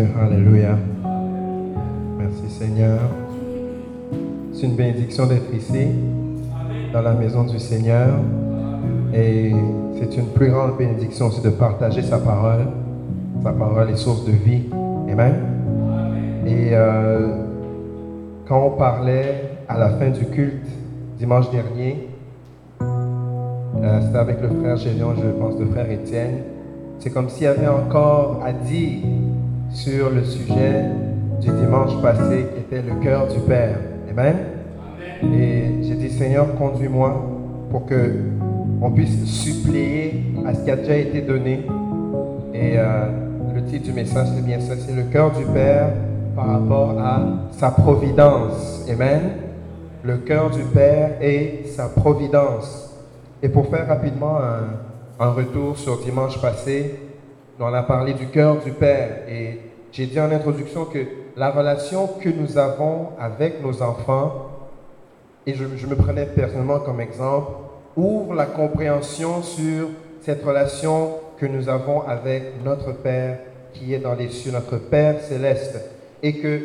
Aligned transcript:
Alléluia. 0.00 0.78
Merci 2.18 2.48
Seigneur. 2.48 3.00
C'est 4.52 4.66
une 4.66 4.74
bénédiction 4.74 5.26
d'être 5.26 5.52
ici, 5.52 5.88
dans 6.92 7.02
la 7.02 7.12
maison 7.12 7.44
du 7.44 7.58
Seigneur. 7.58 8.08
Et 9.12 9.52
c'est 9.98 10.16
une 10.16 10.26
plus 10.28 10.50
grande 10.50 10.78
bénédiction 10.78 11.26
aussi 11.26 11.42
de 11.42 11.50
partager 11.50 12.02
sa 12.02 12.18
parole. 12.18 12.66
Sa 13.42 13.52
parole 13.52 13.90
est 13.90 13.96
source 13.96 14.24
de 14.24 14.32
vie. 14.32 14.62
Amen. 15.10 15.34
Et 16.46 16.70
euh, 16.72 17.28
quand 18.48 18.66
on 18.66 18.70
parlait 18.70 19.58
à 19.68 19.78
la 19.78 19.90
fin 19.90 20.08
du 20.08 20.24
culte 20.26 20.66
dimanche 21.18 21.50
dernier, 21.50 22.08
euh, 22.80 24.00
c'était 24.02 24.18
avec 24.18 24.40
le 24.40 24.48
frère 24.48 24.76
Gélion, 24.76 25.14
je 25.16 25.28
pense, 25.28 25.58
le 25.58 25.66
frère 25.66 25.90
Étienne. 25.90 26.38
C'est 26.98 27.10
comme 27.10 27.28
s'il 27.28 27.44
y 27.44 27.46
avait 27.46 27.68
encore 27.68 28.40
à 28.44 28.52
dire 28.52 29.00
sur 29.72 30.10
le 30.10 30.24
sujet 30.24 30.84
du 31.40 31.48
dimanche 31.50 32.00
passé 32.02 32.46
qui 32.52 32.60
était 32.60 32.82
le 32.82 33.02
cœur 33.02 33.28
du 33.28 33.40
Père. 33.40 33.78
Amen. 34.10 34.36
Et 35.22 35.82
j'ai 35.82 35.94
dit, 35.94 36.10
Seigneur, 36.10 36.54
conduis-moi 36.56 37.14
pour 37.70 37.86
que 37.86 38.12
on 38.82 38.90
puisse 38.90 39.24
suppléer 39.24 40.24
à 40.46 40.54
ce 40.54 40.64
qui 40.64 40.70
a 40.70 40.76
déjà 40.76 40.96
été 40.96 41.20
donné. 41.20 41.66
Et 42.54 42.74
euh, 42.76 43.06
le 43.54 43.64
titre 43.64 43.84
du 43.84 43.92
message, 43.92 44.28
c'est 44.34 44.44
bien 44.44 44.60
ça, 44.60 44.74
c'est 44.76 44.94
le 44.94 45.04
cœur 45.04 45.30
du 45.32 45.44
Père 45.44 45.90
par 46.34 46.46
rapport 46.46 46.98
à 46.98 47.22
sa 47.52 47.70
providence. 47.70 48.86
Amen. 48.90 49.20
Le 50.02 50.16
cœur 50.18 50.50
du 50.50 50.62
Père 50.62 51.22
et 51.22 51.64
sa 51.66 51.88
providence. 51.88 52.90
Et 53.42 53.48
pour 53.48 53.68
faire 53.68 53.86
rapidement 53.86 54.38
un, 54.38 55.24
un 55.24 55.30
retour 55.30 55.76
sur 55.76 55.98
dimanche 56.00 56.40
passé, 56.40 57.09
on 57.60 57.74
a 57.74 57.82
parlé 57.82 58.14
du 58.14 58.26
cœur 58.26 58.56
du 58.58 58.72
Père. 58.72 59.28
Et 59.28 59.60
j'ai 59.92 60.06
dit 60.06 60.18
en 60.18 60.30
introduction 60.30 60.86
que 60.86 60.98
la 61.36 61.50
relation 61.50 62.06
que 62.06 62.28
nous 62.28 62.58
avons 62.58 63.10
avec 63.18 63.62
nos 63.62 63.82
enfants, 63.82 64.50
et 65.46 65.54
je, 65.54 65.64
me 65.64 65.94
prenais 65.94 66.26
personnellement 66.26 66.80
comme 66.80 67.00
exemple, 67.00 67.52
ouvre 67.96 68.34
la 68.34 68.46
compréhension 68.46 69.42
sur 69.42 69.88
cette 70.22 70.44
relation 70.44 71.14
que 71.38 71.46
nous 71.46 71.68
avons 71.68 72.02
avec 72.02 72.62
notre 72.64 72.92
Père 72.92 73.38
qui 73.72 73.94
est 73.94 73.98
dans 73.98 74.14
les 74.14 74.28
cieux, 74.28 74.52
notre 74.52 74.76
Père 74.76 75.20
céleste. 75.20 75.78
Et 76.22 76.38
que 76.38 76.60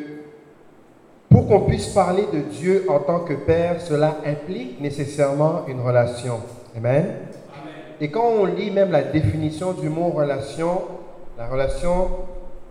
pour 1.30 1.48
qu'on 1.48 1.62
puisse 1.62 1.88
parler 1.88 2.23
de 2.34 2.40
Dieu 2.40 2.86
en 2.90 3.00
tant 3.00 3.20
que 3.20 3.34
Père, 3.34 3.82
cela 3.82 4.18
implique 4.26 4.80
nécessairement 4.80 5.66
une 5.68 5.82
relation. 5.82 6.40
Amen. 6.78 7.06
Et 8.02 8.10
quand 8.10 8.26
on 8.26 8.46
lit 8.46 8.72
même 8.72 8.92
la 8.92 9.04
définition 9.04 9.72
du 9.74 9.90
mot 9.90 10.10
relation, 10.10 10.82
la 11.38 11.48
relation, 11.48 12.10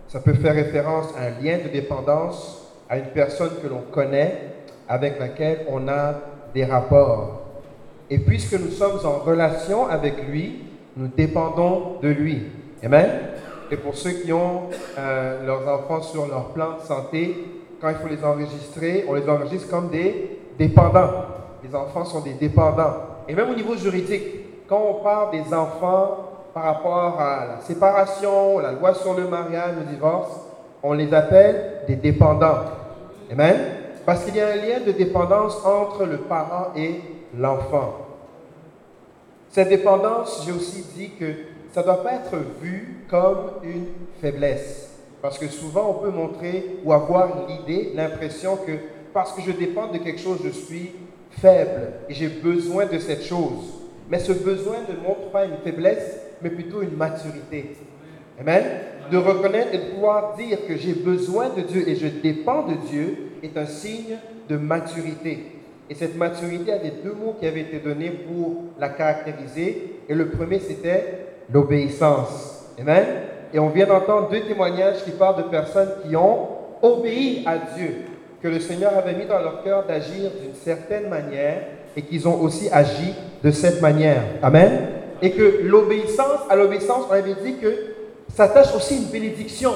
ça 0.07 0.19
peut 0.19 0.33
faire 0.33 0.53
référence 0.53 1.07
à 1.17 1.25
un 1.25 1.43
lien 1.43 1.57
de 1.63 1.69
dépendance, 1.69 2.71
à 2.89 2.97
une 2.97 3.07
personne 3.07 3.51
que 3.61 3.67
l'on 3.67 3.81
connaît, 3.91 4.53
avec 4.87 5.19
laquelle 5.19 5.65
on 5.69 5.87
a 5.87 6.13
des 6.53 6.65
rapports. 6.65 7.41
Et 8.09 8.19
puisque 8.19 8.53
nous 8.53 8.69
sommes 8.69 8.99
en 9.03 9.17
relation 9.17 9.87
avec 9.87 10.27
lui, 10.27 10.63
nous 10.95 11.07
dépendons 11.07 11.97
de 12.01 12.09
lui. 12.09 12.43
Amen. 12.83 13.09
Et 13.71 13.77
pour 13.77 13.95
ceux 13.95 14.11
qui 14.11 14.31
ont 14.31 14.69
euh, 14.97 15.43
leurs 15.45 15.67
enfants 15.67 16.01
sur 16.01 16.27
leur 16.27 16.49
plan 16.49 16.77
de 16.79 16.85
santé, 16.85 17.35
quand 17.81 17.89
il 17.89 17.95
faut 17.95 18.07
les 18.07 18.23
enregistrer, 18.23 19.05
on 19.07 19.13
les 19.15 19.27
enregistre 19.27 19.69
comme 19.69 19.89
des 19.89 20.39
dépendants. 20.57 21.25
Les 21.63 21.73
enfants 21.75 22.05
sont 22.05 22.21
des 22.21 22.33
dépendants. 22.33 22.93
Et 23.27 23.33
même 23.33 23.49
au 23.49 23.55
niveau 23.55 23.75
juridique, 23.75 24.44
quand 24.67 24.81
on 24.89 25.03
parle 25.03 25.31
des 25.31 25.53
enfants 25.53 26.31
par 26.53 26.63
rapport 26.63 27.19
à 27.19 27.45
la 27.45 27.61
séparation, 27.61 28.59
la 28.59 28.71
loi 28.71 28.93
sur 28.93 29.13
le 29.13 29.27
mariage, 29.27 29.75
le 29.77 29.85
divorce, 29.93 30.31
on 30.81 30.93
les 30.93 31.13
appelle 31.13 31.81
des 31.87 31.95
dépendants. 31.95 32.63
Amen? 33.31 33.57
Parce 34.05 34.23
qu'il 34.23 34.35
y 34.35 34.41
a 34.41 34.47
un 34.47 34.55
lien 34.55 34.79
de 34.85 34.91
dépendance 34.91 35.57
entre 35.65 36.05
le 36.05 36.17
parent 36.17 36.67
et 36.75 37.01
l'enfant. 37.37 37.95
Cette 39.49 39.69
dépendance, 39.69 40.43
j'ai 40.45 40.51
aussi 40.51 40.85
dit 40.95 41.11
que 41.19 41.25
ça 41.73 41.81
ne 41.81 41.85
doit 41.85 42.03
pas 42.03 42.13
être 42.13 42.37
vu 42.61 43.05
comme 43.09 43.51
une 43.63 43.87
faiblesse. 44.21 44.91
Parce 45.21 45.37
que 45.37 45.47
souvent, 45.47 45.89
on 45.89 46.03
peut 46.03 46.11
montrer 46.11 46.77
ou 46.83 46.93
avoir 46.93 47.29
l'idée, 47.47 47.91
l'impression 47.95 48.57
que 48.57 48.71
parce 49.13 49.31
que 49.33 49.41
je 49.41 49.51
dépends 49.51 49.87
de 49.87 49.97
quelque 49.97 50.19
chose, 50.19 50.39
je 50.43 50.49
suis 50.49 50.91
faible 51.31 51.93
et 52.09 52.13
j'ai 52.13 52.27
besoin 52.27 52.85
de 52.85 52.99
cette 52.99 53.23
chose. 53.23 53.84
Mais 54.09 54.19
ce 54.19 54.31
besoin 54.33 54.77
ne 54.89 55.07
montre 55.07 55.31
pas 55.31 55.45
une 55.45 55.57
faiblesse, 55.63 56.19
mais 56.41 56.49
plutôt 56.49 56.81
une 56.81 56.95
maturité. 56.95 57.75
Amen. 58.39 58.63
De 59.11 59.17
reconnaître 59.17 59.73
et 59.73 59.77
de 59.77 59.93
pouvoir 59.93 60.35
dire 60.35 60.59
que 60.67 60.75
j'ai 60.75 60.93
besoin 60.93 61.49
de 61.49 61.61
Dieu 61.61 61.87
et 61.87 61.95
je 61.95 62.07
dépends 62.07 62.63
de 62.63 62.75
Dieu 62.89 63.17
est 63.43 63.57
un 63.57 63.65
signe 63.65 64.17
de 64.49 64.57
maturité. 64.57 65.55
Et 65.89 65.95
cette 65.95 66.17
maturité 66.17 66.71
avait 66.73 66.93
deux 67.03 67.13
mots 67.13 67.35
qui 67.39 67.45
avaient 67.45 67.61
été 67.61 67.79
donnés 67.79 68.09
pour 68.09 68.63
la 68.79 68.89
caractériser. 68.89 69.99
Et 70.09 70.13
le 70.15 70.29
premier, 70.29 70.59
c'était 70.59 71.27
l'obéissance. 71.51 72.65
Amen. 72.79 73.05
Et 73.53 73.59
on 73.59 73.69
vient 73.69 73.85
d'entendre 73.85 74.29
deux 74.29 74.41
témoignages 74.41 75.03
qui 75.03 75.11
parlent 75.11 75.37
de 75.37 75.49
personnes 75.49 75.91
qui 76.03 76.15
ont 76.15 76.47
obéi 76.81 77.43
à 77.45 77.57
Dieu, 77.75 77.95
que 78.41 78.47
le 78.47 78.59
Seigneur 78.59 78.97
avait 78.97 79.13
mis 79.13 79.25
dans 79.25 79.39
leur 79.39 79.63
cœur 79.63 79.85
d'agir 79.85 80.31
d'une 80.41 80.55
certaine 80.55 81.07
manière 81.09 81.61
et 81.95 82.01
qu'ils 82.01 82.27
ont 82.27 82.39
aussi 82.41 82.69
agi 82.71 83.13
de 83.43 83.51
cette 83.51 83.81
manière. 83.81 84.21
Amen. 84.41 84.87
Et 85.21 85.31
que 85.31 85.61
l'obéissance, 85.63 86.41
à 86.49 86.55
l'obéissance, 86.55 87.05
on 87.09 87.13
avait 87.13 87.35
dit 87.43 87.55
que 87.55 87.73
s'attache 88.33 88.75
aussi 88.75 88.97
une 88.97 89.05
bénédiction, 89.05 89.71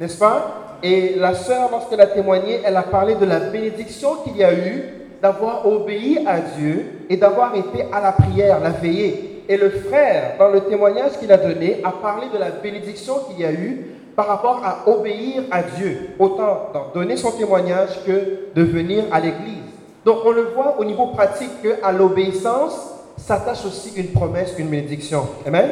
n'est-ce 0.00 0.18
pas? 0.18 0.78
Et 0.82 1.14
la 1.16 1.34
sœur, 1.34 1.70
lorsqu'elle 1.70 2.00
a 2.00 2.06
témoigné, 2.06 2.60
elle 2.64 2.76
a 2.76 2.82
parlé 2.82 3.14
de 3.14 3.24
la 3.24 3.40
bénédiction 3.40 4.16
qu'il 4.24 4.36
y 4.36 4.44
a 4.44 4.52
eu 4.52 4.82
d'avoir 5.22 5.66
obéi 5.66 6.20
à 6.26 6.40
Dieu 6.40 6.84
et 7.08 7.16
d'avoir 7.16 7.54
été 7.54 7.86
à 7.92 8.00
la 8.00 8.12
prière, 8.12 8.60
la 8.60 8.70
veillée. 8.70 9.44
Et 9.48 9.56
le 9.56 9.70
frère, 9.70 10.34
dans 10.38 10.48
le 10.48 10.60
témoignage 10.60 11.12
qu'il 11.18 11.30
a 11.32 11.36
donné, 11.36 11.80
a 11.84 11.92
parlé 11.92 12.26
de 12.32 12.38
la 12.38 12.50
bénédiction 12.50 13.14
qu'il 13.28 13.40
y 13.40 13.44
a 13.44 13.52
eu 13.52 13.86
par 14.16 14.26
rapport 14.26 14.62
à 14.64 14.88
obéir 14.90 15.42
à 15.50 15.62
Dieu, 15.62 16.10
autant 16.18 16.70
donner 16.94 17.16
son 17.16 17.30
témoignage 17.32 18.02
que 18.06 18.54
de 18.54 18.62
venir 18.62 19.04
à 19.12 19.20
l'église. 19.20 19.65
Donc 20.06 20.18
on 20.24 20.30
le 20.30 20.42
voit 20.54 20.76
au 20.78 20.84
niveau 20.84 21.08
pratique 21.08 21.50
qu'à 21.60 21.90
l'obéissance 21.90 22.92
s'attache 23.16 23.64
aussi 23.66 23.92
une 23.96 24.12
promesse, 24.12 24.54
une 24.56 24.68
bénédiction. 24.68 25.26
Amen? 25.44 25.68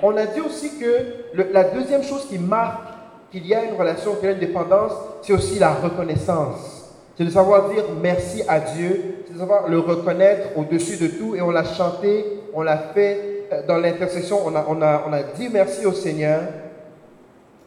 On 0.00 0.16
a 0.16 0.26
dit 0.26 0.40
aussi 0.40 0.78
que 0.78 1.42
la 1.52 1.64
deuxième 1.64 2.04
chose 2.04 2.24
qui 2.26 2.38
marque 2.38 2.84
qu'il 3.32 3.44
y 3.44 3.52
a 3.52 3.64
une 3.64 3.74
relation, 3.74 4.14
qu'il 4.14 4.26
y 4.26 4.28
a 4.28 4.32
une 4.34 4.38
dépendance, 4.38 4.92
c'est 5.22 5.32
aussi 5.32 5.58
la 5.58 5.72
reconnaissance. 5.72 6.92
C'est 7.18 7.24
de 7.24 7.30
savoir 7.30 7.68
dire 7.70 7.82
merci 8.00 8.44
à 8.46 8.60
Dieu, 8.60 9.24
c'est 9.26 9.34
de 9.34 9.38
savoir 9.40 9.66
le 9.68 9.80
reconnaître 9.80 10.56
au-dessus 10.56 10.96
de 10.96 11.08
tout. 11.08 11.34
Et 11.34 11.42
on 11.42 11.50
l'a 11.50 11.64
chanté, 11.64 12.24
on 12.52 12.62
l'a 12.62 12.78
fait 12.78 13.48
euh, 13.52 13.66
dans 13.66 13.78
l'intercession, 13.78 14.38
on 14.44 14.54
a, 14.54 14.64
on, 14.68 14.80
a, 14.82 15.02
on 15.08 15.12
a 15.12 15.22
dit 15.22 15.48
merci 15.52 15.84
au 15.84 15.92
Seigneur. 15.92 16.42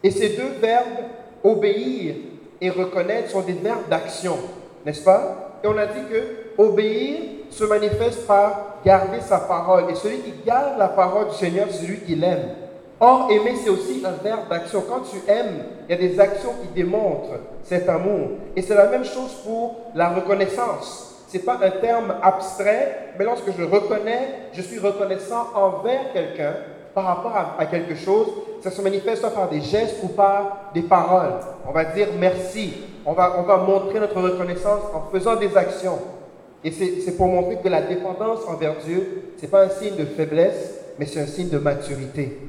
Et 0.01 0.11
ces 0.11 0.29
deux 0.29 0.53
verbes, 0.61 0.85
obéir 1.43 2.15
et 2.61 2.69
reconnaître, 2.69 3.29
sont 3.29 3.41
des 3.41 3.53
verbes 3.53 3.89
d'action, 3.89 4.37
n'est-ce 4.85 5.03
pas? 5.03 5.46
Et 5.63 5.67
on 5.67 5.77
a 5.77 5.85
dit 5.85 6.01
que 6.09 6.61
obéir 6.61 7.19
se 7.49 7.63
manifeste 7.63 8.27
par 8.27 8.77
garder 8.85 9.21
sa 9.21 9.39
parole. 9.39 9.85
Et 9.89 9.95
celui 9.95 10.19
qui 10.19 10.33
garde 10.45 10.77
la 10.77 10.87
parole 10.87 11.29
du 11.29 11.35
Seigneur, 11.35 11.67
c'est 11.69 11.85
celui 11.85 11.99
qui 11.99 12.15
l'aime. 12.15 12.49
Or, 12.99 13.29
aimer, 13.29 13.53
c'est 13.63 13.69
aussi 13.69 14.03
un 14.03 14.23
verbe 14.23 14.49
d'action. 14.49 14.83
Quand 14.87 15.01
tu 15.01 15.17
aimes, 15.31 15.63
il 15.87 15.91
y 15.91 15.93
a 15.93 16.01
des 16.01 16.19
actions 16.19 16.53
qui 16.61 16.67
démontrent 16.69 17.39
cet 17.63 17.87
amour. 17.87 18.29
Et 18.55 18.61
c'est 18.61 18.75
la 18.75 18.87
même 18.87 19.05
chose 19.05 19.33
pour 19.45 19.75
la 19.93 20.09
reconnaissance. 20.09 21.07
Ce 21.27 21.37
n'est 21.37 21.43
pas 21.43 21.59
un 21.61 21.69
terme 21.69 22.15
abstrait, 22.23 23.13
mais 23.19 23.25
lorsque 23.25 23.51
je 23.55 23.63
reconnais, 23.63 24.49
je 24.53 24.61
suis 24.61 24.79
reconnaissant 24.79 25.47
envers 25.53 26.11
quelqu'un 26.13 26.53
par 26.93 27.03
rapport 27.03 27.35
à, 27.59 27.65
quelque 27.67 27.95
chose, 27.95 28.27
ça 28.61 28.71
se 28.71 28.81
manifeste 28.81 29.21
soit 29.21 29.31
par 29.31 29.49
des 29.49 29.61
gestes 29.61 29.97
ou 30.03 30.07
par 30.07 30.71
des 30.73 30.81
paroles. 30.81 31.33
On 31.67 31.71
va 31.71 31.85
dire 31.85 32.07
merci. 32.19 32.73
On 33.05 33.13
va, 33.13 33.35
on 33.39 33.43
va 33.43 33.57
montrer 33.57 33.99
notre 33.99 34.21
reconnaissance 34.21 34.81
en 34.93 35.09
faisant 35.11 35.35
des 35.35 35.55
actions. 35.55 35.99
Et 36.63 36.71
c'est 36.71 37.15
pour 37.15 37.27
montrer 37.27 37.57
que 37.63 37.69
la 37.69 37.81
dépendance 37.81 38.39
envers 38.47 38.75
Dieu, 38.85 39.31
ce 39.37 39.43
n'est 39.43 39.47
pas 39.47 39.63
un 39.63 39.69
signe 39.69 39.95
de 39.95 40.05
faiblesse, 40.05 40.73
mais 40.99 41.05
c'est 41.05 41.21
un 41.21 41.27
signe 41.27 41.49
de 41.49 41.59
maturité. 41.59 42.39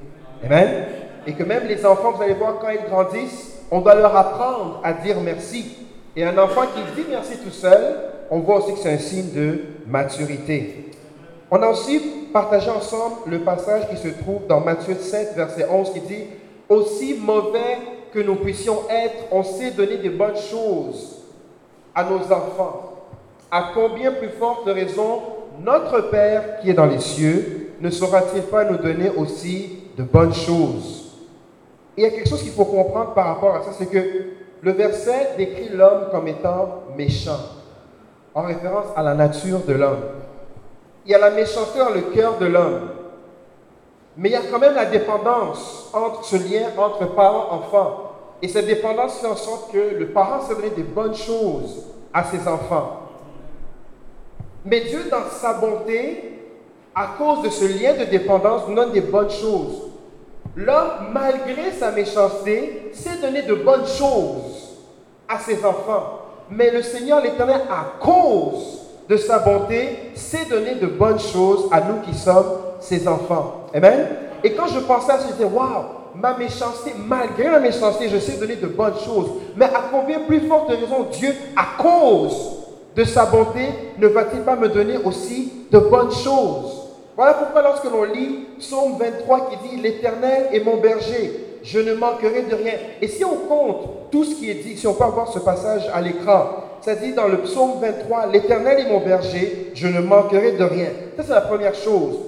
Amen? 0.45 0.87
Et 1.27 1.35
que 1.35 1.45
même 1.45 1.67
les 1.69 1.85
enfants, 1.85 2.13
vous 2.13 2.23
allez 2.23 2.35
voir, 2.35 2.59
quand 2.59 2.71
ils 2.71 2.91
grandissent, 2.91 3.59
on 3.71 3.81
doit 3.81 3.95
leur 3.95 4.17
apprendre 4.17 4.81
à 4.83 4.93
dire 4.95 5.21
merci. 5.21 5.77
Et 6.17 6.25
un 6.25 6.37
enfant 6.39 6.63
qui 6.63 7.01
dit 7.01 7.07
merci 7.09 7.37
tout 7.39 7.51
seul, 7.51 7.97
on 8.31 8.41
voit 8.41 8.59
aussi 8.59 8.73
que 8.73 8.79
c'est 8.81 8.93
un 8.93 8.99
signe 8.99 9.31
de 9.33 9.59
maturité. 9.87 10.91
On 11.51 11.63
a 11.63 11.69
aussi 11.69 12.18
partagé 12.33 12.71
ensemble 12.71 13.17
le 13.27 13.41
passage 13.41 13.89
qui 13.89 13.97
se 13.97 14.09
trouve 14.09 14.47
dans 14.49 14.61
Matthieu 14.61 14.95
7, 14.95 15.35
verset 15.35 15.67
11, 15.71 15.93
qui 15.93 16.01
dit, 16.01 16.25
Aussi 16.69 17.15
mauvais 17.15 17.79
que 18.13 18.21
nous 18.21 18.37
puissions 18.37 18.83
être, 18.91 19.25
on 19.31 19.43
sait 19.43 19.71
donner 19.71 19.99
des 19.99 20.11
bonnes 20.11 20.37
choses 20.37 21.19
à 21.95 22.05
nos 22.05 22.21
enfants. 22.33 22.95
À 23.51 23.71
combien 23.75 24.13
plus 24.13 24.29
forte 24.29 24.67
raison 24.67 25.23
notre 25.63 26.11
Père 26.11 26.61
qui 26.61 26.71
est 26.71 26.75
dans 26.75 26.87
les 26.87 27.01
cieux 27.01 27.75
ne 27.81 27.91
saura-t-il 27.91 28.43
pas 28.43 28.65
nous 28.65 28.79
donner 28.79 29.11
aussi 29.11 29.85
de 29.97 30.03
bonnes 30.03 30.35
choses? 30.35 31.17
Il 31.97 32.03
y 32.03 32.07
a 32.07 32.11
quelque 32.11 32.29
chose 32.29 32.43
qu'il 32.43 32.53
faut 32.53 32.65
comprendre 32.65 33.15
par 33.15 33.27
rapport 33.27 33.55
à 33.55 33.63
ça, 33.63 33.71
c'est 33.77 33.87
que 33.87 33.99
le 34.61 34.73
verset 34.73 35.35
décrit 35.37 35.69
l'homme 35.71 36.09
comme 36.11 36.29
étant 36.29 36.83
méchant, 36.97 37.39
en 38.35 38.43
référence 38.43 38.87
à 38.97 39.03
la 39.03 39.15
nature 39.15 39.61
de 39.61 39.73
l'homme. 39.73 40.03
Il 41.09 41.13
y 41.13 41.15
a 41.15 41.19
la 41.19 41.31
méchanceté 41.31 41.79
dans 41.79 41.89
le 41.89 42.03
cœur 42.03 42.37
de 42.37 42.45
l'homme. 42.45 42.91
Mais 44.19 44.29
il 44.29 44.33
y 44.33 44.37
a 44.37 44.43
quand 44.51 44.59
même 44.59 44.75
la 44.75 44.85
dépendance 44.85 45.89
entre 45.95 46.23
ce 46.23 46.37
lien 46.37 46.69
entre 46.77 47.15
parents-enfants. 47.15 48.13
Et 48.43 48.49
cette 48.49 48.67
dépendance 48.67 49.19
fait 49.19 49.27
en 49.27 49.35
sorte 49.35 49.73
que 49.73 49.79
le 49.99 50.09
parent 50.09 50.43
se 50.47 50.53
donne 50.53 50.75
des 50.77 50.83
bonnes 50.83 51.15
choses 51.15 51.87
à 52.13 52.25
ses 52.25 52.47
enfants. 52.47 53.05
Mais 54.67 54.83
Dieu, 54.83 55.05
dans 55.11 55.25
sa 55.31 55.55
bonté, 55.55 56.43
à 56.95 57.15
cause 57.17 57.41
de 57.41 57.49
ce 57.49 57.65
lien 57.65 57.95
de 57.95 58.05
dépendance, 58.05 58.69
nous 58.69 58.75
donne 58.75 58.93
des 58.93 59.01
bonnes 59.01 59.31
choses. 59.31 59.85
L'homme, 60.57 61.09
malgré 61.15 61.73
sa 61.73 61.91
méchanceté, 61.91 62.91
sait 62.93 63.17
donner 63.17 63.43
de 63.43 63.55
bonnes 63.55 63.87
choses 63.87 64.77
à 65.27 65.39
ses 65.39 65.65
enfants. 65.65 66.21
Mais 66.51 66.71
le 66.71 66.83
Seigneur 66.83 67.23
l'Éternel, 67.23 67.63
à 67.71 67.99
cause 67.99 68.88
de 69.09 69.17
sa 69.17 69.39
bonté, 69.39 70.11
sait 70.15 70.45
donner 70.49 70.75
de 70.75 70.87
bonnes 70.87 71.19
choses 71.19 71.69
à 71.73 71.81
nous 71.81 72.01
qui 72.05 72.17
sommes 72.17 72.59
ses 72.81 73.09
enfants. 73.09 73.67
Amen? 73.75 74.07
Et 74.45 74.53
quand 74.53 74.67
je 74.67 74.81
pensais 74.81 75.13
à 75.13 75.19
ça, 75.19 75.27
je 75.29 75.33
disais, 75.33 75.45
waouh, 75.45 75.85
ma 76.15 76.37
méchanceté, 76.37 76.93
malgré 77.07 77.49
ma 77.49 77.59
méchanceté, 77.59 78.09
je 78.09 78.19
sais 78.19 78.37
donner 78.37 78.57
de 78.57 78.67
bonnes 78.67 78.99
choses. 79.05 79.31
Mais 79.57 79.67
à 79.67 79.83
combien 79.91 80.21
plus 80.21 80.41
forte 80.41 80.69
raison 80.69 81.07
Dieu, 81.11 81.35
à 81.57 81.83
cause 81.83 82.37
de 82.95 83.05
sa 83.05 83.27
bonté, 83.27 83.67
ne 83.99 84.09
va-t-il 84.09 84.43
pas 84.43 84.57
me 84.57 84.69
donner 84.69 84.99
aussi 84.99 85.53
de 85.71 85.79
bonnes 85.79 86.13
choses? 86.13 86.85
Voilà 87.17 87.35
pourquoi 87.35 87.63
lorsque 87.63 87.85
l'on 87.85 88.05
lit 88.05 88.47
Psaume 88.59 88.97
23 88.99 89.51
qui 89.51 89.69
dit, 89.69 89.83
l'Éternel 89.83 90.49
est 90.53 90.61
mon 90.61 90.77
berger, 90.77 91.59
je 91.65 91.81
ne 91.81 91.95
manquerai 91.95 92.43
de 92.43 92.55
rien. 92.55 92.75
Et 93.03 93.09
si 93.09 93.25
on 93.25 93.37
compte 93.49 94.11
tout 94.11 94.25
ce 94.25 94.35
qui 94.37 94.51
est 94.51 94.55
dit, 94.55 94.77
si 94.77 94.87
on 94.87 94.95
peut 94.95 95.05
avoir 95.05 95.29
ce 95.33 95.41
passage 95.41 95.91
à 95.93 96.01
l'écran, 96.01 96.68
ça 96.81 96.95
dit 96.95 97.13
dans 97.13 97.29
le 97.29 97.39
psaume 97.39 97.81
23, 97.81 98.27
l'Éternel 98.33 98.87
est 98.87 98.91
mon 98.91 99.01
berger, 99.01 99.73
je 99.75 99.89
ne 99.89 100.01
manquerai 100.01 100.53
de 100.53 100.65
rien. 100.65 100.89
Ça, 101.17 101.25
c'est 101.25 101.33
la 101.33 101.41
première 101.41 101.75
chose. 101.75 102.19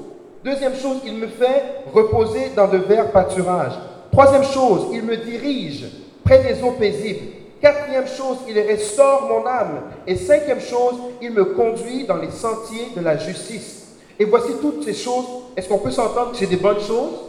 Deuxième 0.44 0.74
chose, 0.74 0.98
il 1.04 1.14
me 1.14 1.26
fait 1.26 1.84
reposer 1.92 2.52
dans 2.56 2.68
de 2.68 2.78
verts 2.78 3.10
pâturages. 3.10 3.78
Troisième 4.10 4.44
chose, 4.44 4.86
il 4.92 5.02
me 5.02 5.16
dirige 5.16 5.86
près 6.24 6.42
des 6.42 6.62
eaux 6.62 6.72
paisibles. 6.72 7.26
Quatrième 7.60 8.06
chose, 8.06 8.38
il 8.48 8.58
restaure 8.58 9.28
mon 9.28 9.46
âme. 9.46 9.82
Et 10.06 10.16
cinquième 10.16 10.60
chose, 10.60 10.94
il 11.20 11.32
me 11.32 11.44
conduit 11.44 12.06
dans 12.06 12.16
les 12.16 12.30
sentiers 12.30 12.88
de 12.96 13.02
la 13.02 13.18
justice. 13.18 13.98
Et 14.18 14.24
voici 14.24 14.52
toutes 14.60 14.82
ces 14.82 14.94
choses. 14.94 15.26
Est-ce 15.56 15.68
qu'on 15.68 15.78
peut 15.78 15.90
s'entendre 15.90 16.32
que 16.32 16.38
c'est 16.38 16.46
des 16.46 16.56
bonnes 16.56 16.80
choses? 16.80 17.20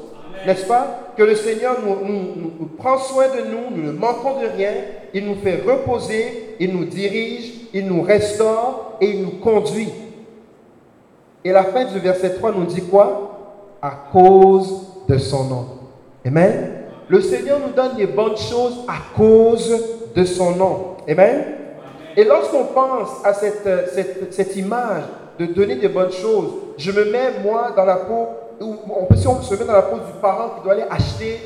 N'est-ce 0.45 0.65
pas? 0.65 1.11
Que 1.17 1.23
le 1.23 1.35
Seigneur 1.35 1.77
nous, 1.83 2.67
prend 2.77 2.97
soin 2.97 3.25
de 3.27 3.41
nous, 3.41 3.75
nous 3.75 3.87
ne 3.87 3.91
manquons 3.91 4.39
de 4.39 4.47
rien. 4.47 4.71
Il 5.13 5.25
nous 5.27 5.35
fait 5.35 5.61
reposer, 5.67 6.50
il 6.61 6.77
nous 6.77 6.85
dirige, 6.85 7.53
il 7.73 7.87
nous 7.87 8.03
restaure 8.03 8.97
et 9.01 9.09
il 9.09 9.23
nous 9.23 9.39
conduit. 9.39 9.89
Et 11.43 11.51
la 11.51 11.63
fin 11.63 11.85
du 11.85 11.97
verset 11.97 12.35
3 12.35 12.51
nous 12.51 12.65
dit 12.65 12.83
quoi? 12.83 13.79
À 13.81 13.89
cause 14.11 14.85
de 15.09 15.17
son 15.17 15.45
nom. 15.45 15.65
Amen? 16.23 16.83
Le 17.07 17.19
Seigneur 17.19 17.57
nous 17.65 17.73
donne 17.73 17.95
des 17.95 18.05
bonnes 18.05 18.37
choses 18.37 18.85
à 18.87 18.97
cause 19.17 19.75
de 20.15 20.23
son 20.23 20.51
nom. 20.51 20.97
Amen? 21.09 21.45
Et 22.15 22.23
lorsqu'on 22.23 22.65
pense 22.65 23.25
à 23.25 23.33
cette, 23.33 23.67
cette, 23.91 24.31
cette, 24.31 24.55
image 24.55 25.01
de 25.39 25.47
donner 25.47 25.77
des 25.77 25.87
bonnes 25.87 26.11
choses, 26.11 26.51
je 26.77 26.91
me 26.91 27.05
mets 27.05 27.39
moi 27.43 27.71
dans 27.75 27.85
la 27.85 27.95
peau, 27.95 28.27
ou 28.59 28.75
on 28.87 29.05
peut, 29.05 29.15
si 29.15 29.27
on 29.27 29.41
se 29.41 29.55
met 29.55 29.65
dans 29.65 29.73
la 29.73 29.81
peau 29.81 29.95
du 29.95 30.13
parent 30.21 30.57
qui 30.57 30.63
doit 30.63 30.73
aller 30.73 30.85
acheter 30.91 31.39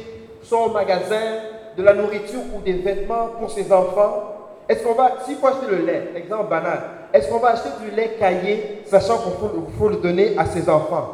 son 0.44 0.72
magasin 0.72 1.40
de 1.78 1.84
la 1.84 1.94
nourriture 1.94 2.42
ou 2.54 2.62
des 2.62 2.74
vêtements 2.74 3.30
pour 3.40 3.50
ses 3.50 3.72
enfants, 3.72 4.35
est-ce 4.68 4.84
qu'on 4.84 4.94
va, 4.94 5.18
s'il 5.26 5.36
faut 5.36 5.48
acheter 5.48 5.68
le 5.70 5.86
lait, 5.86 6.12
exemple 6.16 6.50
banal, 6.50 6.80
est-ce 7.14 7.30
qu'on 7.30 7.38
va 7.38 7.50
acheter 7.50 7.70
du 7.84 7.96
lait 7.96 8.16
caillé, 8.20 8.82
sachant 8.86 9.18
qu'il 9.20 9.34
faut, 9.78 9.90
le 9.90 9.98
donner 9.98 10.34
à 10.38 10.46
ses 10.46 10.68
enfants? 10.68 11.14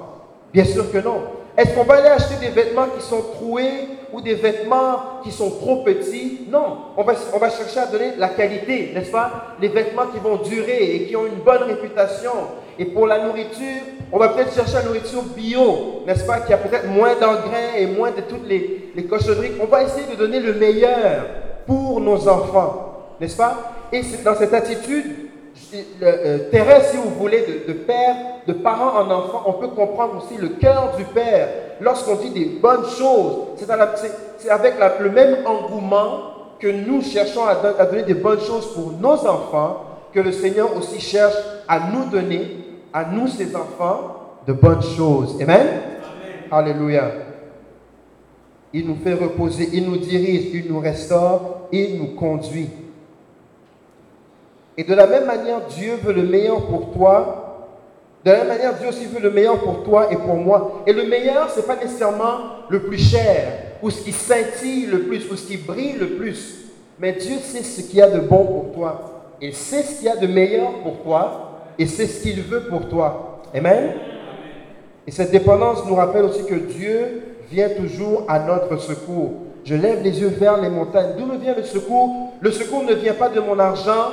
Bien 0.54 0.64
sûr 0.64 0.90
que 0.90 1.00
non. 1.00 1.22
Est-ce 1.58 1.76
qu'on 1.76 1.84
va 1.84 1.96
aller 1.96 2.08
acheter 2.08 2.36
des 2.40 2.50
vêtements 2.50 2.88
qui 2.98 3.04
sont 3.06 3.22
troués 3.34 3.90
ou 4.14 4.22
des 4.22 4.36
vêtements 4.36 5.22
qui 5.22 5.32
sont 5.32 5.50
trop 5.50 5.84
petits? 5.84 6.48
Non. 6.50 6.78
On 6.96 7.04
va, 7.04 7.14
on 7.34 7.38
va 7.40 7.50
chercher 7.50 7.82
à 7.82 7.88
donner 7.88 8.14
la 8.18 8.30
qualité, 8.30 8.92
n'est-ce 8.96 9.12
pas? 9.12 9.56
Les 9.60 9.68
vêtements 9.68 10.08
qui 10.08 10.20
vont 10.20 10.38
durer 10.38 10.96
et 10.96 11.08
qui 11.08 11.16
ont 11.18 11.26
une 11.26 11.44
bonne 11.44 11.64
réputation. 11.64 12.32
Et 12.80 12.86
pour 12.86 13.06
la 13.06 13.26
nourriture, 13.26 13.82
on 14.14 14.18
va 14.18 14.30
peut-être 14.30 14.54
chercher 14.54 14.76
la 14.76 14.84
nourriture 14.84 15.24
bio, 15.36 16.04
n'est-ce 16.08 16.26
pas 16.26 16.40
Qui 16.40 16.54
a 16.54 16.58
peut-être 16.58 16.88
moins 16.88 17.16
d'engrais 17.16 17.82
et 17.82 17.88
moins 17.88 18.12
de 18.12 18.22
toutes 18.22 18.48
les, 18.48 18.92
les 18.96 19.04
cochonneries. 19.04 19.52
On 19.62 19.66
va 19.66 19.84
essayer 19.84 20.08
de 20.10 20.16
donner 20.16 20.40
le 20.40 20.54
meilleur 20.54 21.26
pour 21.68 22.00
nos 22.00 22.30
enfants 22.30 22.91
n'est-ce 23.22 23.38
pas? 23.38 23.74
Et 23.94 24.02
c'est 24.02 24.24
dans 24.24 24.36
cette 24.36 24.54
attitude 24.54 25.30
euh, 26.02 26.50
terrestre, 26.50 26.92
si 26.92 26.98
vous 26.98 27.12
voulez, 27.12 27.64
de, 27.68 27.74
père, 27.74 28.16
de 28.48 28.54
parent 28.54 29.00
en 29.00 29.12
enfant, 29.12 29.44
on 29.46 29.54
peut 29.54 29.70
comprendre 29.70 30.18
aussi 30.18 30.42
le 30.42 30.50
cœur 30.50 30.96
du 30.98 31.06
père. 31.06 31.48
Lorsqu'on 31.80 32.16
dit 32.16 32.32
des 32.32 32.46
bonnes 32.60 32.86
choses, 32.98 33.50
c'est 34.38 34.50
avec 34.50 34.74
le 35.00 35.10
même 35.12 35.46
engouement 35.46 36.32
que 36.60 36.68
nous 36.68 37.02
cherchons 37.02 37.46
à, 37.46 37.86
donner 37.86 38.04
des 38.04 38.16
bonnes 38.16 38.42
choses 38.42 38.74
pour 38.74 38.92
nos 39.00 39.26
enfants, 39.28 39.86
que 40.14 40.20
le 40.20 40.32
Seigneur 40.32 40.76
aussi 40.76 41.00
cherche 41.00 41.36
à 41.68 41.80
nous 41.92 42.10
donner, 42.10 42.58
à 42.92 43.06
nous, 43.06 43.28
ses 43.28 43.56
enfants, 43.56 44.40
de 44.46 44.54
bonnes 44.54 44.82
choses. 44.82 45.38
Amen. 45.42 45.68
Alléluia. 46.52 47.12
Il 48.74 48.88
nous 48.88 48.98
fait 49.04 49.14
reposer, 49.14 49.70
il 49.74 49.90
nous 49.90 49.98
dirige, 49.98 50.54
il 50.54 50.72
nous 50.72 50.80
restaure, 50.80 51.68
il 51.72 51.98
nous 51.98 52.16
conduit. 52.16 52.70
Et 54.82 54.84
de 54.84 54.96
la 54.96 55.06
même 55.06 55.26
manière, 55.26 55.62
Dieu 55.78 55.94
veut 56.02 56.12
le 56.12 56.24
meilleur 56.24 56.66
pour 56.66 56.90
toi. 56.90 57.68
De 58.26 58.32
la 58.32 58.40
même 58.40 58.48
manière, 58.48 58.74
Dieu 58.80 58.90
aussi 58.90 59.06
veut 59.06 59.20
le 59.20 59.30
meilleur 59.30 59.60
pour 59.60 59.84
toi 59.84 60.12
et 60.12 60.16
pour 60.16 60.34
moi. 60.34 60.82
Et 60.88 60.92
le 60.92 61.04
meilleur, 61.04 61.52
ce 61.52 61.60
n'est 61.60 61.68
pas 61.68 61.76
nécessairement 61.76 62.40
le 62.68 62.80
plus 62.80 62.98
cher, 62.98 63.76
ou 63.84 63.92
ce 63.92 64.02
qui 64.04 64.12
scintille 64.12 64.88
le 64.88 65.02
plus, 65.02 65.32
ou 65.32 65.36
ce 65.36 65.46
qui 65.46 65.58
brille 65.58 65.98
le 66.00 66.16
plus. 66.16 66.66
Mais 66.98 67.12
Dieu 67.12 67.38
sait 67.44 67.62
ce 67.62 67.82
qu'il 67.82 68.00
y 68.00 68.02
a 68.02 68.10
de 68.10 68.22
bon 68.22 68.44
pour 68.44 68.72
toi. 68.74 69.36
Il 69.40 69.54
sait 69.54 69.84
ce 69.84 70.00
qu'il 70.00 70.06
y 70.06 70.10
a 70.10 70.16
de 70.16 70.26
meilleur 70.26 70.72
pour 70.82 71.04
toi. 71.04 71.60
Et 71.78 71.86
c'est 71.86 72.08
ce 72.08 72.24
qu'il 72.24 72.42
veut 72.42 72.62
pour 72.62 72.90
toi. 72.90 73.42
Amen. 73.54 73.92
Et 75.06 75.12
cette 75.12 75.30
dépendance 75.30 75.86
nous 75.86 75.94
rappelle 75.94 76.26
aussi 76.26 76.44
que 76.44 76.56
Dieu 76.56 77.22
vient 77.52 77.70
toujours 77.70 78.24
à 78.28 78.40
notre 78.40 78.78
secours. 78.78 79.34
Je 79.64 79.76
lève 79.76 80.02
les 80.02 80.22
yeux 80.22 80.30
vers 80.40 80.60
les 80.60 80.70
montagnes. 80.70 81.12
D'où 81.20 81.28
me 81.28 81.38
vient 81.38 81.54
le 81.56 81.62
secours? 81.62 82.32
Le 82.40 82.50
secours 82.50 82.84
ne 82.84 82.96
vient 82.96 83.14
pas 83.14 83.30
de 83.30 83.40
mon 83.40 83.60
argent, 83.60 84.10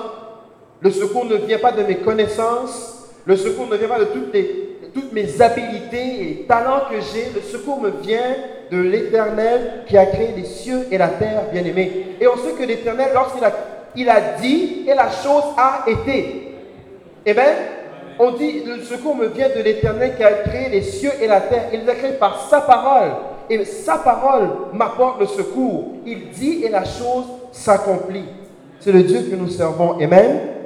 le 0.80 0.90
secours 0.90 1.24
ne 1.24 1.36
vient 1.36 1.58
pas 1.58 1.72
de 1.72 1.82
mes 1.82 1.96
connaissances. 1.96 2.94
Le 3.24 3.36
secours 3.36 3.66
ne 3.66 3.76
vient 3.76 3.88
pas 3.88 3.98
de 3.98 4.04
toutes, 4.06 5.12
mes 5.12 5.42
habiletés 5.42 6.22
et 6.22 6.44
talents 6.48 6.82
que 6.90 6.96
j'ai. 7.00 7.30
Le 7.34 7.40
secours 7.40 7.80
me 7.80 7.90
vient 7.90 8.36
de 8.70 8.78
l'Éternel 8.78 9.84
qui 9.86 9.96
a 9.96 10.06
créé 10.06 10.30
les 10.36 10.44
cieux 10.44 10.86
et 10.90 10.98
la 10.98 11.08
terre, 11.08 11.42
bien 11.52 11.64
aimé. 11.64 12.16
Et 12.20 12.26
on 12.26 12.36
sait 12.36 12.52
que 12.52 12.64
l'Éternel, 12.64 13.10
lorsqu'il 13.14 13.44
a, 13.44 13.52
il 13.96 14.08
a 14.08 14.20
dit, 14.40 14.84
et 14.86 14.94
la 14.94 15.10
chose 15.10 15.44
a 15.56 15.84
été. 15.88 16.54
Eh 17.26 17.34
bien, 17.34 17.54
on 18.18 18.32
dit, 18.32 18.62
le 18.64 18.82
secours 18.82 19.16
me 19.16 19.26
vient 19.26 19.48
de 19.48 19.62
l'Éternel 19.62 20.14
qui 20.16 20.24
a 20.24 20.32
créé 20.32 20.68
les 20.68 20.82
cieux 20.82 21.12
et 21.20 21.26
la 21.26 21.40
terre. 21.40 21.68
Il 21.72 21.80
les 21.84 21.90
a 21.90 21.94
créés 21.94 22.12
par 22.12 22.48
sa 22.48 22.60
parole. 22.60 23.10
Et 23.50 23.64
sa 23.64 23.98
parole 23.98 24.48
m'apporte 24.72 25.20
le 25.20 25.26
secours. 25.26 25.96
Il 26.06 26.30
dit 26.30 26.64
et 26.64 26.68
la 26.68 26.84
chose 26.84 27.24
s'accomplit. 27.52 28.24
C'est 28.80 28.92
le 28.92 29.02
Dieu 29.02 29.22
que 29.30 29.36
nous 29.36 29.48
servons. 29.48 29.98
Amen. 30.00 30.57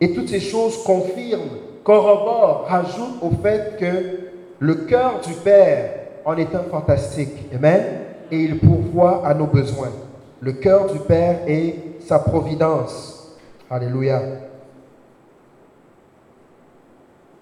Et 0.00 0.12
toutes 0.12 0.28
ces 0.28 0.40
choses 0.40 0.82
confirment, 0.84 1.48
corroborent, 1.82 2.66
rajoutent 2.68 3.22
au 3.22 3.30
fait 3.42 3.76
que 3.78 4.30
le 4.58 4.74
cœur 4.74 5.20
du 5.20 5.32
Père 5.34 5.90
en 6.24 6.36
est 6.36 6.54
un 6.54 6.64
fantastique. 6.70 7.32
Amen. 7.54 7.82
Et 8.30 8.42
il 8.42 8.58
pourvoit 8.58 9.26
à 9.26 9.32
nos 9.34 9.46
besoins. 9.46 9.92
Le 10.40 10.52
cœur 10.52 10.92
du 10.92 10.98
Père 10.98 11.40
est 11.46 12.00
sa 12.00 12.18
providence. 12.18 13.36
Alléluia. 13.70 14.20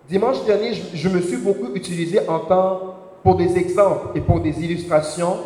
Dimanche 0.08 0.44
dernier, 0.44 0.74
je, 0.74 1.08
me 1.08 1.20
suis 1.20 1.38
beaucoup 1.38 1.74
utilisé 1.74 2.20
en 2.28 2.40
temps 2.40 2.94
pour 3.22 3.36
des 3.36 3.56
exemples 3.56 4.08
et 4.14 4.20
pour 4.20 4.40
des 4.40 4.62
illustrations, 4.62 5.36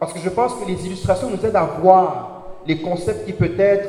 parce 0.00 0.12
que 0.12 0.18
je 0.18 0.28
pense 0.28 0.54
que 0.54 0.66
les 0.66 0.84
illustrations 0.86 1.30
nous 1.30 1.46
aident 1.46 1.56
à 1.56 1.64
voir 1.80 2.42
les 2.66 2.78
concepts 2.78 3.26
qui 3.26 3.32
peut-être 3.32 3.88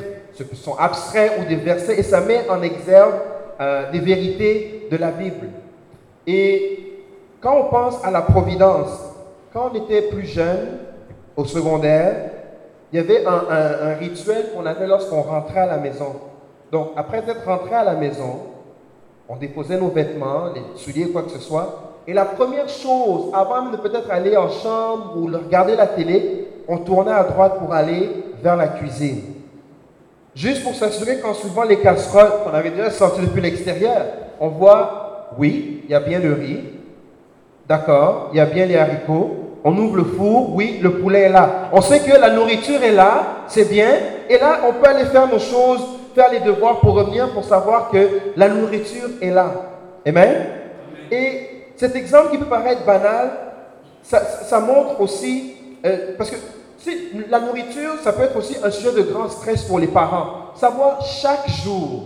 sont 0.54 0.76
abstraits 0.76 1.32
ou 1.40 1.48
des 1.48 1.56
versets, 1.56 1.98
et 1.98 2.02
ça 2.02 2.20
met 2.20 2.48
en 2.48 2.62
exergue 2.62 3.14
euh, 3.60 3.90
des 3.90 4.00
vérités 4.00 4.88
de 4.90 4.96
la 4.96 5.10
Bible. 5.10 5.48
Et 6.26 6.80
quand 7.40 7.56
on 7.56 7.70
pense 7.70 8.04
à 8.04 8.10
la 8.10 8.22
providence, 8.22 8.90
quand 9.52 9.70
on 9.72 9.84
était 9.84 10.02
plus 10.02 10.26
jeune, 10.26 10.78
au 11.36 11.44
secondaire, 11.44 12.30
il 12.92 12.96
y 12.96 13.00
avait 13.00 13.24
un, 13.24 13.94
rituel 13.94 14.50
qu'on 14.54 14.66
avait 14.66 14.86
lorsqu'on 14.86 15.22
rentrait 15.22 15.60
à 15.60 15.66
la 15.66 15.78
maison. 15.78 16.16
Donc, 16.72 16.90
après 16.96 17.18
être 17.18 17.44
rentré 17.46 17.74
à 17.74 17.84
la 17.84 17.94
maison, 17.94 18.40
on 19.28 19.36
déposait 19.36 19.78
nos 19.78 19.88
vêtements, 19.88 20.52
les 20.54 20.62
souliers, 20.76 21.08
quoi 21.08 21.22
que 21.22 21.30
ce 21.30 21.38
soit. 21.38 21.94
Et 22.06 22.12
la 22.12 22.24
première 22.24 22.68
chose, 22.68 23.30
avant 23.32 23.70
de 23.70 23.76
peut-être 23.76 24.10
aller 24.10 24.36
en 24.36 24.48
chambre 24.48 25.14
ou 25.16 25.26
regarder 25.26 25.76
la 25.76 25.86
télé, 25.86 26.48
on 26.66 26.78
tournait 26.78 27.12
à 27.12 27.24
droite 27.24 27.58
pour 27.58 27.72
aller 27.72 28.10
vers 28.42 28.56
la 28.56 28.68
cuisine. 28.68 29.22
Juste 30.34 30.62
pour 30.62 30.74
s'assurer 30.74 31.18
qu'en 31.18 31.34
soulevant 31.34 31.64
les 31.64 31.78
casseroles 31.78 32.44
qu'on 32.44 32.54
avait 32.54 32.70
déjà 32.70 32.90
sorties 32.90 33.22
depuis 33.22 33.40
l'extérieur, 33.40 34.06
on 34.38 34.48
voit, 34.48 35.30
oui, 35.38 35.82
il 35.84 35.90
y 35.90 35.94
a 35.94 36.00
bien 36.00 36.18
le 36.20 36.32
riz, 36.34 36.60
d'accord, 37.68 38.30
il 38.32 38.36
y 38.36 38.40
a 38.40 38.46
bien 38.46 38.66
les 38.66 38.76
haricots, 38.76 39.50
on 39.64 39.76
ouvre 39.76 39.96
le 39.96 40.04
four, 40.04 40.54
oui, 40.54 40.78
le 40.80 40.98
poulet 40.98 41.22
est 41.22 41.28
là. 41.28 41.68
On 41.72 41.80
sait 41.80 42.00
que 42.00 42.16
la 42.16 42.30
nourriture 42.30 42.82
est 42.82 42.92
là, 42.92 43.44
c'est 43.48 43.68
bien, 43.68 43.90
et 44.28 44.38
là, 44.38 44.60
on 44.68 44.72
peut 44.72 44.88
aller 44.88 45.04
faire 45.06 45.26
nos 45.26 45.38
choses, 45.38 45.82
faire 46.14 46.30
les 46.30 46.40
devoirs 46.40 46.80
pour 46.80 46.94
revenir, 46.94 47.30
pour 47.32 47.44
savoir 47.44 47.90
que 47.90 48.08
la 48.36 48.48
nourriture 48.48 49.08
est 49.20 49.30
là. 49.30 49.52
Amen? 50.06 50.46
Et 51.10 51.64
cet 51.76 51.96
exemple 51.96 52.30
qui 52.30 52.38
peut 52.38 52.46
paraître 52.46 52.84
banal, 52.84 53.30
ça, 54.02 54.60
montre 54.60 55.00
aussi, 55.00 55.54
euh, 55.84 56.14
parce 56.16 56.30
que 56.30 56.36
la 57.28 57.40
nourriture, 57.40 57.94
ça 58.02 58.12
peut 58.12 58.22
être 58.22 58.36
aussi 58.36 58.56
un 58.62 58.70
sujet 58.70 58.92
de 58.92 59.02
grand 59.02 59.28
stress 59.28 59.64
pour 59.64 59.78
les 59.78 59.86
parents. 59.86 60.52
Savoir 60.54 61.04
chaque 61.04 61.48
jour, 61.48 62.04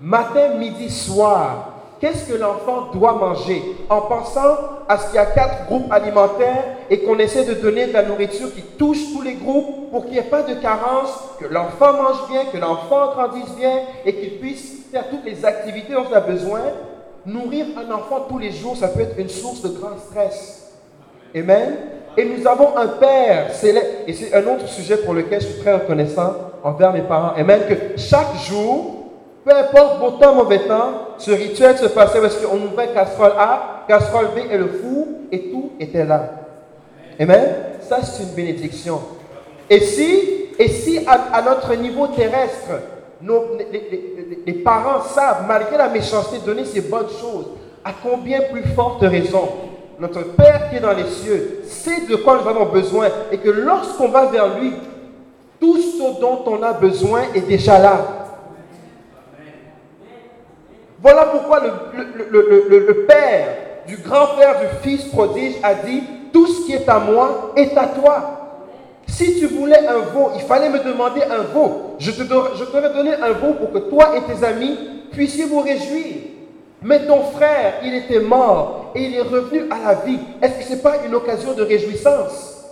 matin, 0.00 0.54
midi, 0.58 0.90
soir, 0.90 1.72
qu'est-ce 2.00 2.30
que 2.30 2.38
l'enfant 2.38 2.92
doit 2.92 3.14
manger? 3.14 3.62
En 3.88 4.02
pensant 4.02 4.56
à 4.88 4.98
ce 4.98 5.06
qu'il 5.06 5.16
y 5.16 5.18
a 5.18 5.26
quatre 5.26 5.66
groupes 5.66 5.90
alimentaires 5.90 6.64
et 6.90 7.00
qu'on 7.00 7.18
essaie 7.18 7.44
de 7.44 7.54
donner 7.54 7.86
de 7.86 7.92
la 7.92 8.02
nourriture 8.02 8.54
qui 8.54 8.62
touche 8.62 9.12
tous 9.12 9.22
les 9.22 9.34
groupes 9.34 9.90
pour 9.90 10.04
qu'il 10.04 10.12
n'y 10.12 10.18
ait 10.18 10.22
pas 10.22 10.42
de 10.42 10.54
carence, 10.54 11.10
que 11.40 11.46
l'enfant 11.46 11.94
mange 11.94 12.28
bien, 12.30 12.44
que 12.46 12.58
l'enfant 12.58 13.12
grandisse 13.12 13.54
bien 13.56 13.80
et 14.04 14.14
qu'il 14.14 14.38
puisse 14.38 14.90
faire 14.92 15.08
toutes 15.10 15.24
les 15.24 15.44
activités 15.44 15.92
dont 15.94 16.04
il 16.08 16.14
a 16.14 16.20
besoin. 16.20 16.60
Nourrir 17.24 17.66
un 17.76 17.92
enfant 17.92 18.26
tous 18.28 18.38
les 18.38 18.52
jours, 18.52 18.76
ça 18.76 18.86
peut 18.86 19.00
être 19.00 19.18
une 19.18 19.28
source 19.28 19.62
de 19.62 19.68
grand 19.70 19.98
stress. 19.98 20.72
Amen. 21.34 21.95
Et 22.16 22.24
nous 22.24 22.46
avons 22.46 22.76
un 22.76 22.88
Père 22.88 23.48
Et 24.06 24.12
c'est 24.12 24.34
un 24.34 24.46
autre 24.46 24.66
sujet 24.68 24.96
pour 24.98 25.14
lequel 25.14 25.40
je 25.40 25.46
suis 25.46 25.60
très 25.60 25.74
reconnaissant 25.74 26.32
envers 26.62 26.92
mes 26.92 27.02
parents. 27.02 27.32
Amen. 27.36 27.60
Que 27.68 27.98
chaque 28.00 28.36
jour, 28.48 29.10
peu 29.44 29.52
importe 29.52 30.00
beau 30.00 30.10
temps, 30.12 30.34
mauvais 30.34 30.60
temps, 30.60 31.14
ce 31.18 31.30
rituel 31.30 31.76
se 31.76 31.86
passait 31.86 32.20
parce 32.20 32.36
qu'on 32.36 32.56
ouvrait 32.56 32.88
casserole 32.92 33.32
A, 33.38 33.84
casserole 33.86 34.28
B 34.34 34.50
et 34.50 34.56
le 34.56 34.66
four, 34.66 35.06
et 35.30 35.50
tout 35.50 35.72
était 35.78 36.04
là. 36.04 36.30
Amen. 37.20 37.54
Ça, 37.80 37.98
c'est 38.02 38.22
une 38.22 38.30
bénédiction. 38.30 39.00
Et 39.68 39.80
si, 39.80 40.20
et 40.58 40.68
si 40.68 41.00
à, 41.06 41.42
notre 41.42 41.74
niveau 41.74 42.08
terrestre, 42.08 42.70
nos, 43.20 43.44
les, 44.46 44.52
parents 44.54 45.02
savent, 45.02 45.44
malgré 45.46 45.76
la 45.76 45.88
méchanceté, 45.88 46.38
donner 46.44 46.64
ces 46.64 46.82
bonnes 46.82 47.08
choses, 47.20 47.48
à 47.84 47.92
combien 48.02 48.40
plus 48.50 48.64
forte 48.74 49.02
raison 49.02 49.48
notre 49.98 50.22
Père 50.34 50.70
qui 50.70 50.76
est 50.76 50.80
dans 50.80 50.92
les 50.92 51.06
cieux 51.06 51.60
sait 51.64 52.06
de 52.08 52.16
quoi 52.16 52.40
nous 52.42 52.48
avons 52.48 52.66
besoin 52.66 53.08
et 53.32 53.38
que 53.38 53.50
lorsqu'on 53.50 54.08
va 54.08 54.26
vers 54.26 54.58
lui, 54.58 54.72
tout 55.60 55.78
ce 55.78 56.20
dont 56.20 56.42
on 56.46 56.62
a 56.62 56.72
besoin 56.72 57.22
est 57.34 57.40
déjà 57.40 57.78
là. 57.78 58.26
Voilà 61.00 61.26
pourquoi 61.26 61.60
le, 61.60 63.06
Père 63.06 63.48
du 63.86 63.96
grand 63.98 64.36
Père 64.38 64.60
du 64.60 64.66
Fils 64.82 65.04
prodige 65.06 65.54
a 65.62 65.74
dit, 65.74 66.02
tout 66.32 66.46
ce 66.46 66.66
qui 66.66 66.72
est 66.72 66.88
à 66.88 66.98
moi 66.98 67.52
est 67.56 67.76
à 67.76 67.86
toi. 67.86 68.32
Si 69.06 69.38
tu 69.38 69.46
voulais 69.46 69.86
un 69.86 69.98
veau, 69.98 70.30
il 70.34 70.42
fallait 70.42 70.68
me 70.68 70.80
demander 70.80 71.22
un 71.22 71.42
veau. 71.54 71.94
Je 71.98 72.10
te, 72.10 72.22
je 72.22 72.64
t'aurais 72.64 72.92
donné 72.92 73.14
un 73.14 73.32
veau 73.32 73.54
pour 73.54 73.72
que 73.72 73.78
toi 73.88 74.14
et 74.16 74.32
tes 74.32 74.44
amis 74.44 74.76
puissiez 75.12 75.44
vous 75.44 75.60
réjouir. 75.60 76.35
Mais 76.86 77.04
ton 77.04 77.20
frère, 77.24 77.80
il 77.82 77.96
était 77.96 78.20
mort 78.20 78.92
et 78.94 79.02
il 79.02 79.16
est 79.16 79.22
revenu 79.22 79.62
à 79.72 79.88
la 79.88 79.94
vie. 79.94 80.20
Est-ce 80.40 80.58
que 80.58 80.62
ce 80.62 80.72
n'est 80.74 80.82
pas 80.82 81.04
une 81.04 81.16
occasion 81.16 81.52
de 81.52 81.62
réjouissance? 81.64 82.64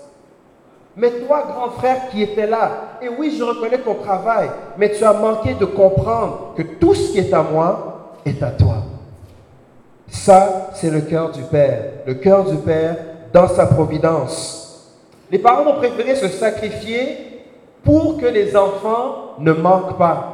Mais 0.97 1.11
toi, 1.11 1.43
grand 1.49 1.71
frère 1.71 2.09
qui 2.13 2.23
étais 2.23 2.47
là, 2.47 2.71
et 3.03 3.09
oui, 3.09 3.35
je 3.37 3.43
reconnais 3.43 3.79
ton 3.79 3.95
travail, 3.95 4.51
mais 4.79 4.93
tu 4.93 5.03
as 5.03 5.15
manqué 5.15 5.55
de 5.55 5.65
comprendre 5.65 6.53
que 6.57 6.63
tout 6.63 6.95
ce 6.95 7.11
qui 7.11 7.19
est 7.19 7.35
à 7.35 7.43
moi 7.43 8.13
est 8.25 8.41
à 8.41 8.53
toi. 8.53 8.85
Ça, 10.07 10.71
c'est 10.75 10.91
le 10.91 11.01
cœur 11.01 11.33
du 11.33 11.43
Père. 11.43 11.83
Le 12.07 12.15
cœur 12.15 12.45
du 12.45 12.59
Père 12.59 12.97
dans 13.33 13.49
sa 13.49 13.67
providence. 13.67 14.95
Les 15.29 15.41
parents 15.41 15.69
ont 15.69 15.79
préféré 15.79 16.15
se 16.15 16.29
sacrifier 16.29 17.43
pour 17.83 18.19
que 18.19 18.27
les 18.27 18.57
enfants 18.57 19.35
ne 19.41 19.53
manquent 19.53 19.99
pas. 19.99 20.34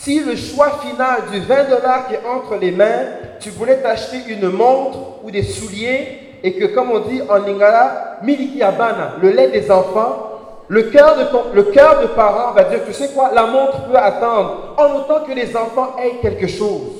Si 0.00 0.20
le 0.20 0.36
choix 0.36 0.78
final 0.80 1.22
du 1.32 1.40
20 1.40 1.64
dollars 1.70 2.06
qui 2.06 2.14
est 2.14 2.20
entre 2.24 2.54
les 2.54 2.70
mains, 2.70 3.06
tu 3.40 3.50
voulais 3.50 3.78
t'acheter 3.78 4.18
une 4.28 4.48
montre 4.48 5.24
ou 5.24 5.30
des 5.32 5.42
souliers 5.42 6.36
et 6.44 6.52
que, 6.54 6.66
comme 6.66 6.92
on 6.92 7.00
dit 7.00 7.20
en 7.28 7.38
lingala, 7.38 8.18
miliki 8.22 8.62
abana, 8.62 9.14
le 9.20 9.30
lait 9.30 9.48
des 9.48 9.68
enfants, 9.72 10.28
le 10.68 10.84
cœur 10.84 11.16
de, 11.16 11.24
ton, 11.24 11.42
le 11.52 11.64
cœur 11.64 12.00
de 12.00 12.06
parent 12.06 12.52
va 12.52 12.64
dire, 12.64 12.78
tu 12.86 12.92
sais 12.92 13.08
quoi, 13.08 13.32
la 13.34 13.46
montre 13.46 13.88
peut 13.88 13.96
attendre, 13.96 14.76
en 14.76 15.00
autant 15.00 15.24
que 15.26 15.32
les 15.32 15.56
enfants 15.56 15.96
aient 16.00 16.18
quelque 16.22 16.46
chose. 16.46 16.92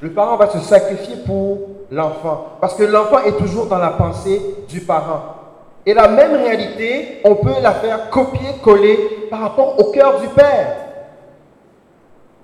Le 0.00 0.10
parent 0.10 0.36
va 0.36 0.50
se 0.50 0.58
sacrifier 0.58 1.16
pour 1.24 1.60
l'enfant, 1.92 2.56
parce 2.60 2.74
que 2.74 2.82
l'enfant 2.82 3.20
est 3.24 3.36
toujours 3.36 3.66
dans 3.66 3.78
la 3.78 3.90
pensée 3.90 4.42
du 4.68 4.80
parent. 4.80 5.36
Et 5.86 5.94
la 5.94 6.08
même 6.08 6.34
réalité, 6.34 7.20
on 7.24 7.36
peut 7.36 7.60
la 7.62 7.72
faire 7.72 8.10
copier-coller 8.10 9.28
par 9.30 9.40
rapport 9.40 9.78
au 9.78 9.92
cœur 9.92 10.20
du 10.20 10.26
père. 10.28 10.87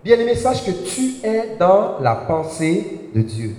Bien-aimé, 0.05 0.35
sache 0.35 0.67
que 0.67 0.71
tu 0.71 1.27
es 1.27 1.57
dans 1.59 1.99
la 1.99 2.15
pensée 2.15 3.09
de 3.15 3.23
Dieu. 3.23 3.57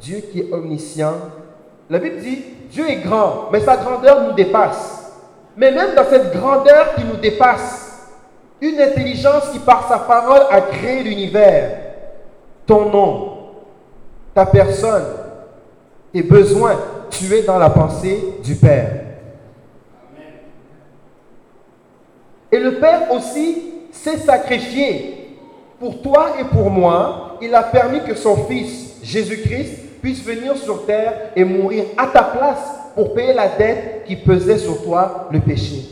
Dieu 0.00 0.22
qui 0.32 0.40
est 0.40 0.52
omniscient. 0.54 1.12
La 1.90 1.98
Bible 1.98 2.16
dit, 2.18 2.44
Dieu 2.70 2.88
est 2.88 3.02
grand, 3.02 3.50
mais 3.52 3.60
sa 3.60 3.76
grandeur 3.76 4.26
nous 4.26 4.32
dépasse. 4.32 5.12
Mais 5.54 5.70
même 5.70 5.94
dans 5.94 6.08
cette 6.08 6.32
grandeur 6.34 6.94
qui 6.94 7.04
nous 7.04 7.18
dépasse, 7.18 8.08
une 8.62 8.80
intelligence 8.80 9.50
qui 9.52 9.58
par 9.58 9.86
sa 9.86 9.98
parole 9.98 10.46
a 10.50 10.62
créé 10.62 11.02
l'univers, 11.02 11.78
ton 12.64 12.88
nom, 12.88 13.32
ta 14.34 14.46
personne, 14.46 15.04
tes 16.10 16.22
besoins, 16.22 16.78
tu 17.10 17.34
es 17.34 17.42
dans 17.42 17.58
la 17.58 17.68
pensée 17.68 18.38
du 18.42 18.54
Père. 18.54 19.01
Et 22.52 22.60
le 22.60 22.74
Père 22.74 23.10
aussi 23.10 23.72
s'est 23.90 24.18
sacrifié 24.18 25.38
pour 25.80 26.02
toi 26.02 26.34
et 26.38 26.44
pour 26.44 26.70
moi. 26.70 27.38
Il 27.40 27.54
a 27.54 27.62
permis 27.62 28.04
que 28.04 28.14
son 28.14 28.36
Fils, 28.46 28.98
Jésus-Christ, 29.02 30.00
puisse 30.02 30.22
venir 30.22 30.56
sur 30.56 30.84
terre 30.84 31.32
et 31.34 31.44
mourir 31.44 31.84
à 31.96 32.06
ta 32.06 32.22
place 32.22 32.60
pour 32.94 33.14
payer 33.14 33.32
la 33.32 33.48
dette 33.48 34.04
qui 34.06 34.16
pesait 34.16 34.58
sur 34.58 34.82
toi, 34.84 35.28
le 35.32 35.40
péché. 35.40 35.88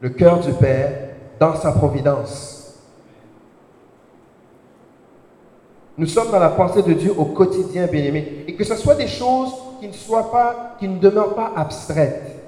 Le 0.00 0.08
cœur 0.08 0.40
du 0.40 0.52
Père 0.54 0.90
dans 1.38 1.54
sa 1.54 1.72
providence. 1.72 2.80
Nous 5.98 6.06
sommes 6.06 6.30
dans 6.30 6.38
la 6.38 6.48
pensée 6.48 6.82
de 6.82 6.94
Dieu 6.94 7.12
au 7.16 7.26
quotidien, 7.26 7.86
bien-aimé. 7.86 8.44
Et 8.48 8.54
que 8.54 8.64
ce 8.64 8.76
soit 8.76 8.94
des 8.94 9.06
choses 9.06 9.52
qui 9.78 9.88
ne 9.88 9.92
soient 9.92 10.32
pas, 10.32 10.76
qui 10.80 10.88
ne 10.88 10.98
demeurent 10.98 11.34
pas 11.34 11.52
abstraites. 11.54 12.41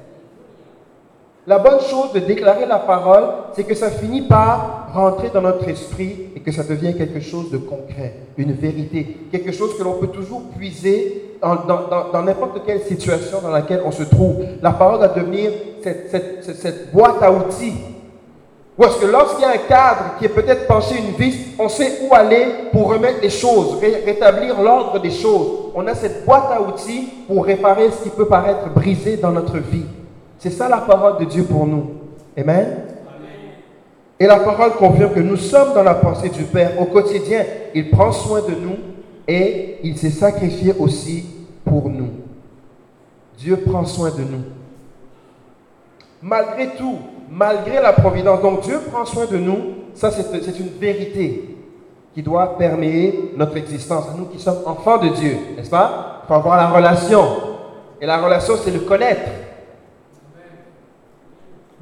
La 1.47 1.59
bonne 1.59 1.81
chose 1.81 2.13
de 2.15 2.21
déclarer 2.21 2.65
la 2.65 2.79
parole, 2.79 3.25
c'est 3.53 3.65
que 3.65 3.75
ça 3.75 3.91
finit 3.91 4.23
par 4.23 4.89
rentrer 4.95 5.29
dans 5.29 5.43
notre 5.43 5.69
esprit 5.69 6.31
et 6.35 6.41
que 6.41 6.51
ça 6.51 6.63
devient 6.63 6.97
quelque 6.97 7.21
chose 7.21 7.51
de 7.51 7.59
concret, 7.59 8.15
une 8.39 8.53
vérité, 8.53 9.19
quelque 9.31 9.53
chose 9.53 9.77
que 9.77 9.83
l'on 9.83 9.99
peut 9.99 10.07
toujours 10.07 10.45
puiser 10.57 11.37
dans 11.43 12.23
n'importe 12.23 12.63
quelle 12.65 12.81
situation 12.81 13.43
dans 13.43 13.51
laquelle 13.51 13.83
on 13.85 13.91
se 13.91 14.05
trouve. 14.05 14.37
La 14.63 14.71
parole 14.71 15.01
va 15.01 15.09
devenir 15.09 15.51
cette, 15.83 16.91
boîte 16.95 17.23
à 17.23 17.31
outils. 17.31 17.75
Ou 18.79 18.85
est-ce 18.85 18.97
que 18.97 19.07
lorsqu'il 19.07 19.43
y 19.43 19.45
a 19.45 19.51
un 19.51 19.69
cadre 19.69 20.15
qui 20.19 20.25
est 20.25 20.31
peut-être 20.31 20.67
penché 20.67 20.95
une 20.97 21.15
vis, 21.15 21.37
on 21.59 21.69
sait 21.69 22.09
où 22.09 22.15
aller 22.15 22.47
pour 22.73 22.89
remettre 22.91 23.21
les 23.21 23.29
choses, 23.29 23.79
rétablir 23.83 24.63
l'ordre 24.63 24.99
des 24.99 25.11
choses. 25.11 25.73
On 25.75 25.87
a 25.87 25.95
cette 25.95 26.25
boîte 26.25 26.51
à 26.51 26.63
outils 26.63 27.11
pour 27.29 27.45
réparer 27.45 27.91
ce 27.91 28.05
qui 28.05 28.09
peut 28.09 28.27
paraître 28.27 28.71
brisé 28.75 29.19
dans 29.19 29.31
notre 29.31 29.59
vie. 29.59 29.85
C'est 30.45 30.51
ça 30.51 30.69
la 30.69 30.77
parole 30.77 31.17
de 31.21 31.25
Dieu 31.25 31.45
pour 31.45 31.67
nous. 31.67 31.87
Amen. 32.37 32.67
Et 34.21 34.27
la 34.27 34.41
parole 34.41 34.73
confirme 34.73 35.15
que 35.15 35.21
nous 35.21 35.39
sommes 35.39 35.73
dans 35.73 35.83
la 35.83 35.95
pensée 35.95 36.29
du 36.29 36.43
Père 36.43 36.79
au 36.79 36.85
quotidien. 36.85 37.43
Il 37.75 37.89
prend 37.89 38.13
soin 38.13 38.43
de 38.43 38.51
nous 38.51 38.77
et 39.27 39.79
il 39.83 39.97
s'est 39.97 40.11
sacrifié 40.11 40.75
aussi 40.79 41.25
pour 41.65 41.89
nous. 41.89 42.11
Dieu 43.39 43.57
prend 43.57 43.87
soin 43.87 44.11
de 44.11 44.21
nous. 44.21 44.43
Malgré 46.21 46.75
tout, 46.77 46.99
malgré 47.31 47.81
la 47.81 47.95
providence, 47.95 48.43
donc 48.43 48.61
Dieu 48.65 48.81
prend 48.93 49.07
soin 49.07 49.25
de 49.25 49.39
nous, 49.39 49.57
ça 49.95 50.11
c'est 50.11 50.61
une 50.61 50.79
vérité 50.79 51.57
qui 52.13 52.23
doit 52.23 52.59
permettre 52.59 53.17
notre 53.35 53.57
existence, 53.57 54.09
nous 54.15 54.27
qui 54.27 54.39
sommes 54.39 54.59
enfants 54.67 54.99
de 54.99 55.09
Dieu, 55.09 55.39
n'est-ce 55.57 55.71
pas? 55.71 56.21
Il 56.23 56.29
faut 56.29 56.35
avoir 56.35 56.59
la 56.59 56.69
relation. 56.69 57.25
Et 57.99 58.05
la 58.05 58.19
relation, 58.19 58.57
c'est 58.63 58.73
le 58.73 58.81
connaître. 58.81 59.23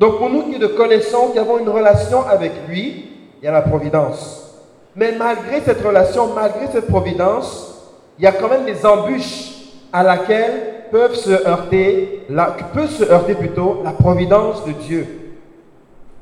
Donc 0.03 0.19
pour 0.19 0.31
nous 0.31 0.51
qui 0.51 0.59
le 0.59 0.67
connaissons, 0.67 1.29
qui 1.29 1.39
avons 1.39 1.61
une 1.61 1.69
relation 1.69 2.27
avec 2.27 2.51
lui, 2.69 3.05
il 3.41 3.45
y 3.45 3.47
a 3.47 3.53
la 3.53 3.63
providence. 3.63 4.53
Mais 4.97 5.13
malgré 5.17 5.61
cette 5.61 5.81
relation, 5.81 6.35
malgré 6.35 6.67
cette 6.73 6.89
providence, 6.89 7.89
il 8.19 8.25
y 8.25 8.27
a 8.27 8.33
quand 8.33 8.49
même 8.49 8.65
des 8.65 8.85
embûches 8.85 9.53
à 9.93 10.03
laquelle 10.03 10.89
peuvent 10.91 11.15
se 11.15 11.31
heurter, 11.47 12.27
peut 12.75 12.89
se 12.89 13.05
heurter 13.05 13.37
plutôt 13.37 13.83
la 13.85 13.93
providence 13.93 14.65
de 14.67 14.73
Dieu. 14.73 15.07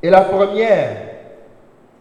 Et 0.03 0.11
la 0.11 0.21
première 0.21 0.97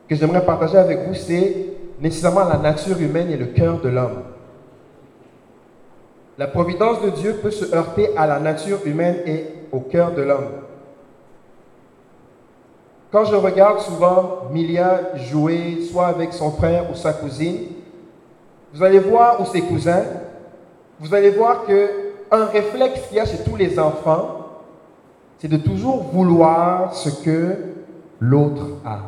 que 0.06 0.14
j'aimerais 0.14 0.44
partager 0.44 0.76
avec 0.76 1.08
vous, 1.08 1.14
c'est 1.14 1.56
nécessairement 1.98 2.44
la 2.44 2.58
nature 2.58 3.00
humaine 3.00 3.30
et 3.30 3.38
le 3.38 3.46
cœur 3.46 3.80
de 3.80 3.88
l'homme. 3.88 4.24
La 6.36 6.46
providence 6.46 7.00
de 7.00 7.08
Dieu 7.08 7.40
peut 7.42 7.50
se 7.50 7.74
heurter 7.74 8.10
à 8.18 8.26
la 8.26 8.38
nature 8.38 8.80
humaine 8.84 9.16
et 9.24 9.46
au 9.72 9.80
cœur 9.80 10.10
de 10.12 10.20
l'homme. 10.20 10.59
Quand 13.12 13.24
je 13.24 13.34
regarde 13.34 13.80
souvent 13.80 14.42
Milia 14.52 15.16
jouer 15.16 15.80
soit 15.90 16.06
avec 16.06 16.32
son 16.32 16.52
frère 16.52 16.90
ou 16.90 16.94
sa 16.94 17.12
cousine, 17.12 17.66
vous 18.72 18.84
allez 18.84 19.00
voir, 19.00 19.40
ou 19.40 19.46
ses 19.46 19.62
cousins, 19.62 20.04
vous 21.00 21.12
allez 21.12 21.30
voir 21.30 21.64
que 21.66 21.90
un 22.30 22.44
réflexe 22.44 23.08
qu'il 23.08 23.16
y 23.16 23.20
a 23.20 23.26
chez 23.26 23.38
tous 23.38 23.56
les 23.56 23.78
enfants, 23.80 24.46
c'est 25.38 25.48
de 25.48 25.56
toujours 25.56 26.04
vouloir 26.04 26.94
ce 26.94 27.08
que 27.24 27.56
l'autre 28.20 28.66
a. 28.84 28.98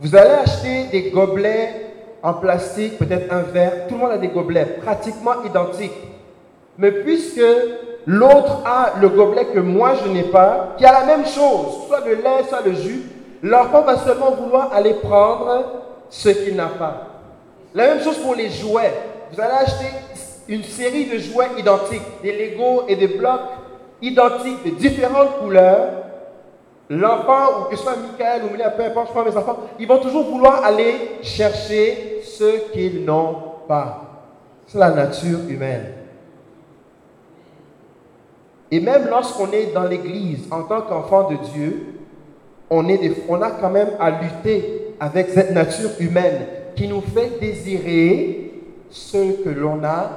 Vous 0.00 0.14
allez 0.14 0.34
acheter 0.34 0.88
des 0.88 1.10
gobelets 1.10 1.92
en 2.22 2.34
plastique, 2.34 2.98
peut-être 2.98 3.32
un 3.32 3.42
verre, 3.42 3.86
tout 3.86 3.94
le 3.94 4.00
monde 4.00 4.10
a 4.10 4.18
des 4.18 4.28
gobelets 4.28 4.78
pratiquement 4.82 5.42
identiques. 5.44 5.92
Mais 6.78 6.90
puisque 6.90 7.42
l'autre 8.06 8.62
a 8.64 8.94
le 9.00 9.08
gobelet 9.08 9.46
que 9.46 9.60
moi 9.60 9.92
je 10.02 10.10
n'ai 10.10 10.24
pas, 10.24 10.74
qui 10.76 10.84
a 10.84 10.92
la 10.92 11.04
même 11.04 11.24
chose, 11.24 11.86
soit 11.86 12.00
le 12.06 12.14
lait, 12.14 12.44
soit 12.48 12.62
le 12.64 12.74
jus, 12.74 13.02
l'enfant 13.42 13.82
va 13.82 13.96
seulement 13.96 14.32
vouloir 14.32 14.72
aller 14.72 14.94
prendre 14.94 15.64
ce 16.10 16.28
qu'il 16.28 16.56
n'a 16.56 16.66
pas. 16.66 17.08
La 17.74 17.88
même 17.88 18.00
chose 18.02 18.18
pour 18.18 18.34
les 18.34 18.50
jouets. 18.50 18.92
Vous 19.32 19.40
allez 19.40 19.54
acheter 19.54 19.86
une 20.48 20.62
série 20.62 21.06
de 21.06 21.18
jouets 21.18 21.48
identiques, 21.58 22.02
des 22.22 22.32
Legos 22.32 22.84
et 22.88 22.96
des 22.96 23.08
blocs 23.08 23.40
identiques 24.00 24.64
de 24.64 24.70
différentes 24.70 25.38
couleurs. 25.38 25.88
L'enfant, 26.90 27.60
ou 27.60 27.70
que 27.70 27.76
ce 27.76 27.82
soit 27.82 27.96
Michael 27.96 28.42
ou 28.44 28.52
Mila, 28.52 28.70
peu 28.70 28.84
importe, 28.84 29.06
je 29.06 29.10
crois 29.12 29.24
mes 29.24 29.36
enfants, 29.36 29.56
ils 29.78 29.88
vont 29.88 29.98
toujours 29.98 30.24
vouloir 30.24 30.64
aller 30.64 31.18
chercher 31.22 32.20
ce 32.22 32.70
qu'ils 32.72 33.04
n'ont 33.04 33.36
pas. 33.66 34.02
C'est 34.66 34.78
la 34.78 34.90
nature 34.90 35.38
humaine. 35.48 35.93
Et 38.74 38.80
même 38.80 39.06
lorsqu'on 39.08 39.52
est 39.52 39.72
dans 39.72 39.84
l'Église 39.84 40.48
en 40.50 40.62
tant 40.62 40.80
qu'enfant 40.80 41.30
de 41.30 41.36
Dieu, 41.54 41.94
on, 42.68 42.82
a 43.40 43.50
quand 43.52 43.70
même 43.70 43.90
à 44.00 44.10
lutter 44.10 44.94
avec 44.98 45.28
cette 45.28 45.52
nature 45.52 45.90
humaine 46.00 46.40
qui 46.74 46.88
nous 46.88 47.00
fait 47.00 47.38
désirer 47.40 48.50
ce 48.90 49.44
que 49.44 49.50
l'on 49.50 49.76
n'a 49.76 50.10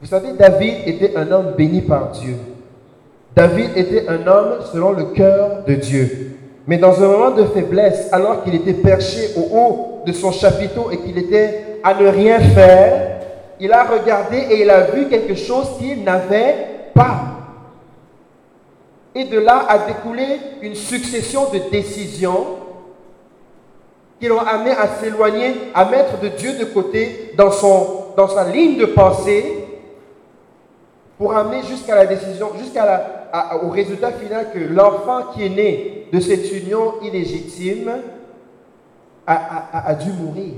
vous 0.00 0.06
savez, 0.06 0.32
David 0.32 0.74
était 0.86 1.14
un 1.14 1.30
homme 1.30 1.52
béni 1.58 1.82
par 1.82 2.10
Dieu. 2.12 2.36
David 3.36 3.70
était 3.76 4.08
un 4.08 4.26
homme 4.26 4.60
selon 4.72 4.92
le 4.92 5.04
cœur 5.04 5.64
de 5.66 5.74
Dieu. 5.74 6.38
Mais 6.66 6.78
dans 6.78 7.02
un 7.02 7.06
moment 7.06 7.30
de 7.32 7.44
faiblesse, 7.44 8.08
alors 8.12 8.44
qu'il 8.44 8.54
était 8.54 8.72
perché 8.72 9.28
au 9.36 9.56
haut 9.56 10.02
de 10.06 10.12
son 10.12 10.32
chapiteau 10.32 10.90
et 10.90 10.98
qu'il 10.98 11.18
était 11.18 11.80
à 11.82 11.92
ne 11.94 12.06
rien 12.08 12.38
faire, 12.40 13.13
il 13.60 13.72
a 13.72 13.84
regardé 13.84 14.38
et 14.38 14.62
il 14.62 14.70
a 14.70 14.82
vu 14.90 15.08
quelque 15.08 15.34
chose 15.34 15.76
qu'il 15.78 16.02
n'avait 16.04 16.90
pas. 16.94 17.20
Et 19.14 19.24
de 19.24 19.38
là 19.38 19.66
a 19.68 19.78
découlé 19.78 20.40
une 20.62 20.74
succession 20.74 21.50
de 21.50 21.70
décisions 21.70 22.46
qui 24.18 24.26
l'ont 24.26 24.40
amené 24.40 24.70
à 24.72 24.88
s'éloigner, 24.88 25.54
à 25.74 25.84
mettre 25.84 26.18
de 26.20 26.28
Dieu 26.28 26.58
de 26.58 26.64
côté 26.64 27.32
dans, 27.36 27.50
sa 27.50 28.48
ligne 28.50 28.78
de 28.78 28.86
pensée 28.86 29.64
pour 31.16 31.36
amener 31.36 31.62
jusqu'à 31.62 31.94
la 31.94 32.06
décision, 32.06 32.50
jusqu'au 32.58 33.70
résultat 33.70 34.12
final 34.12 34.50
que 34.52 34.58
l'enfant 34.58 35.32
qui 35.32 35.46
est 35.46 35.50
né 35.50 36.08
de 36.12 36.20
cette 36.20 36.50
union 36.52 36.94
illégitime 37.02 37.92
a, 39.26 39.94
dû 39.94 40.10
mourir. 40.12 40.54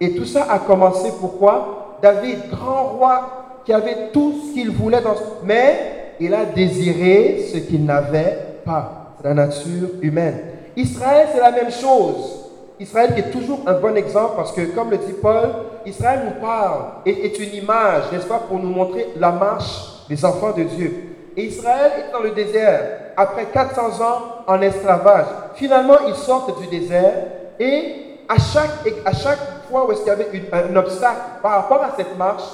Et 0.00 0.14
tout 0.14 0.26
ça 0.26 0.46
a 0.50 0.58
commencé 0.58 1.10
pourquoi? 1.20 1.98
David, 2.02 2.50
grand 2.50 2.84
roi, 2.84 3.60
qui 3.64 3.72
avait 3.72 4.10
tout 4.12 4.34
ce 4.48 4.54
qu'il 4.54 4.70
voulait, 4.70 5.00
dans, 5.00 5.14
mais 5.42 6.14
il 6.20 6.34
a 6.34 6.44
désiré 6.44 7.46
ce 7.52 7.58
qu'il 7.58 7.84
n'avait 7.84 8.38
pas. 8.64 9.14
La 9.24 9.34
nature 9.34 9.88
humaine. 10.02 10.38
Israël, 10.76 11.28
c'est 11.32 11.40
la 11.40 11.50
même 11.50 11.70
chose. 11.70 12.46
Israël 12.78 13.14
est 13.16 13.30
toujours 13.30 13.60
un 13.66 13.72
bon 13.74 13.96
exemple 13.96 14.34
parce 14.36 14.52
que, 14.52 14.60
comme 14.74 14.90
le 14.90 14.98
dit 14.98 15.14
Paul, 15.20 15.48
Israël 15.86 16.20
nous 16.26 16.40
parle 16.40 16.82
et 17.06 17.24
est 17.24 17.38
une 17.38 17.54
image, 17.62 18.12
n'est-ce 18.12 18.26
pas, 18.26 18.40
pour 18.46 18.58
nous 18.58 18.68
montrer 18.68 19.08
la 19.16 19.32
marche 19.32 20.04
des 20.08 20.22
enfants 20.24 20.52
de 20.52 20.64
Dieu. 20.64 21.16
Et 21.36 21.44
Israël 21.44 21.92
est 21.98 22.12
dans 22.12 22.20
le 22.20 22.30
désert 22.30 22.80
après 23.16 23.46
400 23.46 24.02
ans 24.02 24.18
en 24.46 24.60
esclavage. 24.60 25.26
Finalement, 25.54 25.96
ils 26.06 26.14
sortent 26.14 26.60
du 26.60 26.66
désert 26.66 27.14
et 27.58 28.18
à 28.28 28.38
chaque, 28.38 28.92
à 29.04 29.12
chaque 29.12 29.55
fois 29.68 29.88
où 29.88 29.92
il 29.92 30.06
y 30.06 30.10
avait 30.10 30.28
un 30.52 30.76
obstacle 30.76 31.20
par 31.42 31.62
rapport 31.62 31.82
à 31.82 31.94
cette 31.96 32.16
marche, 32.16 32.44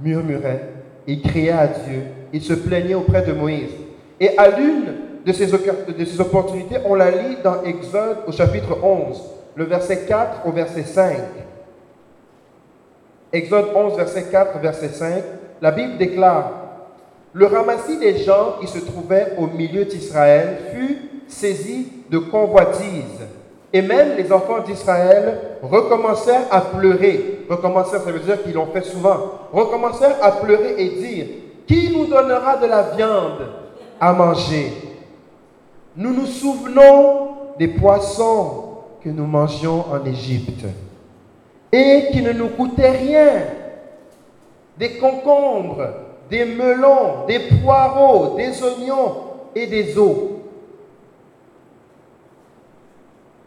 murmurait, 0.00 0.70
il 1.06 1.22
criait 1.22 1.52
à 1.52 1.66
Dieu, 1.66 2.02
il 2.32 2.42
se 2.42 2.54
plaignait 2.54 2.94
auprès 2.94 3.22
de 3.22 3.32
Moïse. 3.32 3.70
Et 4.20 4.36
à 4.38 4.48
l'une 4.48 4.94
de 5.24 5.32
ces, 5.32 5.46
de 5.46 6.04
ces 6.04 6.20
opportunités, 6.20 6.76
on 6.84 6.94
la 6.94 7.10
lit 7.10 7.36
dans 7.42 7.62
Exode 7.62 8.18
au 8.26 8.32
chapitre 8.32 8.78
11 8.82 9.22
le 9.56 9.64
verset 9.64 10.04
4 10.06 10.46
au 10.46 10.52
verset 10.52 10.82
5. 10.82 11.16
Exode 13.32 13.66
11, 13.74 13.96
verset 13.96 14.24
4, 14.30 14.58
verset 14.60 14.88
5, 14.88 15.22
la 15.60 15.70
Bible 15.70 15.96
déclare, 15.96 16.52
Le 17.32 17.46
ramassis 17.46 17.98
des 17.98 18.18
gens 18.18 18.56
qui 18.60 18.68
se 18.68 18.78
trouvaient 18.78 19.32
au 19.38 19.48
milieu 19.48 19.84
d'Israël 19.84 20.58
fut 20.72 20.98
saisi 21.26 21.88
de 22.08 22.18
convoitise. 22.18 23.26
Et 23.74 23.82
même 23.82 24.16
les 24.16 24.30
enfants 24.30 24.60
d'Israël 24.60 25.58
recommencèrent 25.60 26.46
à 26.52 26.60
pleurer. 26.60 27.44
Recommencèrent, 27.50 28.02
ça 28.02 28.12
veut 28.12 28.20
dire 28.20 28.40
qu'ils 28.40 28.54
l'ont 28.54 28.68
fait 28.72 28.84
souvent. 28.84 29.16
Recommencèrent 29.52 30.22
à 30.22 30.30
pleurer 30.30 30.76
et 30.78 30.88
dire, 30.90 31.26
Qui 31.66 31.90
nous 31.92 32.06
donnera 32.06 32.56
de 32.58 32.66
la 32.66 32.82
viande 32.96 33.48
à 34.00 34.12
manger? 34.12 34.72
Nous 35.96 36.14
nous 36.14 36.26
souvenons 36.26 37.30
des 37.58 37.66
poissons 37.66 38.64
que 39.02 39.08
nous 39.08 39.26
mangions 39.26 39.84
en 39.90 40.04
Égypte 40.06 40.64
et 41.72 42.10
qui 42.12 42.22
ne 42.22 42.30
nous 42.30 42.50
coûtait 42.50 42.90
rien. 42.90 43.32
Des 44.78 44.98
concombres, 44.98 45.88
des 46.30 46.44
melons, 46.44 47.26
des 47.26 47.40
poireaux, 47.60 48.36
des 48.36 48.62
oignons 48.62 49.14
et 49.52 49.66
des 49.66 49.98
os. 49.98 50.33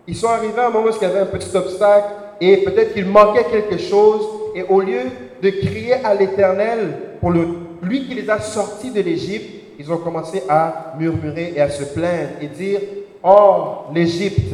Ils 0.08 0.15
sont 0.15 0.28
arrivés 0.28 0.60
à 0.60 0.67
un 0.67 0.70
moment 0.70 0.88
où 0.88 0.91
il 0.96 1.02
y 1.02 1.06
avait 1.06 1.20
un 1.20 1.26
petit 1.26 1.56
obstacle 1.56 2.13
et 2.39 2.58
peut-être 2.58 2.93
qu'il 2.93 3.06
manquait 3.06 3.43
quelque 3.43 3.78
chose 3.78 4.26
et 4.56 4.63
au 4.63 4.80
lieu 4.80 5.02
de 5.43 5.50
crier 5.50 5.96
à 5.96 6.13
l'Éternel 6.13 7.17
pour 7.20 7.32
lui 7.32 8.08
qui 8.08 8.15
les 8.15 8.30
a 8.30 8.39
sortis 8.39 8.91
de 8.91 9.02
l'Égypte, 9.02 9.58
ils 9.78 9.91
ont 9.91 9.98
commencé 9.98 10.43
à 10.48 10.93
murmurer 10.98 11.54
et 11.56 11.62
à 11.62 11.70
se 11.70 11.84
plaindre 11.84 12.30
et 12.41 12.48
dire, 12.48 12.80
oh, 13.24 13.91
l'Égypte, 13.93 14.54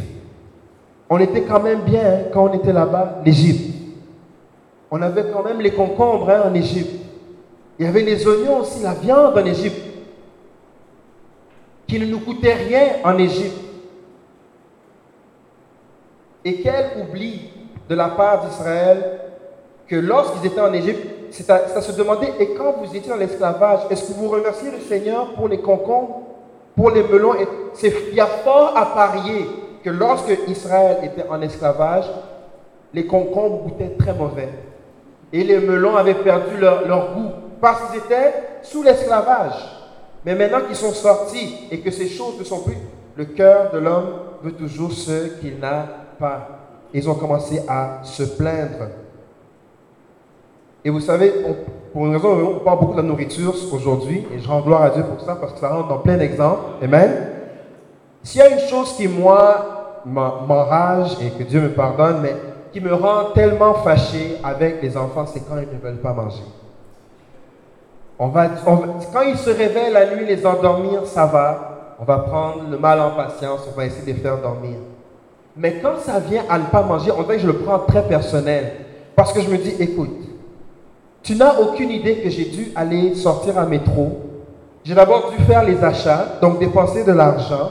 on 1.10 1.20
était 1.20 1.42
quand 1.44 1.62
même 1.62 1.82
bien 1.82 2.02
hein, 2.04 2.20
quand 2.34 2.50
on 2.50 2.54
était 2.54 2.74
là-bas, 2.74 3.22
l'Égypte. 3.24 3.76
On 4.90 5.02
avait 5.02 5.26
quand 5.32 5.44
même 5.44 5.62
les 5.62 5.72
concombres 5.72 6.30
hein, 6.30 6.44
en 6.50 6.54
Égypte. 6.54 6.92
Il 7.78 7.86
y 7.86 7.90
avait 7.90 8.02
les 8.02 8.28
oignons 8.28 8.62
aussi, 8.62 8.82
la 8.82 8.94
viande 8.94 9.38
en 9.38 9.46
Égypte, 9.46 9.82
qui 11.88 12.00
ne 12.00 12.06
nous 12.06 12.20
coûtait 12.20 12.54
rien 12.54 12.88
en 13.04 13.18
Égypte. 13.18 13.63
Et 16.46 16.62
quel 16.62 17.02
oubli 17.02 17.50
de 17.90 17.96
la 17.96 18.10
part 18.10 18.46
d'Israël 18.46 19.20
que 19.88 19.96
lorsqu'ils 19.96 20.48
étaient 20.48 20.62
en 20.62 20.74
Égypte, 20.74 21.08
ça 21.32 21.82
se 21.82 21.92
demandait, 21.94 22.34
et 22.40 22.54
quand 22.54 22.76
vous 22.80 22.96
étiez 22.96 23.10
dans 23.10 23.18
l'esclavage, 23.18 23.80
est-ce 23.90 24.10
que 24.10 24.14
vous 24.14 24.30
remerciez 24.30 24.72
le 24.72 24.80
Seigneur 24.80 25.34
pour 25.34 25.48
les 25.48 25.60
concombres, 25.60 26.22
pour 26.76 26.92
les 26.92 27.04
melons 27.04 27.34
Il 27.82 28.16
y 28.16 28.20
a 28.20 28.28
fort 28.28 28.74
à 28.78 28.94
parier 28.94 29.48
que 29.84 29.90
lorsque 29.90 30.32
Israël 30.48 30.98
était 31.04 31.28
en 31.28 31.42
esclavage, 31.42 32.06
les 32.94 33.06
concombres 33.06 33.64
goûtaient 33.64 33.96
très 33.98 34.14
mauvais. 34.14 34.50
Et 35.32 35.44
les 35.44 35.58
melons 35.58 35.96
avaient 35.96 36.14
perdu 36.14 36.58
leur, 36.58 37.14
goût 37.16 37.32
parce 37.60 37.90
qu'ils 37.90 38.00
étaient 38.00 38.34
sous 38.62 38.84
l'esclavage. 38.84 39.56
Mais 40.26 40.36
maintenant 40.36 40.62
qu'ils 40.62 40.76
sont 40.76 40.94
sortis 40.94 41.68
et 41.72 41.80
que 41.80 41.90
ces 41.90 42.08
choses 42.08 42.38
ne 42.38 42.44
sont 42.44 42.62
plus, 42.62 42.78
le 43.16 43.26
cœur 43.26 43.72
de 43.72 43.80
l'homme 43.80 44.14
veut 44.44 44.54
toujours 44.54 44.92
ce 44.92 45.40
qu'il 45.40 45.60
n'a 45.60 46.03
Ils 46.94 47.10
ont 47.10 47.16
commencé 47.16 47.62
à 47.68 48.00
se 48.04 48.24
plaindre. 48.24 48.90
Et 50.86 50.90
vous 50.90 51.00
savez, 51.00 51.34
pour 51.92 52.06
une 52.06 52.14
raison, 52.16 52.58
on 52.58 52.60
parle 52.60 52.80
beaucoup 52.80 52.96
de 52.96 53.02
nourriture 53.02 53.54
aujourd'hui, 53.72 54.28
et 54.34 54.40
je 54.40 54.48
rends 54.48 54.62
gloire 54.62 54.84
à 54.84 54.90
Dieu 54.90 55.04
pour 55.04 55.26
ça, 55.26 55.36
parce 55.36 55.54
que 55.54 55.60
ça 55.60 55.70
rentre 55.70 55.88
dans 55.88 56.00
plein 56.00 56.18
d'exemples. 56.18 56.62
Amen. 56.84 57.30
S'il 58.22 58.42
y 58.42 58.44
a 58.44 58.50
une 58.50 58.68
chose 58.68 58.94
qui, 58.96 59.08
moi, 59.08 60.02
m'enrage, 60.06 61.18
et 61.22 61.30
que 61.32 61.44
Dieu 61.44 61.62
me 61.62 61.70
pardonne, 61.70 62.20
mais 62.22 62.36
qui 62.72 62.82
me 62.82 62.94
rend 62.94 63.32
tellement 63.34 63.76
fâché 63.76 64.38
avec 64.44 64.82
les 64.82 64.98
enfants, 64.98 65.26
c'est 65.26 65.48
quand 65.48 65.58
ils 65.58 65.74
ne 65.74 65.82
veulent 65.82 66.02
pas 66.02 66.14
manger. 66.14 66.44
On 68.20 68.28
va, 68.28 68.48
quand 68.48 69.22
ils 69.22 69.38
se 69.38 69.50
réveillent 69.50 69.94
la 69.94 70.16
nuit, 70.16 70.26
les 70.26 70.46
endormir, 70.46 71.06
ça 71.06 71.26
va. 71.26 71.96
On 72.00 72.06
va 72.06 72.18
prendre 72.20 72.64
le 72.70 72.78
mal 72.78 73.00
en 73.00 73.12
patience, 73.12 73.68
on 73.72 73.78
va 73.78 73.86
essayer 73.86 74.12
de 74.12 74.18
les 74.18 74.24
faire 74.24 74.38
dormir. 74.38 74.78
Mais 75.56 75.80
quand 75.82 76.00
ça 76.00 76.20
vient 76.20 76.44
à 76.50 76.58
ne 76.58 76.66
pas 76.66 76.82
manger, 76.82 77.12
on 77.18 77.22
dirait 77.24 77.40
je 77.40 77.48
le 77.48 77.58
prends 77.58 77.80
très 77.80 78.04
personnel. 78.04 78.72
Parce 79.16 79.32
que 79.34 79.42
je 79.42 79.50
me 79.50 79.58
dis, 79.58 79.76
écoute, 79.80 80.18
tu 81.22 81.36
n'as 81.36 81.60
aucune 81.60 81.92
idée 81.92 82.16
que 82.18 82.30
j'ai 82.30 82.46
dû 82.46 82.72
aller 82.76 83.16
sortir 83.16 83.58
à 83.58 83.66
métro. 83.66 84.22
J'ai 84.84 84.96
d'abord 84.96 85.32
dû 85.32 85.44
faire 85.46 85.64
les 85.64 85.82
achats, 85.84 86.40
donc 86.42 86.60
dépenser 86.60 87.04
de 87.04 87.12
l'argent. 87.12 87.70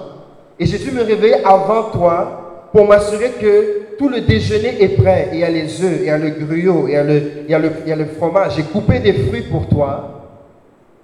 Et 0.58 0.66
j'ai 0.66 0.78
dû 0.78 0.92
me 0.92 1.02
réveiller 1.02 1.44
avant 1.44 1.90
toi 1.90 2.68
pour 2.72 2.86
m'assurer 2.86 3.32
que 3.40 3.96
tout 3.98 4.08
le 4.08 4.20
déjeuner 4.20 4.82
est 4.82 4.96
prêt. 4.96 5.30
Il 5.32 5.40
y 5.40 5.44
a 5.44 5.50
les 5.50 5.82
œufs, 5.84 5.98
il 6.00 6.06
y 6.06 6.10
a 6.10 6.16
le 6.16 6.30
gruau, 6.30 6.86
il 6.88 6.92
y 6.92 6.96
a 6.96 7.02
le, 7.02 7.22
il 7.44 7.50
y 7.50 7.54
a 7.54 7.58
le, 7.58 7.70
il 7.84 7.88
y 7.88 7.92
a 7.92 7.96
le 7.96 8.06
fromage. 8.06 8.54
J'ai 8.56 8.62
coupé 8.62 9.00
des 9.00 9.12
fruits 9.12 9.42
pour 9.42 9.66
toi. 9.66 10.30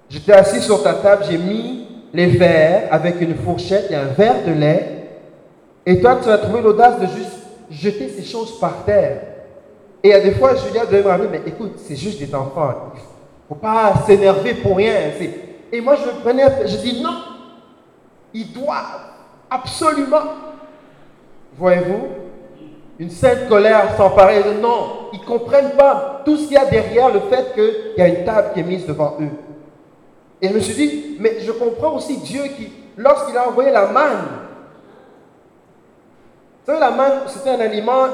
J'étais 0.09 0.33
assis 0.33 0.61
sur 0.61 0.81
ta 0.81 0.93
table, 0.93 1.25
j'ai 1.29 1.37
mis 1.37 1.85
les 2.13 2.27
verres 2.27 2.87
avec 2.89 3.21
une 3.21 3.35
fourchette 3.35 3.91
et 3.91 3.95
un 3.95 4.05
verre 4.05 4.43
de 4.47 4.53
lait. 4.53 4.98
Et 5.89 5.99
toi, 5.99 6.19
tu 6.21 6.29
as 6.29 6.37
trouvé 6.37 6.61
l'audace 6.61 6.99
de 6.99 7.07
juste 7.07 7.39
jeter 7.71 8.09
ces 8.09 8.23
choses 8.23 8.59
par 8.59 8.85
terre. 8.85 9.23
Et 10.03 10.13
a 10.13 10.19
des 10.19 10.33
fois, 10.33 10.53
Julia 10.55 10.85
devait 10.85 11.17
me 11.17 11.27
mais 11.29 11.41
écoute, 11.47 11.77
c'est 11.77 11.95
juste 11.95 12.19
des 12.19 12.35
enfants. 12.35 12.91
Il 12.93 12.97
ne 12.97 13.47
faut 13.49 13.55
pas 13.55 13.95
s'énerver 14.05 14.53
pour 14.53 14.77
rien. 14.77 14.93
Et 15.71 15.81
moi, 15.81 15.95
je 15.95 16.21
prenais, 16.21 16.43
je 16.67 16.77
dis 16.77 17.01
non, 17.01 17.15
ils 18.35 18.53
doivent 18.53 19.01
absolument, 19.49 20.21
voyez-vous, 21.57 22.07
une 22.99 23.09
sainte 23.09 23.49
colère 23.49 23.97
s'emparer 23.97 24.43
de 24.43 24.61
non, 24.61 25.09
ils 25.11 25.21
ne 25.21 25.25
comprennent 25.25 25.71
pas 25.71 26.21
tout 26.23 26.37
ce 26.37 26.43
qu'il 26.43 26.53
y 26.53 26.57
a 26.57 26.65
derrière 26.65 27.11
le 27.11 27.21
fait 27.21 27.51
qu'il 27.55 27.97
y 27.97 28.01
a 28.01 28.07
une 28.09 28.25
table 28.25 28.49
qui 28.53 28.59
est 28.59 28.63
mise 28.63 28.85
devant 28.85 29.17
eux. 29.19 29.31
Et 30.39 30.49
je 30.49 30.53
me 30.53 30.59
suis 30.59 30.75
dit, 30.75 31.17
mais 31.19 31.39
je 31.39 31.51
comprends 31.51 31.95
aussi 31.95 32.17
Dieu 32.17 32.43
qui, 32.55 32.71
lorsqu'il 32.95 33.35
a 33.35 33.47
envoyé 33.49 33.71
la 33.71 33.87
manne, 33.87 34.48
savez, 36.65 36.79
la 36.79 36.91
manne, 36.91 37.19
c'était 37.27 37.49
un 37.51 37.59
aliment 37.59 38.07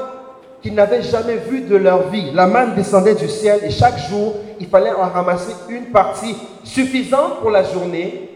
qu'ils 0.62 0.74
n'avaient 0.74 1.02
jamais 1.02 1.36
vu 1.36 1.62
de 1.62 1.76
leur 1.76 2.08
vie. 2.08 2.30
La 2.32 2.46
manne 2.46 2.74
descendait 2.74 3.14
du 3.14 3.28
ciel 3.28 3.60
et 3.64 3.70
chaque 3.70 3.98
jour, 3.98 4.34
il 4.58 4.66
fallait 4.66 4.92
en 4.92 5.08
ramasser 5.08 5.54
une 5.68 5.86
partie 5.86 6.36
suffisante 6.64 7.40
pour 7.40 7.50
la 7.50 7.62
journée 7.62 8.30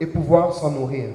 et 0.00 0.06
pouvoir 0.06 0.52
s'en 0.54 0.70
nourrir. 0.70 1.08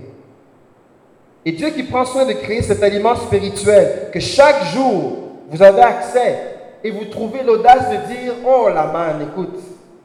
Et 1.46 1.52
Dieu 1.52 1.70
qui 1.70 1.84
prend 1.84 2.06
soin 2.06 2.26
de 2.26 2.34
créer 2.34 2.62
cet 2.62 2.84
aliment 2.84 3.16
spirituel, 3.16 4.10
que 4.13 4.20
chaque 4.20 4.63
jour, 4.66 5.18
vous 5.50 5.62
avez 5.62 5.82
accès 5.82 6.39
et 6.84 6.92
vous 6.92 7.06
trouvez 7.06 7.44
l'audace 7.44 7.89
de 7.89 8.13
dire, 8.13 8.34
oh 8.46 8.70
la 8.74 8.86
manne, 8.86 9.22
écoute, 9.22 9.60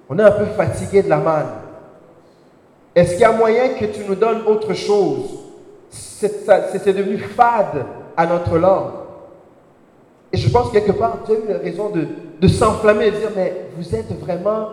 on 0.08 0.18
est 0.18 0.22
un 0.22 0.30
peu 0.30 0.46
fatigué 0.46 1.02
de 1.02 1.08
la 1.08 1.18
manne. 1.18 1.50
Est-ce 2.94 3.12
qu'il 3.12 3.20
y 3.20 3.24
a 3.24 3.32
moyen 3.32 3.68
que 3.70 3.84
tu 3.84 4.00
nous 4.08 4.14
donnes 4.14 4.42
autre 4.46 4.74
chose? 4.74 5.37
C'est 5.90 6.92
devenu 6.92 7.18
fade 7.18 7.84
à 8.16 8.26
notre 8.26 8.58
langue. 8.58 8.90
Et 10.32 10.36
je 10.36 10.50
pense 10.50 10.68
que 10.68 10.72
quelque 10.74 10.92
part, 10.92 11.18
tu 11.24 11.32
as 11.32 11.34
eu 11.36 11.56
raison 11.62 11.90
de, 11.90 12.06
de 12.40 12.48
s'enflammer 12.48 13.06
et 13.06 13.10
de 13.10 13.16
dire, 13.16 13.30
mais 13.34 13.68
vous 13.76 13.94
êtes 13.94 14.12
vraiment, 14.20 14.68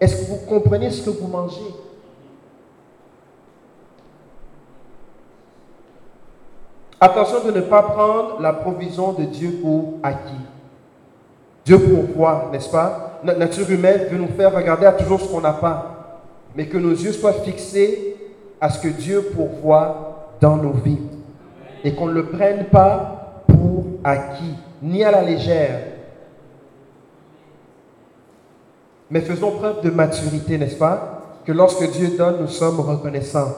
est-ce 0.00 0.22
que 0.22 0.30
vous 0.30 0.36
comprenez 0.46 0.90
ce 0.90 1.08
que 1.08 1.10
vous 1.10 1.28
mangez? 1.28 1.74
Attention 7.00 7.44
de 7.46 7.52
ne 7.52 7.60
pas 7.60 7.82
prendre 7.82 8.40
la 8.40 8.52
provision 8.52 9.12
de 9.12 9.22
Dieu 9.22 9.60
pour 9.62 9.94
acquis. 10.02 10.32
Dieu 11.64 11.78
pourvoit, 11.78 12.48
n'est-ce 12.50 12.70
pas? 12.70 13.20
Notre 13.22 13.38
nature 13.38 13.70
humaine 13.70 14.06
veut 14.10 14.18
nous 14.18 14.28
faire 14.36 14.54
regarder 14.54 14.86
à 14.86 14.92
toujours 14.92 15.20
ce 15.20 15.28
qu'on 15.28 15.40
n'a 15.40 15.52
pas, 15.52 16.22
mais 16.56 16.66
que 16.66 16.76
nos 16.76 16.90
yeux 16.90 17.12
soient 17.12 17.32
fixés 17.32 18.16
à 18.60 18.68
ce 18.68 18.80
que 18.80 18.88
Dieu 18.88 19.30
pourvoit 19.34 20.07
dans 20.40 20.56
nos 20.56 20.72
vies 20.72 21.00
et 21.84 21.94
qu'on 21.94 22.06
ne 22.06 22.12
le 22.12 22.26
prenne 22.26 22.64
pas 22.66 23.42
pour 23.46 23.84
acquis 24.04 24.54
ni 24.82 25.04
à 25.04 25.10
la 25.10 25.22
légère. 25.22 25.80
Mais 29.10 29.20
faisons 29.20 29.52
preuve 29.52 29.82
de 29.82 29.90
maturité, 29.90 30.58
n'est-ce 30.58 30.76
pas? 30.76 31.38
Que 31.44 31.52
lorsque 31.52 31.90
Dieu 31.92 32.16
donne, 32.16 32.40
nous 32.40 32.48
sommes 32.48 32.80
reconnaissants. 32.80 33.54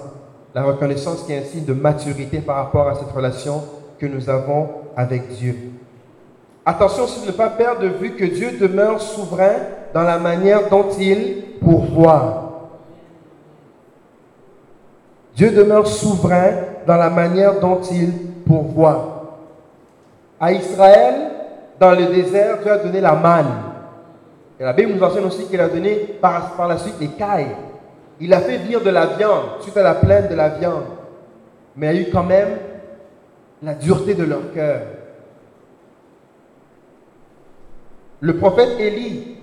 La 0.54 0.62
reconnaissance 0.62 1.24
qui 1.24 1.32
est 1.32 1.38
un 1.38 1.44
signe 1.44 1.64
de 1.64 1.72
maturité 1.72 2.38
par 2.38 2.56
rapport 2.56 2.88
à 2.88 2.94
cette 2.94 3.10
relation 3.10 3.62
que 3.98 4.06
nous 4.06 4.30
avons 4.30 4.68
avec 4.96 5.28
Dieu. 5.28 5.56
Attention 6.64 7.04
aussi 7.04 7.22
de 7.22 7.26
ne 7.26 7.32
pas 7.32 7.48
perdre 7.48 7.82
de 7.82 7.88
vue 7.88 8.14
que 8.14 8.24
Dieu 8.24 8.58
demeure 8.60 9.00
souverain 9.00 9.54
dans 9.92 10.02
la 10.02 10.18
manière 10.18 10.68
dont 10.68 10.88
il 10.98 11.58
pourvoit. 11.60 12.49
Dieu 15.40 15.52
demeure 15.52 15.86
souverain 15.86 16.50
dans 16.86 16.98
la 16.98 17.08
manière 17.08 17.60
dont 17.60 17.80
il 17.90 18.12
pourvoit. 18.46 19.38
À 20.38 20.52
Israël, 20.52 21.14
dans 21.80 21.92
le 21.92 22.08
désert, 22.08 22.58
Dieu 22.62 22.70
a 22.70 22.76
donné 22.76 23.00
la 23.00 23.14
manne. 23.14 23.50
Et 24.60 24.64
la 24.64 24.74
Bible 24.74 24.92
nous 24.92 25.02
enseigne 25.02 25.24
aussi 25.24 25.46
qu'il 25.46 25.58
a 25.62 25.68
donné 25.68 25.94
par, 26.20 26.68
la 26.68 26.76
suite 26.76 26.96
les 27.00 27.08
cailles. 27.08 27.56
Il 28.20 28.34
a 28.34 28.40
fait 28.40 28.58
venir 28.58 28.82
de 28.82 28.90
la 28.90 29.06
viande, 29.06 29.62
suite 29.62 29.78
à 29.78 29.82
la 29.82 29.94
plaine 29.94 30.28
de 30.28 30.34
la 30.34 30.50
viande. 30.50 30.84
Mais 31.74 31.88
a 31.88 31.94
eu 31.94 32.10
quand 32.12 32.24
même 32.24 32.58
la 33.62 33.72
dureté 33.72 34.12
de 34.12 34.24
leur 34.24 34.52
cœur. 34.52 34.82
Le 38.20 38.36
prophète 38.36 38.78
Élie, 38.78 39.38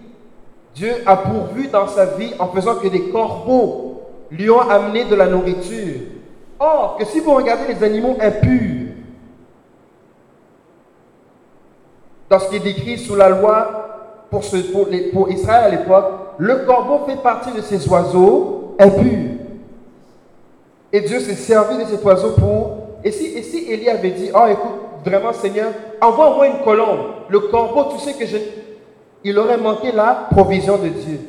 Dieu 0.76 0.94
a 1.08 1.18
pourvu 1.18 1.70
dans 1.70 1.88
sa 1.88 2.06
vie 2.06 2.36
en 2.38 2.50
faisant 2.50 2.76
que 2.76 2.88
des 2.88 3.10
corbeaux 3.10 3.87
lui 4.32 4.50
ont 4.50 4.62
amené 4.62 5.06
de 5.06 5.16
la 5.16 5.28
nourriture. 5.28 6.02
Or, 6.60 6.98
que 6.98 7.06
si 7.06 7.20
vous 7.20 7.34
regardez 7.34 7.74
les 7.74 7.84
animaux 7.84 8.18
impurs, 8.20 8.88
dans 12.30 12.40
ce 12.40 12.50
qui 12.50 12.56
est 12.58 12.60
décrit 12.60 12.98
sous 12.98 13.16
la 13.16 13.30
loi 13.30 14.26
pour, 14.30 14.42
Israël 15.30 15.63
à 15.63 15.70
l'époque, 15.70 16.06
le 16.38 16.66
corbeau 16.66 17.06
fait 17.06 17.22
partie 17.22 17.52
de 17.52 17.62
ces 17.62 17.88
oiseaux 17.88 18.76
impurs. 18.80 19.38
Et 20.92 21.02
Dieu 21.02 21.20
s'est 21.20 21.36
servi 21.36 21.78
de 21.78 21.86
cet 21.86 22.04
oiseau 22.04 22.32
pour... 22.32 22.78
Et 23.04 23.12
si, 23.12 23.26
et 23.26 23.44
si 23.44 23.72
Élie 23.72 23.90
avait 23.90 24.12
dit, 24.12 24.30
oh 24.34 24.48
écoute, 24.50 24.72
vraiment 25.06 25.32
Seigneur, 25.34 25.72
envoie-moi 26.02 26.48
une 26.48 26.60
colombe. 26.63 27.00
Le 27.30 27.40
corbeau, 27.40 27.94
tu 27.94 28.00
sais 28.00 28.13
que 28.13 28.26
je... 28.26 28.38
Il 29.24 29.38
aurait 29.38 29.58
manqué 29.58 29.92
la 29.92 30.28
provision 30.32 30.78
de 30.78 30.90
Dieu. 30.90 31.20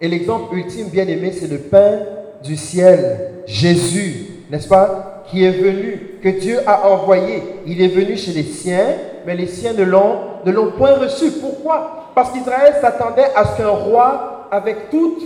Et 0.00 0.08
l'exemple 0.08 0.54
ultime, 0.54 0.88
bien 0.88 1.06
aimé, 1.06 1.32
c'est 1.32 1.50
le 1.50 1.58
pain 1.58 1.98
du 2.44 2.56
ciel, 2.56 3.30
Jésus, 3.46 4.26
n'est-ce 4.50 4.68
pas, 4.68 5.24
qui 5.30 5.44
est 5.44 5.50
venu, 5.50 6.18
que 6.22 6.28
Dieu 6.28 6.60
a 6.66 6.88
envoyé. 6.88 7.42
Il 7.66 7.82
est 7.82 7.88
venu 7.88 8.16
chez 8.16 8.32
les 8.32 8.42
siens, 8.42 8.94
mais 9.26 9.34
les 9.34 9.46
siens 9.46 9.72
ne 9.72 9.84
l'ont, 9.84 10.70
point 10.76 10.94
reçu. 10.94 11.30
Pourquoi? 11.40 12.10
Parce 12.14 12.30
qu'Israël 12.30 12.74
s'attendait 12.80 13.30
à 13.34 13.44
ce 13.46 13.56
qu'un 13.56 13.68
roi, 13.68 14.48
avec 14.50 14.90
toute 14.90 15.22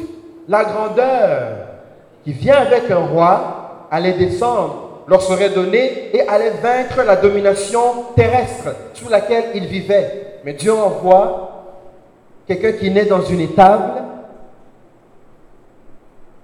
la 0.48 0.64
grandeur 0.64 1.56
qui 2.24 2.32
vient 2.32 2.56
avec 2.56 2.90
un 2.90 2.98
roi, 2.98 3.86
allait 3.90 4.12
descendre, 4.12 5.02
leur 5.08 5.22
serait 5.22 5.50
donné 5.50 6.10
et 6.14 6.26
allait 6.28 6.52
vaincre 6.62 7.02
la 7.04 7.16
domination 7.16 7.80
terrestre 8.14 8.74
sous 8.94 9.08
laquelle 9.08 9.46
ils 9.54 9.66
vivaient. 9.66 10.38
Mais 10.44 10.52
Dieu 10.52 10.72
envoie 10.72 11.64
quelqu'un 12.46 12.72
qui 12.72 12.90
naît 12.90 13.06
dans 13.06 13.22
une 13.22 13.40
étable 13.40 13.99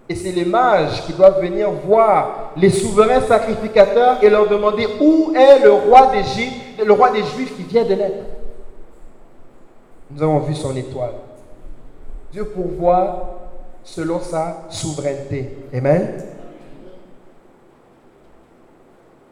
et 0.08 0.14
c'est 0.14 0.32
les 0.32 0.44
mages 0.44 1.04
qui 1.04 1.12
doivent 1.12 1.40
venir 1.40 1.70
voir 1.70 2.52
les 2.56 2.70
souverains 2.70 3.20
sacrificateurs 3.22 4.22
et 4.22 4.30
leur 4.30 4.48
demander 4.48 4.86
où 5.00 5.32
est 5.34 5.58
le 5.58 5.72
roi 5.72 6.12
d'Égypte, 6.12 6.84
le 6.84 6.92
roi 6.92 7.10
des 7.10 7.24
Juifs 7.24 7.56
qui 7.56 7.64
vient 7.64 7.84
de 7.84 7.94
naître. 7.94 8.24
Nous 10.10 10.22
avons 10.22 10.38
vu 10.40 10.54
son 10.54 10.76
étoile. 10.76 11.14
Dieu 12.30 12.44
pourvoit 12.44 13.50
selon 13.82 14.20
sa 14.20 14.64
souveraineté. 14.68 15.58
Amen. 15.74 16.22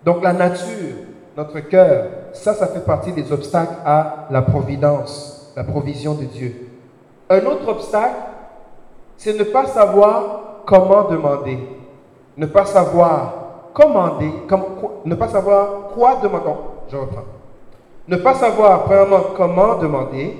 Donc 0.04 0.22
la 0.22 0.32
nature, 0.32 0.96
notre 1.36 1.60
cœur, 1.60 2.06
ça, 2.32 2.52
ça 2.52 2.66
fait 2.66 2.84
partie 2.84 3.12
des 3.12 3.30
obstacles 3.30 3.76
à 3.84 4.26
la 4.30 4.42
providence, 4.42 5.52
la 5.56 5.64
provision 5.64 6.14
de 6.14 6.24
Dieu. 6.24 6.68
Un 7.30 7.46
autre 7.46 7.68
obstacle, 7.68 8.16
c'est 9.16 9.38
ne 9.38 9.44
pas 9.44 9.66
savoir 9.66 10.53
comment 10.66 11.04
demander? 11.04 11.58
Ne 12.36 12.46
pas 12.46 12.64
savoir 12.64 13.34
commander, 13.72 14.30
ne 15.04 15.14
pas 15.14 15.28
savoir 15.28 15.88
quoi 15.94 16.16
demander. 16.22 16.50
Je 16.90 16.96
reprends. 16.96 17.24
Ne 18.06 18.16
pas 18.16 18.34
savoir, 18.34 18.84
premièrement, 18.84 19.20
comment 19.36 19.76
demander. 19.78 20.36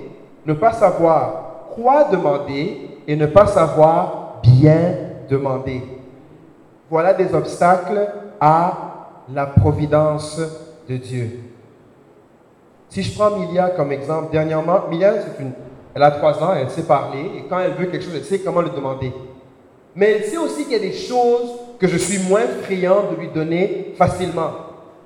Ne 0.46 0.54
pas 0.54 0.72
savoir 0.72 1.70
quoi 1.74 2.04
demander 2.04 2.90
et 3.06 3.16
ne 3.16 3.26
pas 3.26 3.46
savoir 3.46 4.40
bien 4.42 4.94
demander. 5.28 5.82
Voilà 6.90 7.14
des 7.14 7.34
obstacles 7.34 8.08
à 8.40 8.72
la 9.32 9.46
providence 9.46 10.40
de 10.88 10.96
Dieu. 10.96 11.40
Si 12.90 13.02
je 13.02 13.18
prends 13.18 13.30
Milia 13.30 13.70
comme 13.70 13.90
exemple, 13.90 14.30
dernièrement, 14.30 14.80
Milia, 14.90 15.14
elle 15.94 16.02
a 16.02 16.10
trois 16.10 16.42
ans, 16.42 16.54
elle 16.54 16.70
sait 16.70 16.82
parler, 16.82 17.30
et 17.38 17.44
quand 17.48 17.58
elle 17.58 17.72
veut 17.72 17.87
quelque 17.87 18.04
chose, 18.04 18.14
elle 18.14 18.24
sait 18.24 18.40
comment 18.40 18.60
le 18.60 18.70
demander. 18.70 19.12
Mais 19.96 20.11
elle 20.11 20.24
sait 20.24 20.37
aussi 20.37 20.64
qu'il 20.64 20.72
y 20.72 20.76
a 20.76 20.78
des 20.78 20.92
choses 20.92 21.50
que 21.78 21.87
je 21.87 21.96
suis 21.96 22.18
moins 22.28 22.46
friand 22.62 23.11
de 23.12 23.20
lui 23.20 23.28
donner 23.28 23.94
facilement. 23.96 24.50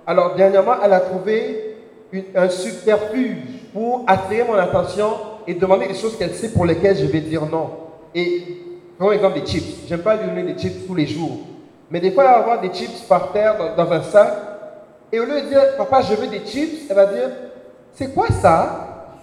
Alors, 0.06 0.34
dernièrement, 0.34 0.74
elle 0.82 0.92
a 0.92 1.00
trouvé 1.00 1.76
un 2.34 2.48
subterfuge 2.48 3.36
pour 3.72 4.04
attirer 4.06 4.44
mon 4.44 4.54
attention 4.54 5.10
et 5.46 5.54
demander 5.54 5.88
des 5.88 5.94
choses 5.94 6.16
qu'elle 6.16 6.34
sait 6.34 6.50
pour 6.50 6.64
lesquelles 6.64 6.96
je 6.96 7.04
vais 7.04 7.20
dire 7.20 7.44
non. 7.44 7.70
Et, 8.14 8.42
par 8.98 9.12
exemple, 9.12 9.40
des 9.40 9.46
chips. 9.46 9.86
J'aime 9.86 10.00
pas 10.00 10.16
lui 10.16 10.26
donner 10.26 10.54
des 10.54 10.58
chips 10.58 10.86
tous 10.86 10.94
les 10.94 11.06
jours. 11.06 11.40
Mais 11.90 12.00
des 12.00 12.10
fois, 12.10 12.24
elle 12.24 12.30
va 12.30 12.38
avoir 12.38 12.60
des 12.60 12.72
chips 12.72 13.02
par 13.08 13.32
terre 13.32 13.74
dans, 13.76 13.92
un 13.92 14.02
sac. 14.02 14.32
Et 15.12 15.20
au 15.20 15.24
lieu 15.24 15.42
de 15.42 15.48
dire, 15.48 15.76
papa, 15.76 16.02
je 16.02 16.14
veux 16.14 16.26
des 16.26 16.40
chips, 16.44 16.86
elle 16.88 16.96
va 16.96 17.06
dire, 17.06 17.30
c'est 17.94 18.12
quoi 18.14 18.28
ça? 18.28 19.14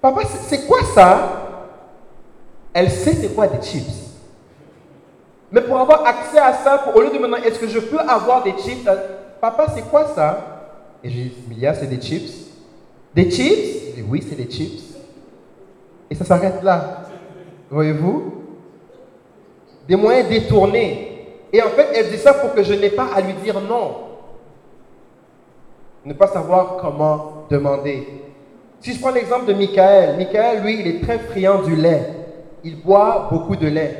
Papa, 0.00 0.22
c'est 0.48 0.66
quoi 0.66 0.78
ça? 0.94 1.45
Elle 2.78 2.90
sait 2.90 3.14
c'est 3.14 3.34
quoi 3.34 3.46
des 3.46 3.66
chips. 3.66 3.88
Mais 5.50 5.62
pour 5.62 5.78
avoir 5.78 6.04
accès 6.04 6.38
à 6.38 6.52
ça, 6.52 6.92
au 6.94 7.00
lieu 7.00 7.08
de 7.08 7.14
me 7.14 7.22
demander, 7.22 7.48
est-ce 7.48 7.58
que 7.58 7.68
je 7.68 7.78
peux 7.78 7.98
avoir 7.98 8.42
des 8.42 8.52
chips 8.52 8.86
Papa, 9.40 9.68
c'est 9.74 9.88
quoi 9.88 10.08
ça? 10.08 10.74
Et 11.02 11.08
j'ai 11.08 11.22
dit, 11.22 11.36
Milia, 11.48 11.72
c'est 11.72 11.86
des 11.86 11.98
chips. 11.98 12.30
Des 13.14 13.30
chips? 13.30 13.94
Je 13.96 14.02
dis, 14.02 14.04
oui, 14.06 14.22
c'est 14.28 14.34
des 14.34 14.50
chips. 14.50 14.94
Et 16.10 16.14
ça 16.14 16.26
s'arrête 16.26 16.62
là. 16.62 17.04
Voyez-vous? 17.70 18.44
Des 19.88 19.96
moyens 19.96 20.28
détournés. 20.28 21.38
Et 21.54 21.62
en 21.62 21.70
fait, 21.70 21.88
elle 21.94 22.10
dit 22.10 22.18
ça 22.18 22.34
pour 22.34 22.52
que 22.52 22.62
je 22.62 22.74
n'ai 22.74 22.90
pas 22.90 23.06
à 23.14 23.22
lui 23.22 23.32
dire 23.42 23.58
non. 23.58 23.96
Ne 26.04 26.12
pas 26.12 26.26
savoir 26.26 26.76
comment 26.76 27.46
demander. 27.48 28.06
Si 28.82 28.92
je 28.92 29.00
prends 29.00 29.12
l'exemple 29.12 29.46
de 29.46 29.54
Michael, 29.54 30.18
Michael, 30.18 30.62
lui, 30.62 30.80
il 30.80 30.86
est 30.88 31.00
très 31.00 31.18
friand 31.20 31.62
du 31.62 31.74
lait. 31.74 32.15
Il 32.66 32.82
boit 32.82 33.28
beaucoup 33.30 33.54
de 33.54 33.68
lait. 33.68 33.96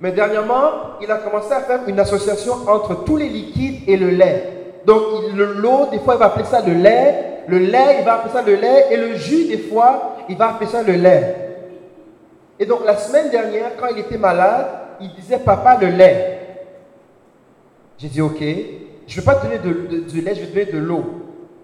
Mais 0.00 0.12
dernièrement, 0.12 0.96
il 1.02 1.10
a 1.10 1.16
commencé 1.16 1.52
à 1.52 1.60
faire 1.60 1.80
une 1.86 2.00
association 2.00 2.54
entre 2.66 3.04
tous 3.04 3.18
les 3.18 3.28
liquides 3.28 3.82
et 3.86 3.98
le 3.98 4.08
lait. 4.08 4.44
Donc, 4.86 5.02
l'eau, 5.36 5.88
des 5.90 5.98
fois, 5.98 6.14
il 6.14 6.18
va 6.18 6.26
appeler 6.26 6.46
ça 6.46 6.62
le 6.66 6.72
lait. 6.72 7.42
Le 7.48 7.58
lait, 7.58 7.98
il 7.98 8.06
va 8.06 8.14
appeler 8.14 8.32
ça 8.32 8.40
le 8.40 8.54
lait. 8.54 8.86
Et 8.90 8.96
le 8.96 9.14
jus, 9.14 9.48
des 9.48 9.58
fois, 9.58 10.16
il 10.26 10.38
va 10.38 10.52
appeler 10.52 10.70
ça 10.70 10.82
le 10.82 10.94
lait. 10.94 11.34
Et 12.58 12.64
donc, 12.64 12.78
la 12.86 12.96
semaine 12.96 13.28
dernière, 13.28 13.72
quand 13.78 13.88
il 13.88 13.98
était 13.98 14.16
malade, 14.16 14.68
il 15.02 15.12
disait, 15.12 15.40
papa, 15.40 15.76
le 15.78 15.88
lait. 15.88 16.40
J'ai 17.98 18.08
dit, 18.08 18.22
ok, 18.22 18.40
je 18.40 19.16
ne 19.16 19.20
vais 19.20 19.22
pas 19.22 19.34
te 19.34 19.44
donner 19.44 19.58
de, 19.58 19.98
du 20.10 20.22
lait, 20.22 20.34
je 20.34 20.40
vais 20.40 20.46
te 20.64 20.70
donner 20.70 20.72
de 20.72 20.78
l'eau. 20.78 21.04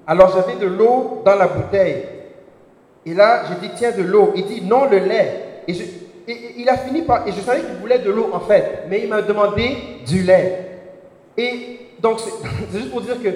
Alors, 0.07 0.31
j'avais 0.37 0.61
de 0.61 0.67
l'eau 0.67 1.23
dans 1.25 1.37
la 1.37 1.47
bouteille. 1.47 2.05
Et 3.07 3.15
là, 3.15 3.45
j'ai 3.49 3.67
dit, 3.67 3.73
tiens, 3.75 3.93
de 3.93 4.03
l'eau. 4.03 4.35
Il 4.37 4.45
dit, 4.45 4.61
non, 4.61 4.85
le 4.91 4.99
lait. 4.99 5.63
Et, 5.67 5.73
et 6.27 6.37
il 6.57 6.69
a 6.69 6.77
fini 6.79 7.03
par, 7.03 7.27
et 7.27 7.33
je 7.33 7.41
savais 7.41 7.61
qu'il 7.61 7.77
voulait 7.81 7.99
de 7.99 8.11
l'eau 8.11 8.31
en 8.33 8.41
fait, 8.41 8.85
mais 8.89 9.03
il 9.03 9.09
m'a 9.09 9.23
demandé 9.23 9.77
du 10.07 10.23
lait. 10.23 10.71
Et 11.37 11.81
donc, 12.01 12.21
c'est 12.21 12.33
juste 12.79 12.91
pour 12.91 13.03
dire 13.03 13.23
que 13.23 13.29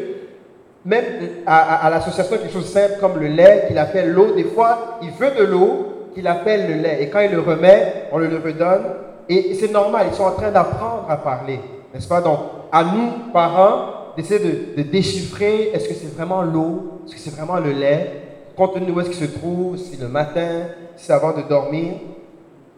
même 0.85 1.05
à, 1.46 1.88
l'association, 1.90 2.37
quelque 2.37 2.53
chose 2.53 2.64
de 2.64 2.68
simple 2.68 2.94
comme 3.01 3.18
le 3.20 3.27
lait, 3.27 3.64
qu'il 3.68 3.79
appelle 3.79 4.11
l'eau, 4.11 4.33
des 4.35 4.44
fois, 4.44 4.98
il 5.03 5.11
veut 5.11 5.33
de 5.38 5.44
l'eau, 5.44 6.11
qu'il 6.14 6.27
appelle 6.27 6.68
le 6.68 6.83
lait. 6.83 7.03
Et 7.03 7.09
quand 7.11 7.20
il 7.20 7.31
le 7.31 7.40
remet, 7.40 8.07
on 8.12 8.18
le 8.18 8.29
redonne. 8.42 8.85
Et 9.29 9.55
c'est 9.55 9.70
normal, 9.70 10.07
ils 10.11 10.16
sont 10.16 10.24
en 10.24 10.33
train 10.33 10.51
d'apprendre 10.51 11.05
à 11.09 11.18
parler. 11.18 11.61
N'est-ce 11.92 12.09
pas? 12.09 12.22
Donc, 12.22 12.38
à 12.72 12.85
nous, 12.85 13.33
parents, 13.33 14.14
d'essayer 14.16 14.40
de, 14.77 14.83
déchiffrer 14.83 15.70
est-ce 15.74 15.88
que 15.88 15.94
c'est 15.94 16.14
vraiment 16.14 16.42
l'eau, 16.42 17.03
est-ce 17.07 17.14
que 17.14 17.20
c'est 17.20 17.35
vraiment 17.35 17.59
le 17.59 17.72
lait, 17.72 18.11
compte 18.57 18.74
tenu 18.74 18.90
où 18.90 19.01
est-ce 19.01 19.11
qu'il 19.11 19.29
se 19.29 19.38
trouve, 19.38 19.77
si 19.77 19.96
le 19.96 20.09
matin, 20.09 20.68
si 20.96 21.07
c'est 21.07 21.12
avant 21.12 21.33
de 21.33 21.42
dormir. 21.42 21.92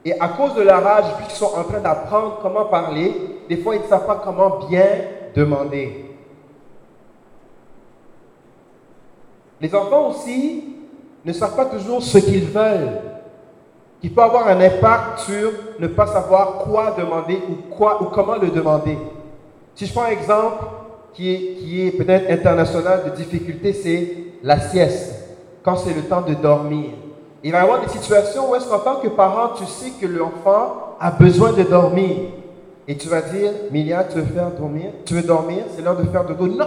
Et 0.04 0.18
à 0.18 0.28
cause 0.28 0.54
de 0.54 0.62
la 0.62 0.78
rage, 0.78 1.14
puisqu'ils 1.16 1.36
sont 1.36 1.52
en 1.56 1.64
train 1.64 1.80
d'apprendre 1.80 2.38
comment 2.40 2.64
parler, 2.64 3.14
des 3.48 3.58
fois 3.58 3.76
ils 3.76 3.82
ne 3.82 3.86
savent 3.86 4.06
pas 4.06 4.20
comment 4.24 4.60
bien 4.68 4.86
demander. 5.34 6.06
Les 9.60 9.74
enfants 9.74 10.08
aussi 10.08 10.64
ne 11.24 11.32
savent 11.32 11.54
pas 11.54 11.66
toujours 11.66 12.02
ce 12.02 12.16
qu'ils 12.16 12.46
veulent, 12.46 13.00
qui 14.00 14.08
peut 14.08 14.22
avoir 14.22 14.48
un 14.48 14.58
impact 14.58 15.18
sur 15.20 15.52
ne 15.78 15.86
pas 15.86 16.06
savoir 16.06 16.58
quoi 16.58 16.94
demander 16.96 17.38
ou, 17.48 17.74
quoi, 17.74 18.02
ou 18.02 18.06
comment 18.06 18.36
le 18.36 18.48
demander. 18.48 18.96
Si 19.74 19.84
je 19.84 19.92
prends 19.92 20.04
un 20.04 20.10
exemple 20.10 20.64
qui 21.12 21.30
est, 21.30 21.54
qui 21.58 21.86
est 21.86 21.90
peut-être 21.90 22.30
international 22.30 23.04
de 23.04 23.10
difficulté, 23.10 23.74
c'est 23.74 24.16
la 24.42 24.58
sieste, 24.58 25.28
quand 25.62 25.76
c'est 25.76 25.92
le 25.92 26.02
temps 26.02 26.22
de 26.22 26.32
dormir. 26.32 26.90
Il 27.42 27.52
va 27.52 27.58
y 27.58 27.60
avoir 27.62 27.80
des 27.80 27.88
situations 27.88 28.50
où 28.50 28.54
est-ce 28.54 28.68
qu'en 28.68 28.80
tant 28.80 28.96
que 28.96 29.08
parent, 29.08 29.54
tu 29.54 29.64
sais 29.64 29.90
que 30.00 30.06
l'enfant 30.06 30.96
a 31.00 31.10
besoin 31.10 31.52
de 31.52 31.62
dormir. 31.62 32.16
Et 32.86 32.96
tu 32.96 33.08
vas 33.08 33.22
dire, 33.22 33.52
Milia, 33.70 34.04
tu 34.04 34.18
veux 34.18 34.24
faire 34.24 34.50
dormir? 34.50 34.90
Tu 35.04 35.14
veux 35.14 35.22
dormir? 35.22 35.64
C'est 35.74 35.82
l'heure 35.82 35.96
de 35.96 36.04
faire 36.04 36.24
dodo. 36.24 36.46
Non 36.46 36.66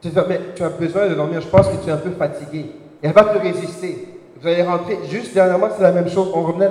tu, 0.00 0.08
mais 0.28 0.40
tu 0.54 0.62
as 0.62 0.70
besoin 0.70 1.08
de 1.08 1.14
dormir, 1.14 1.40
je 1.40 1.48
pense 1.48 1.68
que 1.68 1.76
tu 1.82 1.88
es 1.88 1.92
un 1.92 1.98
peu 1.98 2.10
fatigué. 2.12 2.72
Et 3.02 3.06
elle 3.06 3.12
va 3.12 3.24
te 3.24 3.38
résister. 3.38 4.08
Vous 4.40 4.48
allez 4.48 4.62
rentrer. 4.62 4.98
Juste 5.08 5.34
dernièrement, 5.34 5.68
c'est 5.76 5.82
la 5.82 5.92
même 5.92 6.08
chose. 6.08 6.30
On 6.34 6.42
revenait 6.42 6.70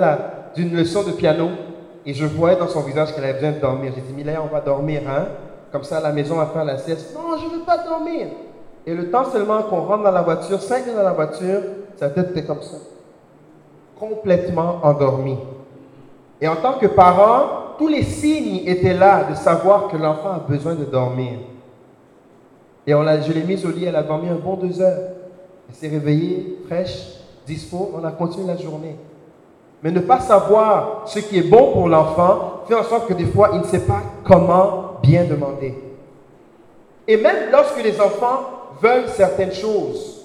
d'une 0.56 0.76
leçon 0.76 1.04
de 1.04 1.12
piano 1.12 1.50
et 2.04 2.12
je 2.12 2.26
voyais 2.26 2.56
dans 2.56 2.66
son 2.66 2.80
visage 2.80 3.14
qu'elle 3.14 3.24
avait 3.24 3.34
besoin 3.34 3.52
de 3.52 3.60
dormir. 3.60 3.92
J'ai 3.94 4.00
dit, 4.02 4.12
Milia, 4.12 4.42
on 4.42 4.52
va 4.52 4.60
dormir, 4.60 5.02
hein? 5.08 5.26
Comme 5.70 5.84
ça, 5.84 5.98
à 5.98 6.00
la 6.00 6.12
maison, 6.12 6.34
on 6.34 6.38
va 6.38 6.46
faire 6.46 6.64
la 6.64 6.78
sieste. 6.78 7.14
Non, 7.14 7.38
je 7.38 7.44
ne 7.44 7.60
veux 7.60 7.64
pas 7.64 7.78
dormir. 7.78 8.26
Et 8.86 8.94
le 8.94 9.10
temps 9.10 9.24
seulement 9.24 9.62
qu'on 9.62 9.82
rentre 9.82 10.04
dans 10.04 10.10
la 10.10 10.22
voiture, 10.22 10.60
cinq 10.60 10.80
minutes 10.80 10.96
dans 10.96 11.04
la 11.04 11.12
voiture, 11.12 11.60
sa 11.96 12.10
tête 12.10 12.30
était 12.30 12.44
comme 12.44 12.62
ça. 12.62 12.76
Complètement 13.98 14.80
endormi. 14.82 15.36
Et 16.40 16.48
en 16.48 16.56
tant 16.56 16.74
que 16.74 16.86
parent, 16.86 17.76
tous 17.78 17.88
les 17.88 18.02
signes 18.02 18.62
étaient 18.66 18.94
là 18.94 19.24
de 19.24 19.34
savoir 19.34 19.88
que 19.88 19.96
l'enfant 19.96 20.30
a 20.32 20.38
besoin 20.38 20.74
de 20.74 20.84
dormir. 20.84 21.32
Et 22.86 22.94
on 22.94 23.04
je 23.04 23.32
l'ai 23.32 23.42
mise 23.42 23.64
au 23.66 23.70
lit, 23.70 23.84
elle 23.84 23.96
a 23.96 24.02
dormi 24.02 24.28
un 24.28 24.36
bon 24.36 24.54
deux 24.54 24.80
heures. 24.80 25.10
Elle 25.68 25.74
s'est 25.74 25.88
réveillée, 25.88 26.58
fraîche, 26.66 27.20
dispo, 27.46 27.92
on 27.94 28.02
a 28.04 28.10
continué 28.10 28.46
la 28.46 28.56
journée. 28.56 28.96
Mais 29.82 29.90
ne 29.90 30.00
pas 30.00 30.20
savoir 30.20 31.02
ce 31.06 31.20
qui 31.20 31.38
est 31.38 31.48
bon 31.48 31.72
pour 31.72 31.88
l'enfant 31.88 32.62
fait 32.66 32.74
en 32.74 32.82
sorte 32.84 33.08
que 33.08 33.14
des 33.14 33.26
fois, 33.26 33.50
il 33.52 33.60
ne 33.60 33.64
sait 33.64 33.86
pas 33.86 34.02
comment 34.24 34.98
bien 35.02 35.24
demander. 35.24 35.74
Et 37.06 37.16
même 37.16 37.50
lorsque 37.50 37.82
les 37.82 38.00
enfants 38.00 38.59
veulent 38.82 39.08
certaines 39.08 39.52
choses, 39.52 40.20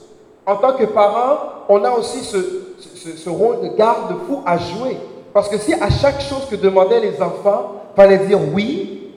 en 0.45 0.55
tant 0.57 0.73
que 0.73 0.85
parent, 0.85 1.37
on 1.69 1.83
a 1.83 1.91
aussi 1.91 2.23
ce, 2.23 3.29
rôle 3.29 3.61
de 3.61 3.75
garde-fou 3.75 4.41
à 4.45 4.57
jouer. 4.57 4.97
Parce 5.33 5.49
que 5.49 5.57
si 5.57 5.73
à 5.73 5.89
chaque 5.89 6.21
chose 6.21 6.45
que 6.49 6.55
demandaient 6.55 6.99
les 6.99 7.21
enfants, 7.21 7.81
fallait 7.95 8.19
dire 8.19 8.39
oui, 8.53 9.11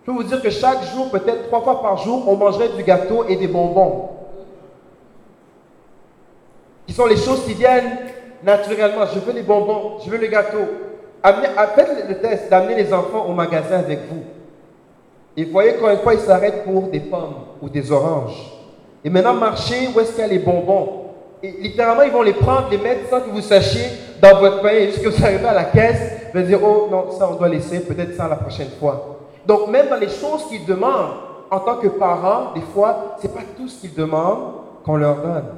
je 0.00 0.06
peux 0.06 0.12
vous 0.12 0.24
dire 0.24 0.40
que 0.40 0.50
chaque 0.50 0.82
jour, 0.84 1.10
peut-être 1.10 1.48
trois 1.48 1.60
fois 1.60 1.82
par 1.82 1.98
jour, 1.98 2.24
on 2.26 2.36
mangerait 2.36 2.70
du 2.70 2.82
gâteau 2.82 3.24
et 3.28 3.36
des 3.36 3.48
bonbons. 3.48 4.10
Qui 6.86 6.94
sont 6.94 7.06
les 7.06 7.16
choses 7.16 7.44
qui 7.44 7.52
viennent 7.52 7.98
naturellement. 8.42 9.04
Je 9.12 9.18
veux 9.20 9.32
les 9.32 9.42
bonbons, 9.42 9.98
je 10.04 10.10
veux 10.10 10.16
le 10.16 10.28
gâteau. 10.28 10.64
faites 11.22 12.08
le 12.08 12.18
test 12.20 12.48
d'amener 12.48 12.76
les 12.76 12.92
enfants 12.92 13.26
au 13.28 13.32
magasin 13.32 13.78
avec 13.80 14.00
vous. 14.10 14.22
Et 15.36 15.44
voyez 15.44 15.74
une 15.78 15.98
fois 15.98 16.14
ils 16.14 16.20
s'arrêtent 16.20 16.64
pour 16.64 16.88
des 16.88 17.00
pommes 17.00 17.34
ou 17.60 17.68
des 17.68 17.92
oranges. 17.92 18.57
Et 19.08 19.10
maintenant, 19.10 19.32
marchez 19.32 19.88
où 19.88 19.98
est-ce 20.00 20.10
qu'il 20.10 20.20
y 20.20 20.24
a 20.24 20.26
les 20.26 20.38
bonbons? 20.38 21.04
Et 21.42 21.50
littéralement, 21.50 22.02
ils 22.02 22.12
vont 22.12 22.20
les 22.20 22.34
prendre, 22.34 22.68
les 22.70 22.76
mettre 22.76 23.08
sans 23.08 23.22
que 23.22 23.30
vous 23.30 23.40
sachiez 23.40 23.88
dans 24.20 24.38
votre 24.38 24.60
pain. 24.60 24.68
Et 24.68 24.88
jusqu'à 24.88 25.08
vous 25.08 25.24
arrivez 25.24 25.46
à 25.46 25.54
la 25.54 25.64
caisse, 25.64 26.28
vous 26.30 26.38
allez 26.38 26.48
dire, 26.48 26.60
oh 26.62 26.88
non, 26.90 27.10
ça 27.12 27.26
on 27.30 27.36
doit 27.36 27.48
laisser, 27.48 27.80
peut-être 27.80 28.14
ça 28.14 28.28
la 28.28 28.36
prochaine 28.36 28.68
fois. 28.78 29.16
Donc 29.46 29.68
même 29.68 29.88
dans 29.88 29.96
les 29.96 30.10
choses 30.10 30.44
qu'ils 30.50 30.66
demandent, 30.66 31.14
en 31.50 31.58
tant 31.60 31.76
que 31.76 31.88
parents, 31.88 32.52
des 32.54 32.60
fois, 32.60 33.16
ce 33.18 33.26
n'est 33.26 33.32
pas 33.32 33.40
tout 33.56 33.66
ce 33.66 33.80
qu'ils 33.80 33.94
demandent 33.94 34.56
qu'on 34.84 34.96
leur 34.96 35.22
donne. 35.22 35.54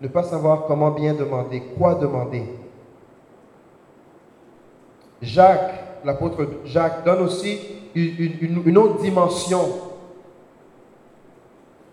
Ne 0.00 0.08
pas 0.08 0.24
savoir 0.24 0.64
comment 0.66 0.90
bien 0.90 1.14
demander, 1.14 1.62
quoi 1.78 1.94
demander. 1.94 2.42
Jacques, 5.22 6.00
l'apôtre 6.04 6.44
Jacques, 6.64 7.04
donne 7.04 7.20
aussi 7.20 7.77
une 7.94 8.78
autre 8.78 9.00
dimension 9.00 9.60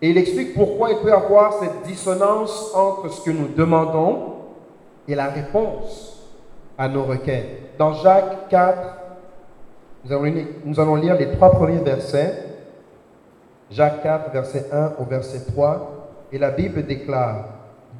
et 0.02 0.10
il 0.10 0.18
explique 0.18 0.54
pourquoi 0.54 0.90
il 0.90 0.98
peut 0.98 1.08
y 1.08 1.12
avoir 1.12 1.54
cette 1.54 1.82
dissonance 1.86 2.72
entre 2.74 3.10
ce 3.10 3.24
que 3.24 3.30
nous 3.30 3.48
demandons 3.48 4.34
et 5.08 5.14
la 5.14 5.28
réponse 5.28 6.22
à 6.76 6.88
nos 6.88 7.04
requêtes. 7.04 7.76
Dans 7.78 7.94
Jacques 7.94 8.48
4, 8.50 8.78
nous 10.64 10.80
allons, 10.80 10.96
lire, 10.96 11.16
les 11.16 11.32
trois 11.32 11.50
premiers 11.50 11.78
versets. 11.78 12.44
Jacques 13.70 14.02
4, 14.02 14.32
verset 14.32 14.66
1 14.70 14.92
au 15.00 15.04
verset 15.04 15.50
3, 15.52 16.10
et 16.32 16.38
la 16.38 16.50
Bible 16.50 16.84
déclare, 16.84 17.46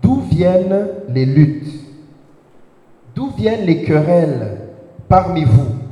D'où 0.03 0.21
viennent 0.21 0.89
les 1.09 1.25
luttes? 1.25 1.73
D'où 3.15 3.31
viennent 3.31 3.65
les 3.65 3.83
querelles 3.83 4.59
parmi 5.09 5.45
vous? 5.45 5.86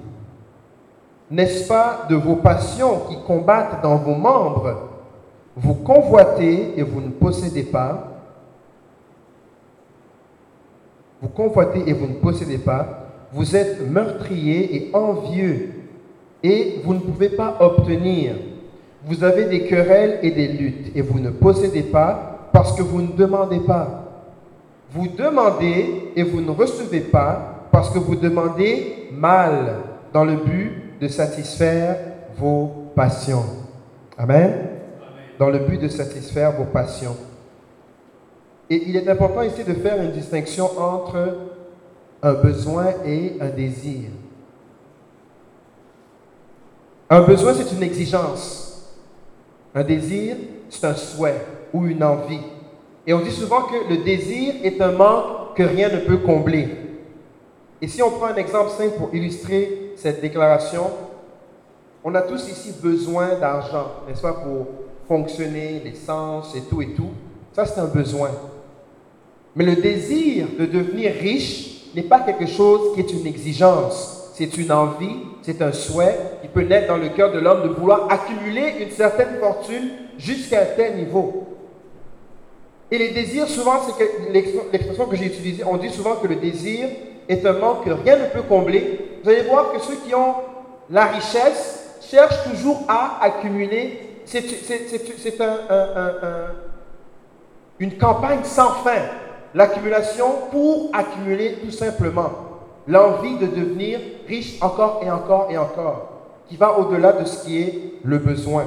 N'est-ce 1.34 1.66
pas 1.66 2.06
de 2.08 2.14
vos 2.14 2.36
passions 2.36 3.00
qui 3.08 3.16
combattent 3.26 3.82
dans 3.82 3.96
vos 3.96 4.14
membres 4.14 4.88
Vous 5.56 5.74
convoitez 5.74 6.74
et 6.76 6.82
vous 6.84 7.00
ne 7.00 7.08
possédez 7.08 7.64
pas. 7.64 8.12
Vous 11.20 11.26
convoitez 11.26 11.82
et 11.88 11.92
vous 11.92 12.06
ne 12.06 12.14
possédez 12.14 12.58
pas. 12.58 13.08
Vous 13.32 13.56
êtes 13.56 13.80
meurtrier 13.90 14.76
et 14.76 14.90
envieux 14.94 15.70
et 16.44 16.80
vous 16.84 16.94
ne 16.94 17.00
pouvez 17.00 17.30
pas 17.30 17.56
obtenir. 17.58 18.36
Vous 19.04 19.24
avez 19.24 19.46
des 19.46 19.64
querelles 19.64 20.20
et 20.22 20.30
des 20.30 20.46
luttes 20.46 20.92
et 20.94 21.02
vous 21.02 21.18
ne 21.18 21.30
possédez 21.30 21.82
pas 21.82 22.48
parce 22.52 22.76
que 22.76 22.82
vous 22.82 23.02
ne 23.02 23.10
demandez 23.10 23.58
pas. 23.58 24.04
Vous 24.92 25.08
demandez 25.08 26.12
et 26.14 26.22
vous 26.22 26.40
ne 26.40 26.52
recevez 26.52 27.00
pas 27.00 27.66
parce 27.72 27.90
que 27.90 27.98
vous 27.98 28.14
demandez 28.14 29.08
mal 29.10 29.78
dans 30.12 30.24
le 30.24 30.36
but 30.36 30.83
de 31.04 31.08
satisfaire 31.08 31.98
vos 32.38 32.90
passions. 32.96 33.44
Amen. 34.16 34.70
Dans 35.38 35.50
le 35.50 35.58
but 35.58 35.78
de 35.78 35.88
satisfaire 35.88 36.52
vos 36.52 36.64
passions. 36.64 37.14
Et 38.70 38.88
il 38.88 38.96
est 38.96 39.06
important 39.06 39.42
ici 39.42 39.64
de 39.64 39.74
faire 39.74 40.00
une 40.02 40.12
distinction 40.12 40.64
entre 40.78 41.36
un 42.22 42.32
besoin 42.32 42.86
et 43.04 43.34
un 43.38 43.50
désir. 43.50 44.08
Un 47.10 47.20
besoin, 47.20 47.52
c'est 47.52 47.70
une 47.76 47.82
exigence. 47.82 48.96
Un 49.74 49.84
désir, 49.84 50.36
c'est 50.70 50.86
un 50.86 50.94
souhait 50.94 51.44
ou 51.74 51.84
une 51.84 52.02
envie. 52.02 52.40
Et 53.06 53.12
on 53.12 53.20
dit 53.20 53.30
souvent 53.30 53.64
que 53.64 53.90
le 53.90 54.02
désir 54.02 54.54
est 54.62 54.80
un 54.80 54.92
manque 54.92 55.54
que 55.54 55.64
rien 55.64 55.90
ne 55.90 55.98
peut 55.98 56.16
combler. 56.16 56.68
Et 57.82 57.88
si 57.88 58.02
on 58.02 58.10
prend 58.10 58.28
un 58.28 58.36
exemple 58.36 58.70
simple 58.70 58.96
pour 58.96 59.14
illustrer 59.14 59.83
cette 59.96 60.20
déclaration, 60.20 60.90
on 62.02 62.14
a 62.14 62.22
tous 62.22 62.48
ici 62.48 62.74
besoin 62.82 63.38
d'argent, 63.38 63.92
n'est-ce 64.06 64.22
pas, 64.22 64.34
pour 64.34 64.66
fonctionner, 65.08 65.80
l'essence 65.84 66.54
et 66.54 66.62
tout 66.62 66.82
et 66.82 66.94
tout. 66.94 67.10
Ça, 67.52 67.64
c'est 67.66 67.80
un 67.80 67.86
besoin. 67.86 68.30
Mais 69.56 69.64
le 69.64 69.76
désir 69.76 70.46
de 70.58 70.66
devenir 70.66 71.12
riche 71.12 71.92
n'est 71.94 72.02
pas 72.02 72.20
quelque 72.20 72.46
chose 72.46 72.94
qui 72.94 73.00
est 73.00 73.12
une 73.12 73.26
exigence 73.26 74.24
c'est 74.34 74.56
une 74.56 74.72
envie, 74.72 75.16
c'est 75.42 75.62
un 75.62 75.72
souhait 75.72 76.18
qui 76.42 76.48
peut 76.48 76.62
naître 76.62 76.88
dans 76.88 76.96
le 76.96 77.08
cœur 77.10 77.32
de 77.32 77.38
l'homme 77.38 77.62
de 77.62 77.68
vouloir 77.68 78.08
accumuler 78.10 78.74
une 78.80 78.90
certaine 78.90 79.38
fortune 79.38 79.90
jusqu'à 80.18 80.62
un 80.62 80.66
tel 80.76 80.96
niveau. 80.96 81.46
Et 82.90 82.98
les 82.98 83.10
désirs, 83.10 83.46
souvent, 83.46 83.74
c'est 83.80 84.32
l'expression 84.32 85.06
que 85.06 85.14
j'ai 85.14 85.26
utilisée, 85.26 85.62
on 85.64 85.76
dit 85.76 85.90
souvent 85.90 86.16
que 86.16 86.26
le 86.26 86.34
désir 86.34 86.88
est 87.28 87.44
un 87.46 87.52
manque 87.54 87.84
que 87.84 87.90
rien 87.90 88.16
ne 88.16 88.26
peut 88.26 88.42
combler. 88.42 89.20
Vous 89.22 89.30
allez 89.30 89.42
voir 89.42 89.72
que 89.72 89.80
ceux 89.80 89.96
qui 89.96 90.14
ont 90.14 90.34
la 90.90 91.06
richesse 91.06 91.98
cherchent 92.02 92.44
toujours 92.50 92.82
à 92.88 93.18
accumuler. 93.22 94.20
C'est 94.24 94.44
une 97.78 97.98
campagne 97.98 98.44
sans 98.44 98.70
fin, 98.74 99.02
l'accumulation 99.54 100.26
pour 100.50 100.90
accumuler 100.92 101.56
tout 101.62 101.70
simplement 101.70 102.30
l'envie 102.86 103.38
de 103.38 103.46
devenir 103.46 104.00
riche 104.28 104.62
encore 104.62 105.00
et 105.02 105.10
encore 105.10 105.48
et 105.50 105.56
encore, 105.56 106.08
qui 106.48 106.56
va 106.56 106.78
au-delà 106.78 107.12
de 107.12 107.24
ce 107.24 107.44
qui 107.44 107.62
est 107.62 107.92
le 108.04 108.18
besoin. 108.18 108.66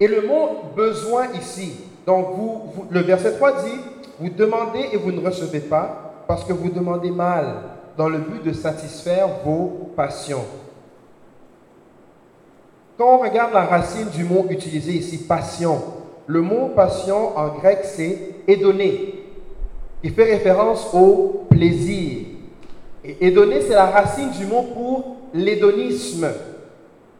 Et 0.00 0.08
le 0.08 0.22
mot 0.22 0.48
besoin 0.74 1.26
ici, 1.34 1.76
donc 2.06 2.34
vous, 2.34 2.86
le 2.90 3.00
verset 3.00 3.36
3 3.36 3.62
dit, 3.62 3.80
vous 4.18 4.28
demandez 4.28 4.88
et 4.92 4.96
vous 4.96 5.12
ne 5.12 5.24
recevez 5.24 5.60
pas 5.60 6.03
parce 6.26 6.44
que 6.44 6.52
vous 6.52 6.70
demandez 6.70 7.10
mal 7.10 7.56
dans 7.96 8.08
le 8.08 8.18
but 8.18 8.42
de 8.44 8.52
satisfaire 8.52 9.28
vos 9.44 9.90
passions. 9.96 10.44
Quand 12.96 13.16
on 13.16 13.18
regarde 13.18 13.52
la 13.52 13.64
racine 13.64 14.08
du 14.08 14.24
mot 14.24 14.46
utilisé 14.50 14.92
ici, 14.92 15.26
passion, 15.26 15.82
le 16.26 16.40
mot 16.40 16.68
passion 16.74 17.36
en 17.36 17.48
grec 17.48 17.80
c'est 17.82 18.18
édonné, 18.46 19.24
qui 20.02 20.10
fait 20.10 20.24
référence 20.24 20.92
au 20.94 21.46
plaisir, 21.50 22.26
et 23.04 23.30
donner, 23.30 23.60
c'est 23.60 23.74
la 23.74 23.86
racine 23.86 24.30
du 24.30 24.46
mot 24.46 24.62
pour 24.62 25.16
l'hédonisme. 25.34 26.26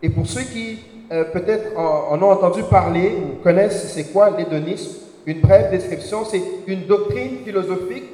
Et 0.03 0.09
pour 0.09 0.27
ceux 0.27 0.43
qui 0.43 0.79
euh, 1.13 1.25
peut-être 1.25 1.79
en, 1.79 2.21
ont 2.23 2.31
entendu 2.31 2.63
parler 2.63 3.13
ou 3.23 3.43
connaissent 3.43 3.93
c'est 3.93 4.13
quoi 4.13 4.31
l'hédonisme, 4.31 5.01
une 5.27 5.41
brève 5.41 5.71
description, 5.71 6.25
c'est 6.25 6.43
une 6.67 6.87
doctrine 6.87 7.39
philosophique 7.45 8.05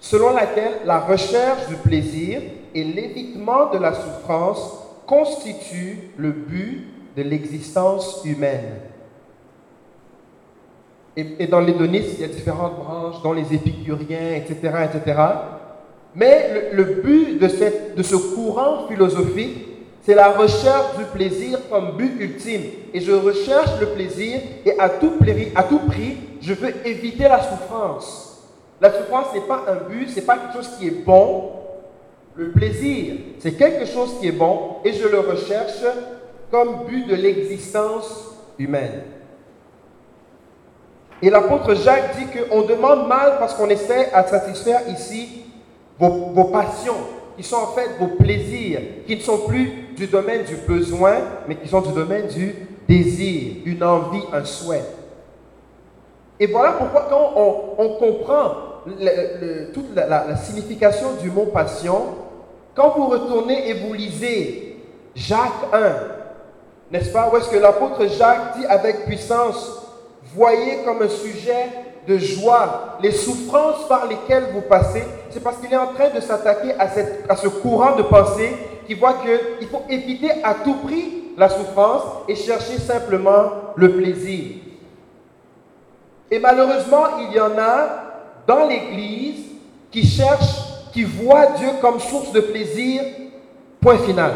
selon 0.00 0.34
laquelle 0.34 0.80
la 0.84 1.00
recherche 1.00 1.68
du 1.68 1.76
plaisir 1.76 2.40
et 2.74 2.84
l'évitement 2.84 3.70
de 3.70 3.78
la 3.78 3.94
souffrance 3.94 4.78
constituent 5.06 6.10
le 6.16 6.30
but 6.30 6.84
de 7.16 7.22
l'existence 7.22 8.22
humaine. 8.24 8.80
Et, 11.16 11.46
dans 11.46 11.60
l'hédonisme, 11.60 12.10
il 12.18 12.20
y 12.20 12.24
a 12.24 12.28
différentes 12.28 12.76
branches, 12.76 13.22
dont 13.22 13.32
les 13.32 13.54
épicuriens, 13.54 14.34
etc., 14.34 14.54
etc. 14.84 15.22
Mais 16.14 16.70
le, 16.72 16.84
but 16.84 17.38
de, 17.38 18.02
ce 18.02 18.16
courant 18.16 18.86
philosophique, 18.86 19.66
c'est 20.02 20.14
la 20.14 20.30
recherche 20.32 20.98
du 20.98 21.04
plaisir 21.04 21.58
comme 21.70 21.96
but 21.96 22.20
ultime. 22.20 22.62
Et 22.92 23.00
je 23.00 23.12
recherche 23.12 23.80
le 23.80 23.86
plaisir 23.88 24.40
et 24.66 24.78
à 24.78 24.90
tout, 24.90 25.12
à 25.54 25.62
tout 25.62 25.78
prix, 25.80 26.16
je 26.42 26.52
veux 26.52 26.86
éviter 26.86 27.24
la 27.24 27.42
souffrance. 27.42 28.25
La 28.80 28.92
souffrance 28.92 29.32
n'est 29.34 29.40
pas 29.40 29.64
un 29.68 29.88
but, 29.88 30.08
c'est 30.10 30.26
pas 30.26 30.36
quelque 30.36 30.54
chose 30.54 30.76
qui 30.78 30.88
est 30.88 31.04
bon. 31.04 31.52
Le 32.34 32.50
plaisir, 32.50 33.14
c'est 33.38 33.52
quelque 33.52 33.86
chose 33.86 34.18
qui 34.20 34.28
est 34.28 34.32
bon 34.32 34.76
et 34.84 34.92
je 34.92 35.08
le 35.08 35.20
recherche 35.20 35.82
comme 36.50 36.84
but 36.86 37.06
de 37.06 37.14
l'existence 37.14 38.34
humaine. 38.58 39.02
Et 41.22 41.30
l'apôtre 41.30 41.74
Jacques 41.74 42.16
dit 42.18 42.26
qu'on 42.26 42.62
demande 42.62 43.08
mal 43.08 43.36
parce 43.38 43.54
qu'on 43.54 43.70
essaie 43.70 44.12
à 44.12 44.26
satisfaire 44.26 44.82
ici 44.88 45.44
vos, 45.98 46.44
passions, 46.44 46.96
qui 47.36 47.42
sont 47.42 47.56
en 47.56 47.68
fait 47.68 47.88
vos 47.98 48.08
plaisirs, 48.08 48.80
qui 49.06 49.16
ne 49.16 49.20
sont 49.22 49.38
plus 49.46 49.72
du 49.96 50.06
domaine 50.06 50.44
du 50.44 50.56
besoin, 50.56 51.16
mais 51.48 51.56
qui 51.56 51.68
sont 51.68 51.80
du 51.80 51.92
domaine 51.92 52.26
du 52.26 52.54
désir, 52.86 53.54
une 53.64 53.82
envie, 53.82 54.22
un 54.32 54.44
souhait. 54.44 54.84
Et 56.38 56.46
voilà 56.46 56.72
pourquoi 56.72 57.06
quand 57.08 57.32
on, 57.78 57.88
comprend 57.98 58.52
toute 59.72 59.94
la, 59.94 60.36
signification 60.36 61.14
du 61.22 61.30
mot 61.30 61.46
passion, 61.46 62.02
quand 62.74 62.94
vous 62.96 63.06
retournez 63.06 63.70
et 63.70 63.74
vous 63.74 63.94
lisez 63.94 64.76
Jacques 65.14 65.72
1, 65.72 65.78
n'est-ce 66.92 67.10
pas, 67.10 67.30
où 67.32 67.36
est-ce 67.36 67.48
que 67.48 67.56
l'apôtre 67.56 68.06
Jacques 68.06 68.58
dit 68.58 68.66
avec 68.66 69.06
puissance, 69.06 69.82
voyez 70.34 70.82
comme 70.84 71.02
un 71.02 71.08
sujet 71.08 71.70
de 72.06 72.18
joie, 72.18 72.98
les 73.00 73.12
souffrances 73.12 73.88
par 73.88 74.06
lesquelles 74.06 74.48
vous 74.52 74.60
passez, 74.60 75.04
c'est 75.30 75.42
parce 75.42 75.56
qu'il 75.56 75.72
est 75.72 75.78
en 75.78 75.94
train 75.94 76.10
de 76.14 76.20
s'attaquer 76.20 76.72
à, 76.78 76.88
à 77.28 77.36
ce 77.36 77.48
courant 77.48 77.96
de 77.96 78.02
pensée 78.02 78.54
qui 78.86 78.94
voit 78.94 79.14
qu'il 79.14 79.68
faut 79.68 79.82
éviter 79.88 80.30
à 80.44 80.54
tout 80.54 80.74
prix 80.84 81.32
la 81.36 81.48
souffrance 81.48 82.02
et 82.28 82.34
chercher 82.36 82.78
simplement 82.78 83.50
le 83.74 83.92
plaisir. 83.92 84.65
Et 86.30 86.38
malheureusement, 86.38 87.04
il 87.20 87.36
y 87.36 87.40
en 87.40 87.56
a 87.58 87.88
dans 88.46 88.66
l'Église 88.66 89.44
qui 89.90 90.06
cherchent, 90.06 90.90
qui 90.92 91.04
voient 91.04 91.46
Dieu 91.58 91.68
comme 91.80 92.00
source 92.00 92.32
de 92.32 92.40
plaisir, 92.40 93.02
point 93.80 93.98
final. 93.98 94.32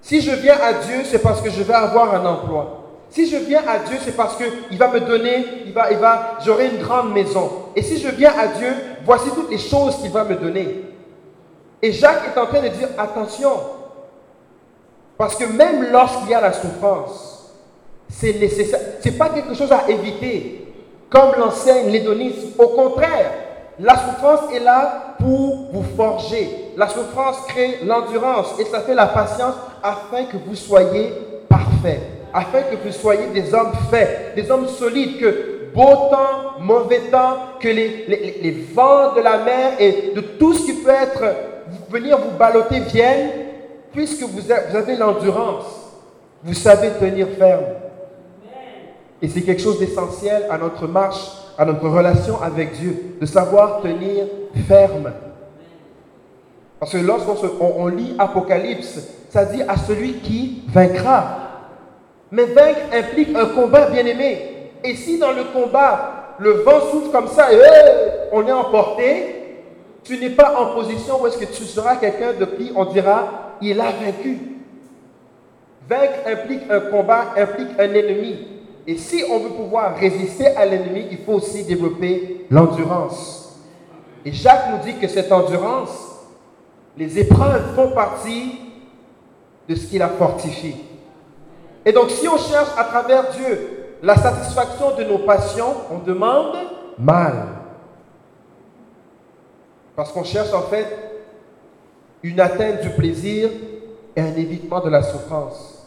Si 0.00 0.20
je 0.20 0.30
viens 0.32 0.58
à 0.60 0.74
Dieu, 0.74 1.02
c'est 1.04 1.20
parce 1.20 1.40
que 1.40 1.50
je 1.50 1.62
vais 1.62 1.74
avoir 1.74 2.14
un 2.14 2.24
emploi. 2.24 2.74
Si 3.10 3.28
je 3.28 3.36
viens 3.36 3.62
à 3.66 3.78
Dieu, 3.78 3.96
c'est 4.04 4.16
parce 4.16 4.36
qu'il 4.36 4.78
va 4.78 4.88
me 4.88 5.00
donner, 5.00 5.44
il 5.66 5.72
va, 5.72 5.90
il 5.90 5.98
va, 5.98 6.38
j'aurai 6.44 6.68
une 6.68 6.82
grande 6.82 7.12
maison. 7.12 7.50
Et 7.74 7.82
si 7.82 7.98
je 7.98 8.08
viens 8.08 8.32
à 8.38 8.48
Dieu, 8.48 8.68
voici 9.04 9.30
toutes 9.34 9.50
les 9.50 9.58
choses 9.58 9.96
qu'il 9.96 10.10
va 10.10 10.24
me 10.24 10.34
donner. 10.36 10.84
Et 11.80 11.92
Jacques 11.92 12.22
est 12.34 12.38
en 12.38 12.46
train 12.46 12.60
de 12.60 12.68
dire, 12.68 12.88
attention, 12.98 13.52
parce 15.16 15.36
que 15.36 15.44
même 15.44 15.90
lorsqu'il 15.90 16.30
y 16.30 16.34
a 16.34 16.40
la 16.40 16.52
souffrance, 16.52 17.54
c'est 18.08 18.34
nécessaire. 18.34 18.80
Ce 19.02 19.08
n'est 19.08 19.16
pas 19.16 19.30
quelque 19.30 19.54
chose 19.54 19.72
à 19.72 19.88
éviter, 19.88 20.67
comme 21.10 21.32
l'enseigne 21.38 21.90
l'hédonisme. 21.90 22.50
Au 22.58 22.68
contraire, 22.68 23.32
la 23.80 23.96
souffrance 23.96 24.52
est 24.52 24.60
là 24.60 25.14
pour 25.18 25.68
vous 25.72 25.84
forger. 25.96 26.72
La 26.76 26.88
souffrance 26.88 27.38
crée 27.48 27.78
l'endurance 27.84 28.58
et 28.58 28.64
ça 28.64 28.80
fait 28.80 28.94
la 28.94 29.06
patience 29.06 29.54
afin 29.82 30.24
que 30.24 30.36
vous 30.36 30.54
soyez 30.54 31.12
parfaits 31.48 32.18
afin 32.32 32.62
que 32.62 32.76
vous 32.76 32.92
soyez 32.92 33.26
des 33.28 33.54
hommes 33.54 33.72
faits, 33.90 34.34
des 34.34 34.50
hommes 34.50 34.68
solides, 34.68 35.18
que 35.18 35.70
beau 35.74 36.10
temps, 36.10 36.60
mauvais 36.60 37.00
temps, 37.10 37.36
que 37.60 37.68
les, 37.68 38.66
vents 38.74 39.14
de 39.14 39.20
la 39.20 39.38
mer 39.38 39.72
et 39.78 40.12
de 40.14 40.20
tout 40.20 40.52
ce 40.54 40.66
qui 40.66 40.72
peut 40.74 40.90
être, 40.90 41.24
venir 41.90 42.18
vous 42.18 42.36
balloter 42.36 42.80
viennent, 42.80 43.30
puisque 43.92 44.22
vous 44.22 44.50
avez 44.50 44.96
l'endurance, 44.96 45.64
vous 46.42 46.54
savez 46.54 46.90
tenir 47.00 47.28
ferme. 47.38 47.64
Et 49.20 49.28
c'est 49.28 49.42
quelque 49.42 49.62
chose 49.62 49.78
d'essentiel 49.78 50.46
à 50.50 50.58
notre 50.58 50.86
marche, 50.86 51.26
à 51.56 51.64
notre 51.64 51.88
relation 51.88 52.40
avec 52.40 52.72
Dieu, 52.72 53.16
de 53.20 53.26
savoir 53.26 53.80
tenir 53.80 54.26
ferme. 54.66 55.12
Parce 56.78 56.92
que 56.92 56.98
lorsqu'on 56.98 57.74
on, 57.76 57.88
lit 57.88 58.14
Apocalypse, 58.18 59.00
ça 59.30 59.44
dit 59.44 59.62
à 59.62 59.76
celui 59.76 60.14
qui 60.14 60.62
vaincra. 60.68 61.38
Mais 62.30 62.44
vaincre 62.44 62.80
implique 62.92 63.34
un 63.34 63.46
combat, 63.46 63.90
bien 63.90 64.06
aimé. 64.06 64.70
Et 64.84 64.94
si 64.94 65.18
dans 65.18 65.32
le 65.32 65.44
combat, 65.52 66.36
le 66.38 66.50
vent 66.62 66.80
souffle 66.92 67.10
comme 67.10 67.26
ça 67.26 67.52
et 67.52 67.58
on 68.30 68.46
est 68.46 68.52
emporté, 68.52 69.34
tu 70.04 70.18
n'es 70.18 70.30
pas 70.30 70.54
en 70.60 70.74
position 70.74 71.20
où 71.20 71.26
est-ce 71.26 71.38
que 71.38 71.44
tu 71.44 71.64
seras 71.64 71.96
quelqu'un 71.96 72.32
de 72.38 72.44
qui 72.44 72.72
on 72.76 72.84
dira, 72.84 73.56
il 73.60 73.80
a 73.80 73.90
vaincu. 73.90 74.38
Vaincre 75.88 76.20
implique 76.26 76.62
un 76.70 76.80
combat, 76.80 77.34
implique 77.36 77.70
un 77.78 77.92
ennemi. 77.92 78.57
Et 78.88 78.96
si 78.96 79.22
on 79.30 79.38
veut 79.40 79.50
pouvoir 79.50 79.98
résister 79.98 80.46
à 80.46 80.64
l'ennemi, 80.64 81.08
il 81.10 81.18
faut 81.18 81.34
aussi 81.34 81.62
développer 81.62 82.46
l'endurance. 82.50 83.54
Et 84.24 84.32
Jacques 84.32 84.70
nous 84.72 84.78
dit 84.78 84.98
que 84.98 85.06
cette 85.06 85.30
endurance, 85.30 85.90
les 86.96 87.18
épreuves 87.18 87.74
font 87.74 87.90
partie 87.90 88.60
de 89.68 89.74
ce 89.74 89.86
qui 89.86 89.98
la 89.98 90.08
fortifie. 90.08 90.76
Et 91.84 91.92
donc 91.92 92.08
si 92.08 92.26
on 92.28 92.38
cherche 92.38 92.70
à 92.78 92.84
travers 92.84 93.30
Dieu 93.32 93.98
la 94.02 94.16
satisfaction 94.16 94.96
de 94.96 95.04
nos 95.04 95.18
passions, 95.18 95.74
on 95.90 95.98
demande 95.98 96.56
mal. 96.98 97.34
Parce 99.96 100.10
qu'on 100.12 100.24
cherche 100.24 100.54
en 100.54 100.62
fait 100.62 100.86
une 102.22 102.40
atteinte 102.40 102.80
du 102.80 102.88
plaisir 102.90 103.50
et 104.16 104.20
un 104.22 104.34
évitement 104.34 104.80
de 104.80 104.88
la 104.88 105.02
souffrance. 105.02 105.86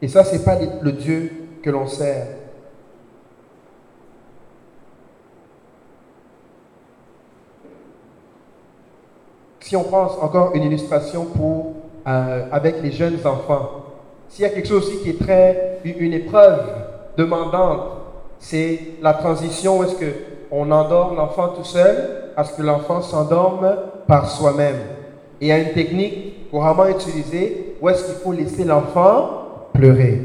Et 0.00 0.06
ça, 0.06 0.22
ce 0.22 0.36
n'est 0.36 0.44
pas 0.44 0.58
le 0.80 0.92
Dieu 0.92 1.41
que 1.62 1.70
l'on 1.70 1.86
sert. 1.86 2.26
Si 9.60 9.76
on 9.76 9.84
pense 9.84 10.18
encore 10.20 10.54
une 10.54 10.64
illustration 10.64 11.24
pour, 11.24 11.74
euh, 12.06 12.46
avec 12.50 12.82
les 12.82 12.90
jeunes 12.90 13.18
enfants, 13.24 13.70
s'il 14.28 14.42
y 14.42 14.46
a 14.46 14.50
quelque 14.50 14.68
chose 14.68 14.86
aussi 14.86 14.98
qui 14.98 15.10
est 15.10 15.18
très, 15.18 15.80
une 15.84 16.12
épreuve 16.12 16.60
demandante, 17.16 17.80
c'est 18.38 18.80
la 19.00 19.14
transition 19.14 19.78
où 19.78 19.84
est-ce 19.84 19.94
qu'on 19.94 20.70
endort 20.70 21.14
l'enfant 21.14 21.48
tout 21.48 21.64
seul 21.64 22.32
à 22.36 22.44
ce 22.44 22.54
que 22.56 22.62
l'enfant 22.62 23.00
s'endorme 23.02 23.76
par 24.06 24.28
soi-même. 24.28 24.76
Et 25.40 25.46
il 25.46 25.48
y 25.48 25.52
a 25.52 25.58
une 25.58 25.72
technique 25.72 26.50
couramment 26.50 26.86
utilisée 26.86 27.76
où 27.80 27.88
est-ce 27.88 28.04
qu'il 28.04 28.14
faut 28.16 28.32
laisser 28.32 28.64
l'enfant 28.64 29.68
pleurer. 29.72 30.20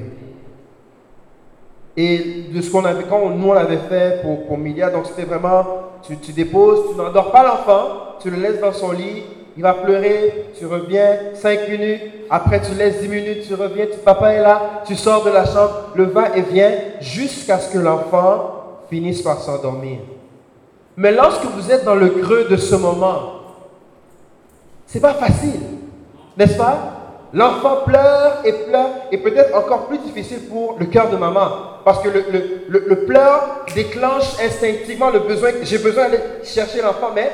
Et 2.00 2.46
de 2.54 2.62
ce 2.62 2.70
qu'on 2.70 2.86
avait, 2.86 3.06
quand 3.10 3.28
nous 3.32 3.50
on 3.50 3.54
l'avait 3.54 3.80
fait 3.90 4.22
pour, 4.22 4.46
pour 4.46 4.60
Milia, 4.60 4.92
donc 4.92 5.08
c'était 5.08 5.24
vraiment, 5.28 5.66
tu, 6.04 6.32
déposes, 6.32 6.92
tu 6.92 6.96
n'endors 6.96 7.32
pas 7.32 7.44
l'enfant, 7.44 8.18
tu 8.22 8.30
le 8.30 8.38
laisses 8.38 8.62
dans 8.62 8.72
son 8.72 8.92
lit, 8.92 9.24
il 9.58 9.64
va 9.64 9.74
pleurer, 9.74 10.46
tu 10.60 10.68
reviens 10.68 11.18
5 11.34 11.68
minutes, 11.68 12.02
après 12.30 12.62
tu 12.62 12.76
laisses 12.76 13.02
10 13.02 13.08
minutes, 13.08 13.48
tu 13.48 13.56
reviens, 13.56 13.88
papa 14.06 14.34
est 14.34 14.42
là, 14.42 14.84
tu 14.86 14.96
sors 14.96 15.24
de 15.24 15.32
la 15.32 15.46
chambre, 15.46 15.90
le 15.96 16.04
va 16.04 16.38
et 16.38 16.42
vient, 16.42 16.72
jusqu'à 17.02 17.58
ce 17.58 17.74
que 17.74 17.80
l'enfant 17.80 18.84
finisse 18.92 19.24
par 19.24 19.40
s'endormir. 19.40 19.98
Mais 20.96 21.12
lorsque 21.12 21.46
vous 21.46 21.72
êtes 21.72 21.84
dans 21.84 21.96
le 21.96 22.10
creux 22.10 22.46
de 22.48 22.58
ce 22.58 22.76
moment, 22.76 23.34
c'est 24.86 25.00
pas 25.00 25.16
facile, 25.16 25.62
n'est-ce 26.38 26.58
pas? 26.58 26.97
L'enfant 27.38 27.84
pleure 27.86 28.40
et 28.46 28.52
pleure, 28.52 28.90
et 29.12 29.18
peut-être 29.20 29.56
encore 29.56 29.86
plus 29.86 30.00
difficile 30.00 30.48
pour 30.50 30.76
le 30.80 30.88
cœur 30.88 31.12
de 31.12 31.18
maman, 31.18 31.50
parce 31.86 32.02
que 32.02 32.10
le, 32.10 32.26
le, 32.68 32.80
le, 32.88 33.06
pleur 33.06 33.64
déclenche 33.76 34.42
instinctivement 34.44 35.12
le 35.12 35.20
besoin, 35.20 35.52
j'ai 35.62 35.78
besoin 35.78 36.06
d'aller 36.06 36.24
chercher 36.44 36.82
l'enfant, 36.82 37.12
mais 37.14 37.32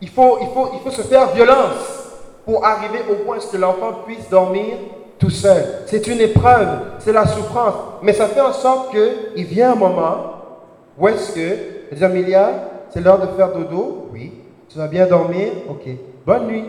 il 0.00 0.08
faut, 0.08 0.38
se 0.90 1.02
faire 1.02 1.30
violence 1.32 1.74
pour 2.46 2.64
arriver 2.64 3.00
au 3.10 3.16
point 3.16 3.36
que 3.36 3.56
l'enfant 3.58 3.92
puisse 4.06 4.30
dormir 4.30 4.76
tout 5.18 5.28
seul. 5.28 5.62
C'est 5.84 6.06
une 6.06 6.22
épreuve, 6.22 6.68
c'est 7.00 7.12
la 7.12 7.26
souffrance, 7.26 7.74
mais 8.00 8.14
ça 8.14 8.28
fait 8.28 8.40
en 8.40 8.54
sorte 8.54 8.92
qu'il 8.92 9.44
vient 9.44 9.72
un 9.72 9.76
moment 9.76 10.16
où 10.98 11.06
est-ce 11.06 11.32
que 11.32 11.56
elle 11.92 11.98
dit 11.98 12.02
Amelia, 12.04 12.70
c'est 12.88 13.02
l'heure 13.02 13.20
de 13.20 13.26
faire 13.36 13.52
dodo 13.52 14.08
Oui. 14.10 14.32
Tu 14.70 14.78
vas 14.78 14.86
bien 14.86 15.04
dormir? 15.04 15.48
Ok. 15.68 15.86
Bonne 16.24 16.46
nuit. 16.46 16.64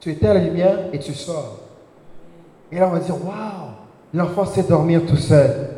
Tu 0.00 0.10
éteins 0.10 0.34
la 0.34 0.40
lumière 0.40 0.78
et 0.92 0.98
tu 0.98 1.12
sors. 1.14 1.58
Et 2.70 2.78
là, 2.78 2.88
on 2.88 2.92
va 2.94 3.00
dire 3.00 3.14
Waouh, 3.14 3.70
l'enfant 4.14 4.44
sait 4.44 4.62
dormir 4.62 5.02
tout 5.06 5.16
seul. 5.16 5.70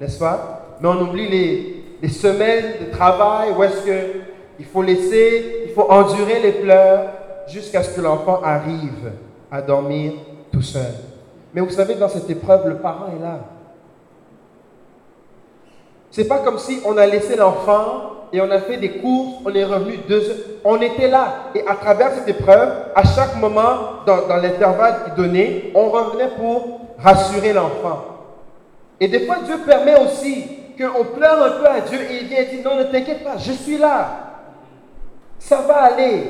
N'est-ce 0.00 0.18
pas? 0.18 0.76
Mais 0.80 0.88
on 0.88 1.00
oublie 1.00 1.28
les, 1.28 2.08
semaines 2.08 2.84
de 2.84 2.90
travail 2.90 3.52
où 3.56 3.62
est-ce 3.62 3.82
qu'il 3.82 4.66
faut 4.66 4.82
laisser, 4.82 5.64
il 5.66 5.72
faut 5.72 5.90
endurer 5.90 6.40
les 6.40 6.52
pleurs 6.52 7.08
jusqu'à 7.48 7.82
ce 7.82 7.96
que 7.96 8.00
l'enfant 8.02 8.42
arrive 8.42 9.12
à 9.50 9.62
dormir 9.62 10.12
tout 10.52 10.60
seul. 10.60 10.92
Mais 11.54 11.62
vous 11.62 11.70
savez, 11.70 11.94
dans 11.94 12.08
cette 12.08 12.28
épreuve, 12.28 12.68
le 12.68 12.76
parent 12.76 13.06
est 13.16 13.22
là. 13.22 13.40
C'est 16.10 16.28
pas 16.28 16.40
comme 16.40 16.58
si 16.58 16.80
on 16.84 16.96
a 16.96 17.06
laissé 17.06 17.36
l'enfant 17.36 18.23
et 18.34 18.40
on 18.40 18.50
a 18.50 18.58
fait 18.58 18.78
des 18.78 18.90
courses, 18.90 19.36
on 19.44 19.54
est 19.54 19.64
revenu 19.64 19.96
deux 20.08 20.28
heures. 20.28 20.36
On 20.64 20.80
était 20.80 21.06
là. 21.06 21.52
Et 21.54 21.64
à 21.64 21.76
travers 21.76 22.10
cette 22.14 22.26
épreuve, 22.26 22.68
à 22.92 23.04
chaque 23.04 23.36
moment, 23.36 24.02
dans, 24.06 24.26
l'intervalle 24.42 25.14
donné, 25.16 25.70
on 25.72 25.88
revenait 25.88 26.30
pour 26.36 26.80
rassurer 26.98 27.52
l'enfant. 27.52 28.04
Et 28.98 29.06
des 29.06 29.20
fois, 29.20 29.36
Dieu 29.46 29.58
permet 29.64 29.94
aussi 30.00 30.46
qu'on 30.76 31.04
pleure 31.04 31.44
un 31.44 31.60
peu 31.60 31.66
à 31.68 31.80
Dieu 31.82 32.00
et 32.10 32.22
il 32.22 32.26
vient 32.26 32.40
et 32.40 32.56
dit, 32.56 32.60
non, 32.60 32.76
ne 32.76 32.82
t'inquiète 32.82 33.22
pas, 33.22 33.36
je 33.38 33.52
suis 33.52 33.78
là. 33.78 34.08
Ça 35.38 35.58
va 35.58 35.84
aller. 35.84 36.24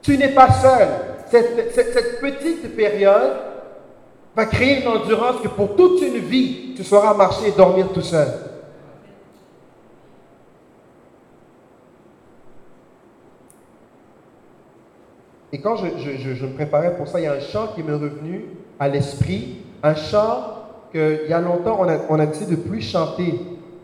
Tu 0.00 0.16
n'es 0.16 0.28
pas 0.28 0.52
seul. 0.52 0.86
Cette, 1.26 1.74
cette, 1.74 2.20
petite 2.20 2.76
période 2.76 3.32
va 4.36 4.46
créer 4.46 4.82
une 4.82 4.88
endurance 4.88 5.40
que 5.42 5.48
pour 5.48 5.74
toute 5.74 6.00
une 6.00 6.18
vie, 6.18 6.74
tu 6.76 6.84
sauras 6.84 7.12
marcher 7.12 7.48
et 7.48 7.50
dormir 7.50 7.88
tout 7.92 8.02
seul. 8.02 8.28
Et 15.52 15.60
quand 15.60 15.76
je, 15.76 15.84
me 15.84 16.52
préparais 16.54 16.96
pour 16.96 17.08
ça, 17.08 17.20
il 17.20 17.24
y 17.24 17.26
a 17.26 17.32
un 17.32 17.40
chant 17.40 17.68
qui 17.74 17.82
m'est 17.82 17.92
revenu 17.92 18.44
à 18.78 18.88
l'esprit, 18.88 19.58
un 19.82 19.94
chant 19.94 20.42
qu'il 20.92 21.26
y 21.28 21.32
a 21.32 21.40
longtemps, 21.40 21.78
on 21.80 21.88
a, 21.88 21.98
on 22.10 22.18
a 22.18 22.26
décidé 22.26 22.56
de 22.56 22.60
plus 22.60 22.82
chanter 22.82 23.34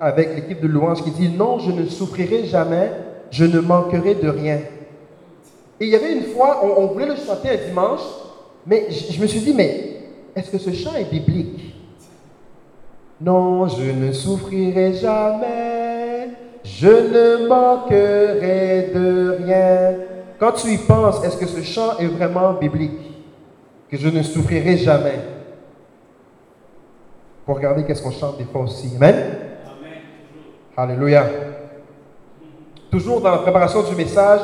avec 0.01 0.35
l'équipe 0.35 0.61
de 0.61 0.69
louange 0.69 1.03
qui 1.03 1.11
dit 1.11 1.31
Non, 1.31 1.59
je 1.59 1.73
ne 1.73 1.87
souffrirai 1.87 2.45
jamais, 2.45 2.91
je 3.31 3.45
ne 3.45 3.61
manquerai 3.61 4.15
de 4.15 4.29
rien. 4.29 4.59
Et 5.81 5.87
il 5.87 5.89
y 5.89 5.97
avait 5.97 6.12
une 6.12 6.25
fois, 6.25 6.61
on, 6.79 6.87
voulait 6.87 7.07
le 7.07 7.17
chanter 7.17 7.51
un 7.51 7.69
dimanche, 7.69 8.01
mais 8.67 8.89
je, 8.91 9.21
me 9.21 9.27
suis 9.27 9.41
dit 9.41 9.55
Mais 9.55 9.97
est-ce 10.37 10.51
que 10.51 10.59
ce 10.59 10.71
chant 10.73 10.95
est 10.95 11.11
biblique? 11.11 11.75
Non, 13.21 13.69
je 13.69 13.91
ne 13.91 14.12
souffrirai 14.12 14.93
jamais, 14.95 16.29
je 16.62 16.89
ne 16.89 17.49
manquerai 17.49 18.91
de 18.95 19.37
rien. 19.43 19.95
Quand 20.39 20.53
tu 20.53 20.68
y 20.68 20.78
penses, 20.78 21.22
est-ce 21.24 21.37
que 21.37 21.47
ce 21.47 21.62
chant 21.62 21.99
est 21.99 22.07
vraiment 22.07 22.55
biblique? 22.55 23.12
Que 23.91 23.97
je 23.97 24.09
ne 24.09 24.22
souffrirai 24.22 24.76
jamais. 24.76 25.20
Pour 27.47 27.57
regarder 27.57 27.85
qu'est-ce 27.85 28.03
qu'on 28.03 28.11
chante 28.11 28.39
des 28.39 28.45
fois 28.45 28.62
aussi. 28.62 28.93
Amen? 28.97 29.39
Alléluia. 30.76 31.26
Toujours 32.91 33.20
dans 33.20 33.30
la 33.30 33.39
préparation 33.39 33.82
du 33.82 33.95
message, 33.95 34.41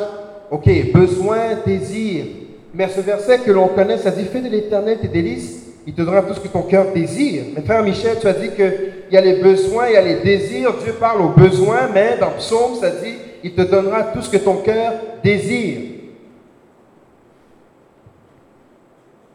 ok, 0.49 0.69
besoin, 0.93 1.55
désir. 1.65 2.25
Mais 2.73 2.87
ce 2.87 3.01
verset 3.01 3.39
que 3.39 3.51
l'on 3.51 3.67
connaît, 3.67 3.97
ça 3.97 4.11
dit 4.11 4.25
Fais 4.25 4.41
de 4.41 4.47
l'éternel 4.47 4.99
tes 4.99 5.07
délices, 5.07 5.67
il 5.85 5.93
te 5.93 6.01
donnera 6.01 6.21
tout 6.21 6.33
ce 6.33 6.39
que 6.39 6.47
ton 6.47 6.61
cœur 6.61 6.93
désire. 6.93 7.43
Mais 7.55 7.61
frère 7.61 7.83
Michel, 7.83 8.17
tu 8.19 8.27
as 8.27 8.33
dit 8.33 8.51
qu'il 8.51 8.93
y 9.11 9.17
a 9.17 9.21
les 9.21 9.41
besoins, 9.41 9.87
il 9.89 9.93
y 9.93 9.97
a 9.97 10.01
les 10.01 10.21
désirs. 10.21 10.73
Dieu 10.83 10.93
parle 10.93 11.21
aux 11.21 11.29
besoins, 11.29 11.89
mais 11.93 12.17
dans 12.19 12.31
Psaume, 12.31 12.75
ça 12.79 12.91
dit 12.91 13.15
il 13.43 13.53
te 13.53 13.61
donnera 13.61 14.03
tout 14.03 14.21
ce 14.21 14.29
que 14.29 14.37
ton 14.37 14.57
cœur 14.57 14.93
désire. 15.23 15.79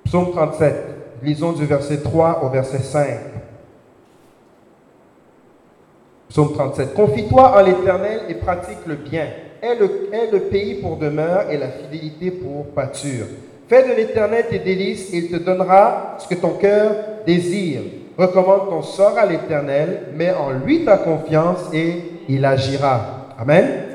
Psaume 0.04 0.30
37, 0.30 0.74
lisons 1.22 1.52
du 1.52 1.64
verset 1.64 1.98
3 1.98 2.44
au 2.44 2.48
verset 2.48 2.78
5. 2.78 3.06
Psaume 6.28 6.52
37. 6.52 6.94
Confie-toi 6.94 7.56
en 7.56 7.62
l'Éternel 7.62 8.20
et 8.28 8.34
pratique 8.34 8.86
le 8.86 8.94
bien. 8.96 9.26
Aie 9.62 9.74
le, 9.74 10.10
le, 10.32 10.40
pays 10.40 10.74
pour 10.74 10.96
demeure 10.96 11.50
et 11.50 11.56
la 11.56 11.68
fidélité 11.68 12.30
pour 12.30 12.66
pâture. 12.66 13.26
Fais 13.68 13.88
de 13.88 13.96
l'Éternel 13.96 14.44
tes 14.48 14.58
délices 14.58 15.12
et 15.12 15.18
il 15.18 15.30
te 15.30 15.36
donnera 15.36 16.16
ce 16.18 16.28
que 16.28 16.40
ton 16.40 16.50
cœur 16.50 16.94
désire. 17.26 17.80
Recommande 18.16 18.68
ton 18.68 18.82
sort 18.82 19.18
à 19.18 19.26
l'Éternel, 19.26 20.08
mets 20.14 20.32
en 20.32 20.50
lui 20.50 20.84
ta 20.84 20.98
confiance 20.98 21.60
et 21.72 22.02
il 22.28 22.44
agira. 22.44 23.34
Amen. 23.38 23.85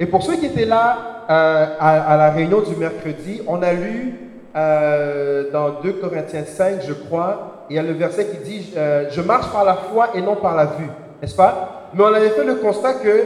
Et 0.00 0.06
pour 0.06 0.22
ceux 0.22 0.36
qui 0.36 0.46
étaient 0.46 0.64
là 0.64 1.24
euh, 1.28 1.66
à, 1.80 2.16
la 2.16 2.30
réunion 2.30 2.60
du 2.60 2.76
mercredi, 2.76 3.42
on 3.46 3.62
a 3.62 3.72
lu 3.72 4.14
euh, 4.56 5.50
dans 5.52 5.80
2 5.82 5.92
Corinthiens 5.94 6.44
5, 6.44 6.80
je 6.86 6.92
crois, 6.92 7.66
il 7.68 7.76
y 7.76 7.78
a 7.78 7.82
le 7.82 7.92
verset 7.92 8.26
qui 8.26 8.38
dit 8.38 8.72
euh, 8.76 9.08
Je 9.10 9.20
marche 9.20 9.50
par 9.52 9.64
la 9.64 9.74
foi 9.74 10.10
et 10.14 10.20
non 10.20 10.36
par 10.36 10.56
la 10.56 10.66
vue, 10.66 10.88
n'est-ce 11.20 11.34
pas? 11.34 11.90
Mais 11.94 12.02
on 12.02 12.14
avait 12.14 12.30
fait 12.30 12.44
le 12.44 12.56
constat 12.56 12.94
que 12.94 13.24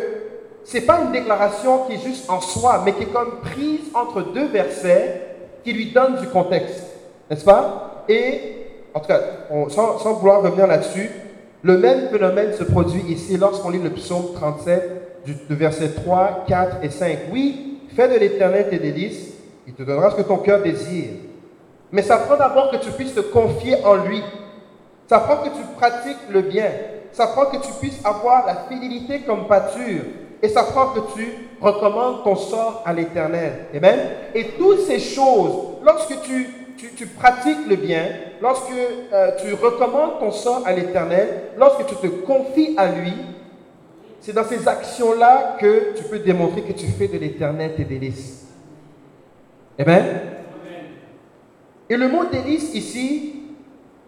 ce 0.64 0.77
n'est 0.77 0.85
pas 0.85 1.01
une 1.05 1.12
déclaration 1.12 1.85
qui 1.87 1.95
est 1.95 2.03
juste 2.03 2.31
en 2.31 2.41
soi, 2.41 2.83
mais 2.85 2.93
qui 2.93 3.03
est 3.03 3.12
comme 3.12 3.41
prise 3.43 3.91
entre 3.95 4.33
deux 4.33 4.47
versets 4.47 5.20
qui 5.62 5.73
lui 5.73 5.93
donnent 5.93 6.16
du 6.20 6.29
contexte, 6.29 6.85
n'est-ce 7.31 7.45
pas? 7.45 8.05
Et, 8.09 8.57
en 8.95 9.01
tout 9.01 9.09
cas, 9.09 9.20
sans, 9.68 9.99
sans 9.99 10.14
vouloir 10.14 10.43
revenir 10.43 10.66
là-dessus, 10.66 11.11
le 11.62 11.79
même 11.79 12.09
phénomène 12.09 12.53
se 12.55 12.64
produit 12.64 13.03
ici 13.09 13.37
lorsqu'on 13.37 13.70
lit 13.70 13.79
le 13.83 13.91
psaume 13.91 14.33
37, 14.35 15.02
du, 15.25 15.35
verset 15.51 15.91
3, 15.91 16.45
4 16.47 16.77
et 16.83 16.91
5. 16.91 17.18
Oui, 17.33 17.81
fais 17.95 18.09
de 18.09 18.18
l'éternel 18.18 18.68
tes 18.68 18.79
délices, 18.79 19.35
il 19.66 19.75
te 19.75 19.83
donnera 19.83 20.11
ce 20.11 20.16
que 20.16 20.23
ton 20.23 20.39
cœur 20.39 20.62
désire. 20.62 21.11
Mais 21.91 22.03
ça 22.03 22.18
prend 22.18 22.37
d'abord 22.37 22.70
que 22.70 22.77
tu 22.77 22.91
puisses 22.91 23.14
te 23.14 23.20
confier 23.20 23.77
en 23.85 23.97
lui. 23.97 24.23
Ça 25.07 25.20
prend 25.20 25.37
que 25.37 25.49
tu 25.49 25.62
pratiques 25.77 26.29
le 26.31 26.43
bien. 26.43 26.70
Ça 27.12 27.27
prend 27.27 27.47
que 27.47 27.59
tu 27.59 27.73
puisses 27.81 28.01
avoir 28.05 28.47
la 28.47 28.57
fidélité 28.68 29.20
comme 29.20 29.47
pâture. 29.47 30.03
Et 30.41 30.49
ça 30.49 30.64
prend 30.64 30.89
que 30.89 31.01
tu 31.14 31.29
recommandes 31.61 32.25
ton 32.25 32.35
sort 32.35 32.83
à 32.87 32.93
l'éternel. 32.93 33.66
Amen. 33.77 33.99
Et 34.35 34.47
toutes 34.59 34.81
ces 34.81 34.99
choses, 34.99 35.53
lorsque 35.85 36.20
tu 36.23 36.62
tu, 36.77 37.07
pratiques 37.07 37.66
le 37.68 37.77
bien, 37.77 38.05
lorsque 38.41 38.73
euh, 39.12 39.31
tu 39.41 39.55
recommandes 39.55 40.18
ton 40.18 40.31
sort 40.31 40.62
à 40.66 40.73
l'Éternel, 40.73 41.29
lorsque 41.57 41.87
tu 41.87 41.95
te 41.97 42.07
confies 42.07 42.75
à 42.77 42.89
lui, 42.89 43.12
c'est 44.23 44.33
dans 44.33 44.45
ces 44.45 44.66
actions-là 44.66 45.57
que 45.61 45.95
tu 45.97 46.05
peux 46.05 46.20
démontrer 46.20 46.62
que 46.62 46.73
tu 46.73 46.87
fais 46.87 47.09
de 47.09 47.18
l'Éternel 47.18 47.75
tes 47.77 47.85
délices. 47.85 48.47
Amen? 49.79 50.05
Et 51.91 51.97
le 51.97 52.09
mot 52.09 52.25
délice 52.31 52.73
ici, 52.73 53.35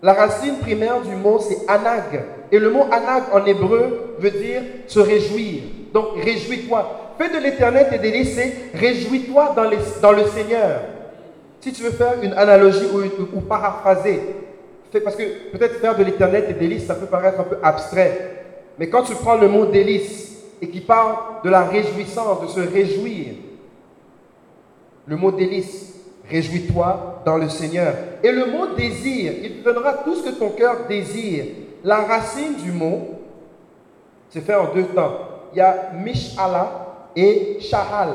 la 0.00 0.14
racine 0.14 0.58
primaire 0.58 1.02
du 1.02 1.16
mot, 1.16 1.40
c'est 1.40 1.68
anag. 1.68 2.22
Et 2.52 2.58
le 2.60 2.70
mot 2.70 2.84
anag 2.92 3.24
en 3.32 3.44
hébreu 3.44 4.14
veut 4.20 4.30
dire 4.30 4.62
se 4.86 5.00
réjouir. 5.00 5.62
Donc, 5.92 6.22
réjouis-toi. 6.22 7.14
Fais 7.18 7.30
de 7.30 7.42
l'éternel 7.42 7.88
tes 7.90 7.98
délices, 7.98 8.36
c'est 8.36 8.54
réjouis-toi 8.72 9.54
dans, 9.56 10.12
le 10.12 10.26
Seigneur. 10.28 10.80
Si 11.60 11.72
tu 11.72 11.82
veux 11.82 11.90
faire 11.90 12.14
une 12.22 12.34
analogie 12.34 12.86
ou, 13.34 13.40
paraphraser, 13.40 14.20
parce 15.02 15.16
que 15.16 15.50
peut-être 15.50 15.80
faire 15.80 15.96
de 15.96 16.04
l'éternel 16.04 16.46
tes 16.46 16.52
délices, 16.52 16.86
ça 16.86 16.94
peut 16.94 17.06
paraître 17.06 17.40
un 17.40 17.44
peu 17.44 17.56
abstrait. 17.62 18.43
Mais 18.78 18.88
quand 18.88 19.02
tu 19.02 19.14
prends 19.14 19.36
le 19.36 19.48
mot 19.48 19.66
délice 19.66 20.42
et 20.60 20.68
qui 20.68 20.80
parle 20.80 21.16
de 21.44 21.50
la 21.50 21.64
réjouissance, 21.64 22.42
de 22.42 22.46
se 22.46 22.60
réjouir, 22.60 23.34
le 25.06 25.16
mot 25.16 25.30
délice, 25.30 25.94
réjouis-toi 26.28 27.22
dans 27.24 27.36
le 27.36 27.48
Seigneur. 27.48 27.94
Et 28.22 28.32
le 28.32 28.46
mot 28.46 28.74
désir, 28.74 29.32
il 29.42 29.58
te 29.58 29.64
donnera 29.64 29.94
tout 29.94 30.14
ce 30.16 30.30
que 30.30 30.34
ton 30.38 30.50
cœur 30.50 30.86
désire. 30.88 31.44
La 31.84 31.98
racine 31.98 32.54
du 32.54 32.72
mot, 32.72 33.20
c'est 34.30 34.40
fait 34.40 34.54
en 34.54 34.72
deux 34.74 34.84
temps. 34.84 35.18
Il 35.52 35.58
y 35.58 35.60
a 35.60 35.92
Mishala 35.94 37.10
et 37.14 37.58
Shahal. 37.60 38.14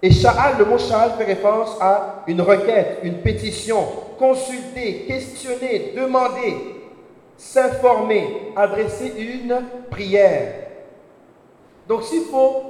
Et 0.00 0.10
Sha'al, 0.10 0.58
le 0.58 0.64
mot 0.64 0.78
Sha'al 0.78 1.12
fait 1.16 1.24
référence 1.24 1.76
à 1.80 2.24
une 2.26 2.40
requête, 2.40 2.98
une 3.04 3.18
pétition, 3.18 3.86
consulter, 4.18 5.04
questionner, 5.06 5.92
demander, 5.96 6.71
s'informer, 7.42 8.52
adresser 8.54 9.12
une 9.18 9.56
prière. 9.90 10.54
Donc 11.88 12.04
s'il 12.04 12.22
faut 12.22 12.62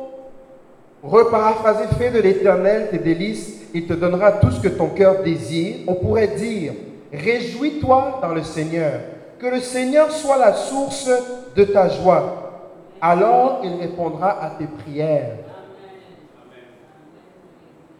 reparaphraser, 1.02 1.84
fais 1.98 2.10
de 2.10 2.20
l'éternel 2.20 2.88
tes 2.90 2.98
délices, 2.98 3.60
il 3.74 3.86
te 3.86 3.92
donnera 3.92 4.32
tout 4.32 4.50
ce 4.50 4.60
que 4.60 4.68
ton 4.68 4.88
cœur 4.88 5.22
désire. 5.22 5.76
On 5.86 5.94
pourrait 5.94 6.28
dire, 6.28 6.72
réjouis-toi 7.12 8.20
dans 8.22 8.32
le 8.32 8.42
Seigneur, 8.42 9.00
que 9.38 9.46
le 9.46 9.60
Seigneur 9.60 10.10
soit 10.10 10.38
la 10.38 10.54
source 10.54 11.10
de 11.54 11.64
ta 11.64 11.90
joie. 11.90 12.70
Alors 12.98 13.60
il 13.64 13.74
répondra 13.74 14.42
à 14.42 14.50
tes 14.58 14.66
prières 14.66 15.36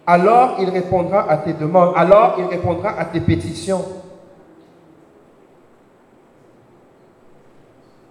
alors 0.05 0.57
il 0.59 0.69
répondra 0.69 1.31
à 1.31 1.37
tes 1.37 1.53
demandes, 1.53 1.93
alors 1.95 2.35
il 2.39 2.47
répondra 2.47 2.99
à 2.99 3.05
tes 3.05 3.21
pétitions. 3.21 3.85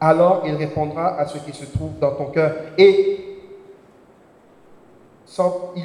Alors 0.02 0.42
il 0.46 0.56
répondra 0.56 1.20
à 1.20 1.28
ce 1.28 1.38
qui 1.38 1.54
se 1.54 1.66
trouve 1.66 1.92
dans 2.00 2.12
ton 2.12 2.26
cœur. 2.26 2.52
Et 2.78 3.20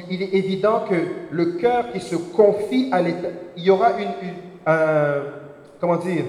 il, 0.09 0.21
est 0.21 0.33
évident 0.33 0.81
que 0.89 0.95
le 1.31 1.45
cœur 1.53 1.91
qui 1.93 2.01
se 2.01 2.15
confie 2.15 2.89
à 2.91 3.01
l'État, 3.01 3.29
il 3.55 3.63
y 3.63 3.69
aura 3.69 3.91
une, 3.99 4.09
un, 4.65 5.21
comment 5.79 5.97
dire, 5.97 6.25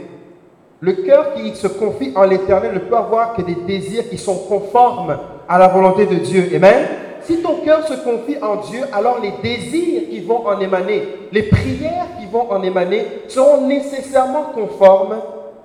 le 0.80 0.92
cœur 0.92 1.34
qui 1.34 1.56
se 1.56 1.66
confie 1.66 2.12
en 2.14 2.22
l'Éternel 2.24 2.74
ne 2.74 2.78
peut 2.78 2.96
avoir 2.96 3.32
que 3.32 3.42
des 3.42 3.56
désirs 3.56 4.08
qui 4.08 4.18
sont 4.18 4.36
conformes 4.46 5.18
à 5.48 5.58
la 5.58 5.66
volonté 5.66 6.06
de 6.06 6.16
Dieu. 6.16 6.48
Amen 6.54 6.86
si 7.28 7.42
ton 7.42 7.56
cœur 7.56 7.86
se 7.86 7.92
confie 7.92 8.36
en 8.42 8.56
Dieu, 8.56 8.80
alors 8.92 9.18
les 9.20 9.32
désirs 9.42 10.08
qui 10.08 10.20
vont 10.20 10.46
en 10.46 10.58
émaner, 10.60 11.02
les 11.30 11.42
prières 11.42 12.06
qui 12.18 12.26
vont 12.26 12.50
en 12.50 12.62
émaner, 12.62 13.04
seront 13.28 13.66
nécessairement 13.66 14.44
conformes 14.54 15.16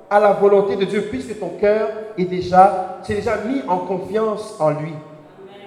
à 0.09 0.19
la 0.19 0.33
volonté 0.33 0.75
de 0.75 0.85
Dieu, 0.85 1.07
puisque 1.09 1.39
ton 1.39 1.49
cœur 1.59 1.89
est 2.17 2.25
déjà, 2.25 2.99
mis 3.47 3.61
en 3.67 3.79
confiance 3.79 4.55
en 4.59 4.71
lui. 4.71 4.93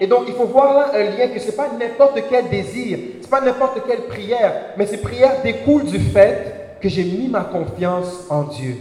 Et 0.00 0.06
donc, 0.06 0.24
il 0.28 0.34
faut 0.34 0.44
voir 0.44 0.74
là 0.74 0.90
un 0.94 1.04
lien 1.04 1.28
que 1.28 1.38
ce 1.38 1.46
n'est 1.46 1.56
pas 1.56 1.68
n'importe 1.78 2.20
quel 2.28 2.48
désir, 2.48 2.98
ce 3.20 3.24
n'est 3.24 3.30
pas 3.30 3.40
n'importe 3.40 3.82
quelle 3.86 4.02
prière, 4.02 4.52
mais 4.76 4.86
ces 4.86 4.98
prières 4.98 5.42
découlent 5.42 5.86
du 5.86 5.98
fait 5.98 6.76
que 6.80 6.88
j'ai 6.88 7.04
mis 7.04 7.28
ma 7.28 7.44
confiance 7.44 8.26
en 8.28 8.44
Dieu. 8.44 8.76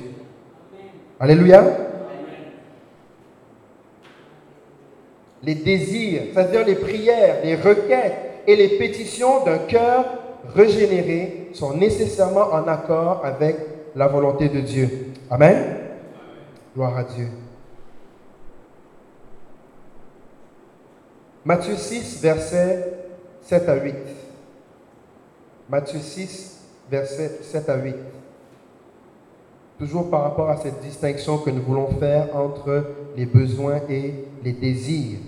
Alléluia. 1.20 1.64
les 5.46 5.56
désirs, 5.56 6.22
c'est-à-dire 6.34 6.66
les 6.66 6.76
prières, 6.76 7.38
les 7.44 7.56
requêtes 7.56 8.16
et 8.48 8.56
les 8.56 8.70
pétitions 8.78 9.44
d'un 9.44 9.60
cœur 9.60 10.06
régénéré 10.56 11.50
sont 11.54 11.74
nécessairement 11.74 12.52
en 12.52 12.68
accord 12.68 13.22
avec 13.24 13.56
la 13.96 14.08
volonté 14.08 14.50
de 14.50 14.60
Dieu. 14.60 15.14
Amen. 15.30 15.78
Gloire 16.76 16.98
à 16.98 17.04
Dieu. 17.04 17.28
Matthieu 21.46 21.76
6, 21.76 22.22
versets 22.22 22.94
7 23.42 23.70
à 23.70 23.76
8. 23.76 23.96
Matthieu 25.70 26.00
6, 26.00 26.60
versets 26.90 27.40
7 27.42 27.70
à 27.70 27.78
8. 27.78 27.96
Toujours 29.80 30.10
par 30.10 30.24
rapport 30.24 30.50
à 30.50 30.58
cette 30.58 30.80
distinction 30.82 31.38
que 31.38 31.50
nous 31.50 31.62
voulons 31.62 31.90
faire 32.00 32.36
entre 32.36 32.86
les 33.16 33.26
besoins 33.26 33.82
et 33.90 34.26
les 34.44 34.54
désirs. 34.54 35.20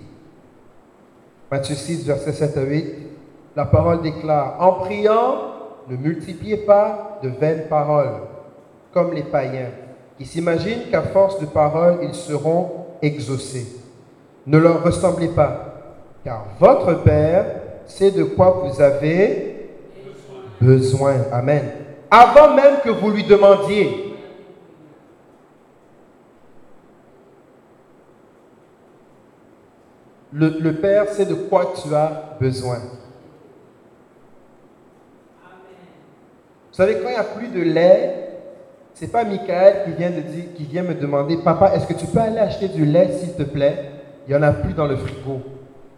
Matthieu 1.50 1.74
6, 1.74 2.04
verset 2.04 2.32
7 2.32 2.56
à 2.56 2.62
8, 2.62 2.94
la 3.56 3.64
parole 3.64 4.02
déclare, 4.02 4.56
en 4.60 4.72
priant, 4.84 5.38
ne 5.88 5.96
multipliez 5.96 6.58
pas 6.58 7.18
de 7.22 7.28
vaines 7.28 7.68
paroles, 7.68 8.20
comme 8.92 9.12
les 9.12 9.22
païens, 9.22 9.70
qui 10.16 10.26
s'imaginent 10.26 10.90
qu'à 10.90 11.02
force 11.02 11.38
de 11.38 11.46
paroles, 11.46 11.98
ils 12.02 12.14
seront 12.14 12.86
exaucés. 13.02 13.66
Ne 14.46 14.58
leur 14.58 14.82
ressemblez 14.82 15.28
pas, 15.28 15.74
car 16.24 16.46
votre 16.58 17.02
Père 17.02 17.46
sait 17.86 18.10
de 18.10 18.24
quoi 18.24 18.62
vous 18.64 18.80
avez 18.80 19.70
besoin. 20.60 21.16
Amen. 21.32 21.64
Avant 22.10 22.54
même 22.54 22.80
que 22.82 22.90
vous 22.90 23.10
lui 23.10 23.24
demandiez. 23.24 24.04
Le, 30.32 30.72
Père 30.72 31.08
sait 31.08 31.24
de 31.24 31.34
quoi 31.34 31.72
tu 31.82 31.92
as 31.94 32.36
besoin. 32.38 32.78
Vous 36.70 36.74
savez, 36.84 36.98
quand 37.02 37.08
il 37.08 37.12
n'y 37.12 37.16
a 37.16 37.24
plus 37.24 37.48
de 37.48 37.60
lait, 37.60 38.27
ce 38.98 39.04
n'est 39.04 39.10
pas 39.12 39.22
Michael 39.22 39.84
qui 39.84 39.92
vient, 39.92 40.10
de 40.10 40.20
dire, 40.22 40.44
qui 40.56 40.64
vient 40.64 40.82
me 40.82 40.94
demander, 40.94 41.36
papa, 41.36 41.72
est-ce 41.72 41.86
que 41.86 41.94
tu 41.94 42.06
peux 42.06 42.18
aller 42.18 42.38
acheter 42.38 42.66
du 42.66 42.84
lait, 42.84 43.08
s'il 43.12 43.34
te 43.34 43.44
plaît? 43.44 43.92
Il 44.26 44.34
n'y 44.34 44.36
en 44.36 44.42
a 44.42 44.50
plus 44.50 44.72
dans 44.72 44.86
le 44.86 44.96
frigo. 44.96 45.40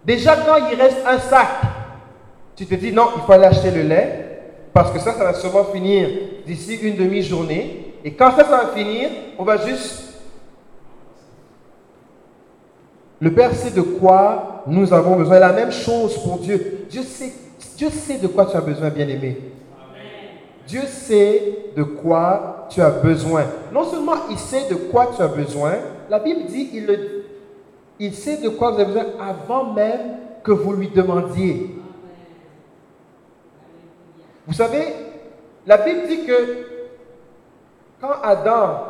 Déjà, 0.05 0.37
quand 0.37 0.57
il 0.71 0.79
reste 0.79 0.99
un 1.07 1.19
sac, 1.19 1.49
tu 2.55 2.67
te 2.67 2.75
dis, 2.75 2.93
non, 2.93 3.07
il 3.17 3.23
faut 3.23 3.33
aller 3.33 3.47
acheter 3.47 3.71
le 3.71 3.83
lait, 3.85 4.43
parce 4.75 4.93
que 4.93 4.99
ça, 4.99 5.15
ça 5.15 5.25
va 5.25 5.33
sûrement 5.33 5.65
finir 5.65 6.11
d'ici 6.47 6.75
une 6.75 6.97
demi-journée. 6.97 7.95
Et 8.05 8.13
quand 8.13 8.33
ça, 8.33 8.45
ça 8.45 8.65
va 8.65 8.67
finir, 8.75 9.09
on 9.39 9.45
va 9.45 9.57
juste 9.67 10.11
Le 13.19 13.33
Père 13.33 13.55
sait 13.55 13.71
de 13.71 13.83
quoi 13.83 14.63
nous 14.67 14.93
avons 14.93 15.17
besoin. 15.17 15.39
La 15.39 15.53
même 15.53 15.73
chose 15.73 16.23
pour 16.23 16.39
Dieu. 16.39 16.87
Dieu 16.91 17.03
sait 17.03 18.19
de 18.19 18.27
quoi 18.27 18.45
tu 18.45 18.57
as 18.59 18.61
besoin, 18.61 18.91
bien-aimé. 18.91 19.39
Dieu 20.67 20.83
sait 20.87 21.43
de 21.75 21.83
quoi 21.83 22.60
tu 22.71 22.81
as 22.81 22.91
besoin. 22.91 23.45
Non 23.73 23.85
seulement 23.85 24.15
il 24.31 24.39
sait 24.39 24.69
de 24.69 24.75
quoi 24.75 25.11
tu 25.15 25.23
as 25.23 25.29
besoin, 25.29 25.75
la 26.09 26.19
Bible 26.19 26.47
dit 26.47 26.71
il, 26.73 26.99
il 27.99 28.15
sait 28.15 28.39
de 28.39 28.49
quoi 28.49 28.71
vous 28.71 28.81
avez 28.81 28.93
besoin 28.93 29.07
avant 29.21 29.73
même 29.73 30.17
que 30.43 30.53
vous 30.53 30.73
lui 30.73 30.89
demandiez. 30.89 31.77
Vous 34.47 34.55
savez, 34.55 34.85
la 35.67 35.77
Bible 35.77 36.09
dit 36.09 36.25
que 36.25 36.67
quand 38.01 38.15
Adam 38.23 38.85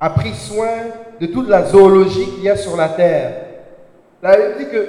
a 0.00 0.10
pris 0.10 0.34
soin 0.34 0.68
de 1.20 1.26
toute 1.26 1.48
la 1.48 1.64
zoologie 1.64 2.26
qu'il 2.34 2.44
y 2.44 2.50
a 2.50 2.56
sur 2.56 2.76
la 2.76 2.90
terre, 2.90 3.46
la 4.22 4.36
Bible 4.36 4.54
dit 4.58 4.68
que 4.68 4.88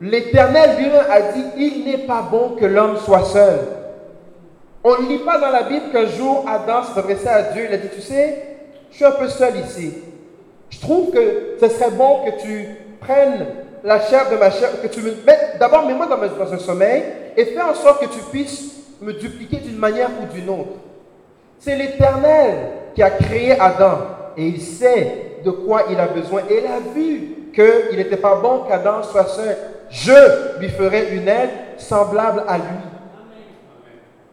l'Éternel 0.00 0.76
lui-même 0.78 1.04
a 1.10 1.20
dit, 1.32 1.44
il 1.56 1.84
n'est 1.84 2.06
pas 2.06 2.22
bon 2.22 2.50
que 2.50 2.64
l'homme 2.64 2.96
soit 2.98 3.24
seul. 3.24 3.58
On 4.82 5.02
ne 5.02 5.08
lit 5.08 5.18
pas 5.18 5.38
dans 5.38 5.50
la 5.50 5.64
Bible 5.64 5.90
qu'un 5.92 6.06
jour 6.06 6.44
Adam 6.48 6.82
s'adressait 6.82 7.28
à 7.28 7.42
Dieu, 7.52 7.66
il 7.68 7.74
a 7.74 7.76
dit, 7.76 7.88
tu 7.94 8.00
sais, 8.00 8.58
je 8.90 8.96
suis 8.96 9.04
un 9.04 9.12
peu 9.12 9.28
seul 9.28 9.56
ici. 9.58 9.94
Je 10.70 10.80
trouve 10.80 11.10
que 11.10 11.56
ce 11.60 11.68
serait 11.68 11.90
bon 11.90 12.24
que 12.24 12.42
tu 12.42 12.66
prennes 13.00 13.46
la 13.84 14.00
chair 14.00 14.30
de 14.30 14.36
ma 14.36 14.50
chair, 14.50 14.70
que 14.80 14.86
tu 14.86 15.00
me 15.00 15.10
mettes, 15.26 15.56
d'abord 15.58 15.86
mets-moi 15.86 16.06
dans, 16.06 16.16
dans 16.16 16.52
un 16.52 16.58
sommeil 16.58 17.02
et 17.36 17.44
fais 17.44 17.60
en 17.60 17.74
sorte 17.74 18.00
que 18.00 18.12
tu 18.12 18.20
puisses 18.30 18.76
me 19.00 19.12
dupliquer 19.12 19.58
d'une 19.58 19.78
manière 19.78 20.10
ou 20.22 20.32
d'une 20.34 20.48
autre. 20.48 20.78
C'est 21.58 21.76
l'Éternel 21.76 22.54
qui 22.94 23.02
a 23.02 23.10
créé 23.10 23.58
Adam 23.58 23.98
et 24.36 24.46
il 24.46 24.60
sait 24.60 25.40
de 25.44 25.50
quoi 25.50 25.84
il 25.90 25.98
a 25.98 26.06
besoin. 26.06 26.42
Et 26.48 26.58
il 26.58 26.66
a 26.66 26.80
vu 26.94 27.52
qu'il 27.54 27.96
n'était 27.96 28.16
pas 28.16 28.36
bon 28.36 28.64
qu'Adam 28.68 29.02
soit 29.02 29.26
seul. 29.26 29.56
Je 29.90 30.58
lui 30.58 30.68
ferai 30.68 31.14
une 31.14 31.28
aide 31.28 31.50
semblable 31.78 32.44
à 32.46 32.56
lui. 32.56 32.89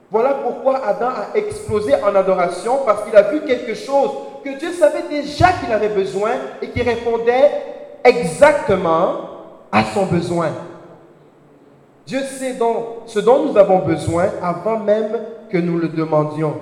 Voilà 0.10 0.36
pourquoi 0.36 0.86
Adam 0.86 1.10
a 1.10 1.38
explosé 1.38 1.94
en 1.96 2.16
adoration, 2.16 2.80
parce 2.86 3.04
qu'il 3.04 3.16
a 3.16 3.24
vu 3.24 3.42
quelque 3.42 3.74
chose 3.74 4.12
que 4.44 4.58
Dieu 4.58 4.72
savait 4.72 5.04
déjà 5.10 5.52
qu'il 5.54 5.72
avait 5.72 5.90
besoin 5.90 6.32
et 6.62 6.70
qui 6.70 6.82
répondait 6.82 7.52
exactement 8.04 9.20
à 9.72 9.84
son 9.84 10.06
besoin. 10.06 10.52
Dieu 12.06 12.22
sait 12.22 12.54
donc 12.54 12.86
ce 13.06 13.20
dont 13.20 13.46
nous 13.46 13.58
avons 13.58 13.80
besoin 13.80 14.30
avant 14.42 14.80
même 14.80 15.20
que 15.50 15.58
nous 15.58 15.78
le 15.78 15.90
demandions. 15.90 16.56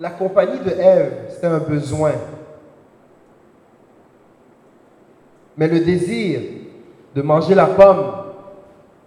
La 0.00 0.10
compagnie 0.10 0.58
de 0.58 0.70
Ève, 0.70 1.12
c'était 1.28 1.46
un 1.46 1.58
besoin. 1.58 2.12
Mais 5.56 5.68
le 5.68 5.78
désir 5.80 6.40
de 7.14 7.22
manger 7.22 7.54
la 7.54 7.66
pomme 7.66 8.19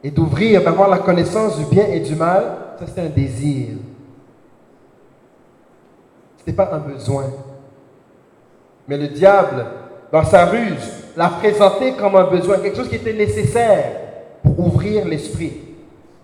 et 0.04 0.12
d'ouvrir, 0.12 0.64
d'avoir 0.64 0.90
la 0.90 0.98
connaissance 0.98 1.58
du 1.58 1.66
bien 1.66 1.86
et 1.86 2.02
du 2.02 2.16
mal, 2.16 2.44
ça 2.78 2.86
c'était 2.88 3.02
un 3.02 3.10
désir. 3.10 3.70
Ce 6.38 6.42
n'était 6.42 6.54
pas 6.54 6.74
un 6.74 6.80
besoin. 6.80 7.26
Mais 8.88 8.98
le 8.98 9.08
diable, 9.08 9.66
dans 10.12 10.26
sa 10.26 10.46
ruse, 10.46 10.92
l'a 11.16 11.30
présenté 11.30 11.94
comme 11.94 12.16
un 12.18 12.26
besoin, 12.26 12.60
quelque 12.60 12.76
chose 12.76 12.90
qui 12.90 12.96
était 12.96 13.14
nécessaire 13.14 13.86
pour 14.44 14.60
ouvrir 14.60 15.06
l'esprit. 15.06 15.54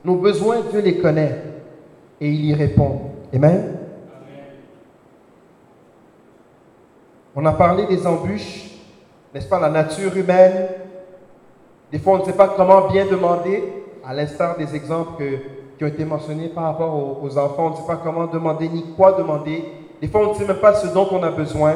Nos 0.04 0.16
besoins, 0.16 0.58
Dieu 0.70 0.82
les 0.82 0.98
connaît 0.98 1.42
et 2.20 2.30
il 2.30 2.46
y 2.46 2.54
répond. 2.54 3.00
Amen? 3.34 3.78
On 7.34 7.46
a 7.46 7.54
parlé 7.54 7.86
des 7.86 8.06
embûches, 8.06 8.72
n'est-ce 9.34 9.48
pas, 9.48 9.60
la 9.60 9.70
nature 9.70 10.16
humaine. 10.18 10.68
Des 11.92 12.00
fois, 12.00 12.16
on 12.16 12.18
ne 12.20 12.24
sait 12.24 12.38
pas 12.38 12.50
comment 12.56 12.88
bien 12.88 13.06
demander, 13.06 13.64
à 14.06 14.14
l'instar 14.14 14.58
des 14.58 14.76
exemples 14.76 15.24
qui 15.78 15.84
ont 15.84 15.88
été 15.88 16.06
mentionnés 16.06 16.50
par 16.50 16.66
rapport 16.66 16.94
aux, 16.94 17.26
aux 17.26 17.38
enfants. 17.38 17.68
On 17.68 17.70
ne 17.72 17.76
sait 17.76 17.88
pas 17.88 18.00
comment 18.04 18.28
demander 18.28 18.70
ni 18.70 18.94
quoi 18.96 19.14
demander. 19.14 19.66
Des 20.02 20.08
fois, 20.08 20.28
on 20.28 20.34
ne 20.34 20.38
sait 20.38 20.46
même 20.46 20.58
pas 20.58 20.74
ce 20.74 20.88
dont 20.88 21.08
on 21.12 21.22
a 21.24 21.32
besoin. 21.32 21.76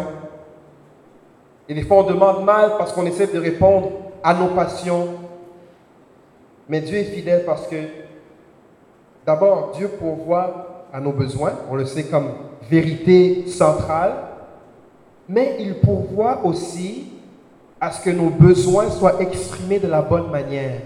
Et 1.67 1.73
des 1.73 1.83
fois, 1.83 1.97
on 1.97 2.03
demande 2.03 2.43
mal 2.43 2.73
parce 2.77 2.91
qu'on 2.93 3.05
essaie 3.05 3.27
de 3.27 3.39
répondre 3.39 3.89
à 4.23 4.33
nos 4.33 4.47
passions. 4.47 5.07
Mais 6.69 6.81
Dieu 6.81 6.97
est 6.97 7.05
fidèle 7.05 7.43
parce 7.45 7.67
que, 7.67 7.75
d'abord, 9.25 9.71
Dieu 9.75 9.89
pourvoit 9.99 10.85
à 10.93 10.99
nos 10.99 11.11
besoins. 11.11 11.53
On 11.69 11.75
le 11.75 11.85
sait 11.85 12.05
comme 12.05 12.29
vérité 12.69 13.47
centrale 13.47 14.13
mais 15.27 15.57
il 15.59 15.75
pourvoit 15.75 16.45
aussi 16.45 17.12
à 17.83 17.91
ce 17.91 18.01
que 18.01 18.11
nos 18.11 18.29
besoins 18.29 18.89
soient 18.89 19.21
exprimés 19.21 19.77
de 19.77 19.87
la 19.89 20.01
bonne 20.01 20.31
manière. 20.31 20.79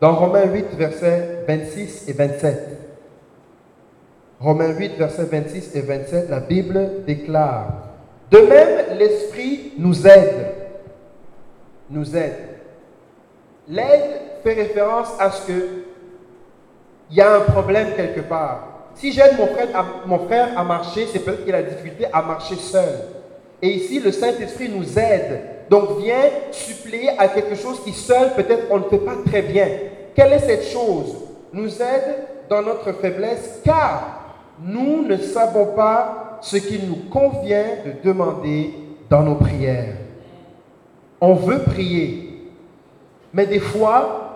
Dans 0.00 0.12
Romains 0.16 0.46
8, 0.46 0.74
versets 0.76 1.44
26 1.46 2.08
et 2.08 2.12
27, 2.12 2.78
Romains 4.40 4.72
8, 4.76 4.96
versets 4.98 5.22
26 5.22 5.76
et 5.76 5.82
27, 5.82 6.30
la 6.30 6.40
Bible 6.40 7.04
déclare, 7.06 7.74
De 8.32 8.38
même, 8.38 8.98
l'Esprit 8.98 9.74
nous 9.78 10.04
aide. 10.04 10.46
Nous 11.90 12.16
aide. 12.16 12.38
L'aide 13.68 14.20
fait 14.42 14.54
référence 14.54 15.12
à 15.20 15.30
ce 15.30 15.46
que 15.46 15.84
il 17.12 17.16
y 17.16 17.20
a 17.20 17.36
un 17.36 17.40
problème 17.40 17.94
quelque 17.94 18.22
part. 18.22 18.88
Si 18.96 19.12
j'aide 19.12 19.38
mon 19.38 19.46
frère, 19.46 19.68
à, 19.74 19.84
mon 20.06 20.18
frère 20.26 20.58
à 20.58 20.64
marcher, 20.64 21.06
c'est 21.06 21.20
peut-être 21.20 21.44
qu'il 21.44 21.54
a 21.54 21.62
difficulté 21.62 22.06
à 22.12 22.22
marcher 22.22 22.56
seul. 22.56 23.19
Et 23.62 23.68
ici, 23.68 24.00
le 24.00 24.12
Saint-Esprit 24.12 24.68
nous 24.68 24.98
aide. 24.98 25.40
Donc, 25.68 25.98
vient 26.00 26.24
suppléer 26.50 27.10
à 27.18 27.28
quelque 27.28 27.54
chose 27.54 27.82
qui 27.84 27.92
seul, 27.92 28.34
peut-être, 28.34 28.66
on 28.70 28.78
ne 28.78 28.84
fait 28.84 28.98
pas 28.98 29.16
très 29.24 29.42
bien. 29.42 29.68
Quelle 30.14 30.32
est 30.32 30.40
cette 30.40 30.64
chose? 30.64 31.16
Nous 31.52 31.80
aide 31.80 32.26
dans 32.48 32.62
notre 32.62 32.92
faiblesse, 32.92 33.60
car 33.64 34.34
nous 34.62 35.06
ne 35.06 35.16
savons 35.16 35.74
pas 35.74 36.38
ce 36.40 36.56
qu'il 36.56 36.88
nous 36.88 37.08
convient 37.10 37.66
de 37.84 37.92
demander 38.08 38.74
dans 39.08 39.22
nos 39.22 39.36
prières. 39.36 39.94
On 41.20 41.34
veut 41.34 41.62
prier, 41.62 42.50
mais 43.32 43.46
des 43.46 43.60
fois, 43.60 44.30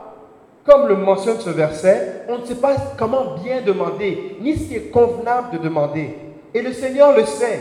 comme 0.64 0.89
le 0.89 0.97
mentionne 0.97 1.41
ce 1.41 1.51
verset, 1.51 2.22
on 2.29 2.39
ne 2.39 2.45
sait 2.45 2.55
pas 2.55 2.77
comment 2.99 3.37
bien 3.43 3.61
demander, 3.61 4.37
ni 4.41 4.57
ce 4.57 4.68
qui 4.68 4.77
est 4.77 4.91
convenable 4.91 5.59
de 5.59 5.64
demander. 5.64 6.14
Et 6.55 6.62
le 6.62 6.72
Seigneur 6.72 7.16
le 7.16 7.25
sait. 7.25 7.61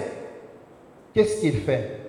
Qu'est-ce 1.14 1.42
qu'il 1.42 1.58
fait? 1.58 2.00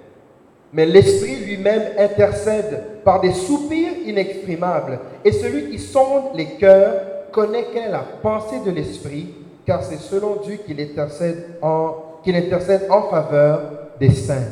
Mais 0.73 0.87
l'Esprit 0.87 1.37
lui-même 1.37 1.83
intercède 1.99 3.03
par 3.05 3.21
des 3.21 3.33
soupirs 3.33 3.93
inexprimables. 4.05 4.99
Et 5.25 5.31
celui 5.31 5.71
qui 5.71 5.79
sonde 5.79 6.35
les 6.35 6.57
cœurs 6.57 7.31
connaît 7.31 7.67
quelle 7.73 7.85
est 7.85 7.93
la 7.93 8.05
pensée 8.23 8.61
de 8.65 8.71
l'Esprit, 8.71 9.35
car 9.67 9.85
c'est 9.85 9.99
selon 9.99 10.37
Dieu 10.43 10.59
qu'il 10.67 10.81
intercède 10.81 11.59
en, 11.63 11.95
intercède 12.27 12.87
en 12.91 13.03
faveur 13.03 13.61
des 14.01 14.11
saints. 14.11 14.49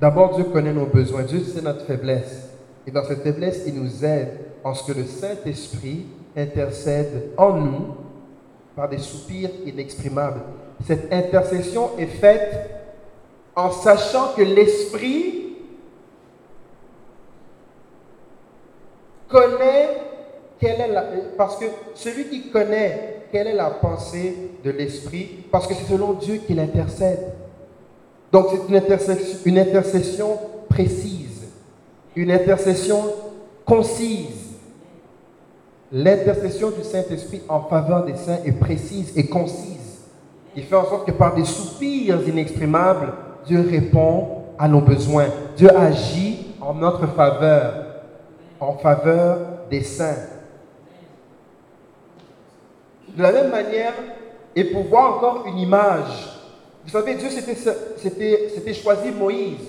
D'abord, 0.00 0.34
Dieu 0.34 0.44
connaît 0.44 0.72
nos 0.72 0.86
besoins. 0.86 1.22
Dieu 1.22 1.40
sait 1.40 1.62
notre 1.62 1.84
faiblesse. 1.84 2.48
Et 2.86 2.90
dans 2.90 3.04
cette 3.04 3.22
faiblesse, 3.22 3.62
il 3.66 3.80
nous 3.80 4.04
aide 4.04 4.30
en 4.62 4.74
ce 4.74 4.90
que 4.90 4.98
le 4.98 5.04
Saint-Esprit 5.04 6.06
intercède 6.36 7.30
en 7.36 7.52
nous 7.52 8.03
par 8.74 8.88
des 8.88 8.98
soupirs 8.98 9.50
inexprimables. 9.66 10.40
Cette 10.86 11.12
intercession 11.12 11.90
est 11.98 12.06
faite 12.06 12.70
en 13.54 13.70
sachant 13.70 14.32
que 14.36 14.42
l'Esprit 14.42 15.56
connaît 19.28 19.88
quelle 20.58 20.80
est 20.80 20.88
la... 20.88 21.04
Parce 21.36 21.56
que 21.56 21.66
celui 21.94 22.24
qui 22.28 22.50
connaît 22.50 23.26
quelle 23.30 23.48
est 23.48 23.54
la 23.54 23.70
pensée 23.70 24.52
de 24.64 24.70
l'Esprit, 24.70 25.44
parce 25.50 25.66
que 25.66 25.74
c'est 25.74 25.92
selon 25.92 26.12
Dieu 26.12 26.36
qu'il 26.46 26.60
intercède. 26.60 27.32
Donc 28.30 28.46
c'est 28.50 28.68
une 28.68 28.76
intercession, 28.76 29.38
une 29.44 29.58
intercession 29.58 30.38
précise, 30.68 31.42
une 32.16 32.30
intercession 32.30 33.02
concise. 33.64 34.43
L'intercession 35.92 36.70
du 36.70 36.82
Saint-Esprit 36.82 37.42
en 37.48 37.60
faveur 37.62 38.04
des 38.04 38.16
saints 38.16 38.38
est 38.44 38.52
précise 38.52 39.16
et 39.16 39.26
concise. 39.26 40.00
Il 40.56 40.64
fait 40.64 40.76
en 40.76 40.84
sorte 40.84 41.06
que 41.06 41.12
par 41.12 41.34
des 41.34 41.44
soupirs 41.44 42.26
inexprimables, 42.26 43.12
Dieu 43.46 43.64
répond 43.68 44.42
à 44.58 44.68
nos 44.68 44.80
besoins. 44.80 45.26
Dieu 45.56 45.70
agit 45.76 46.54
en 46.60 46.74
notre 46.74 47.06
faveur, 47.08 47.86
en 48.60 48.74
faveur 48.74 49.38
des 49.70 49.82
saints. 49.82 50.28
De 53.16 53.22
la 53.22 53.32
même 53.32 53.50
manière, 53.50 53.92
et 54.56 54.64
pour 54.64 54.84
voir 54.84 55.16
encore 55.16 55.44
une 55.46 55.58
image 55.58 56.34
vous 56.84 56.90
savez, 56.90 57.14
Dieu 57.14 57.30
s'était 57.30 58.74
choisi 58.74 59.10
Moïse. 59.10 59.68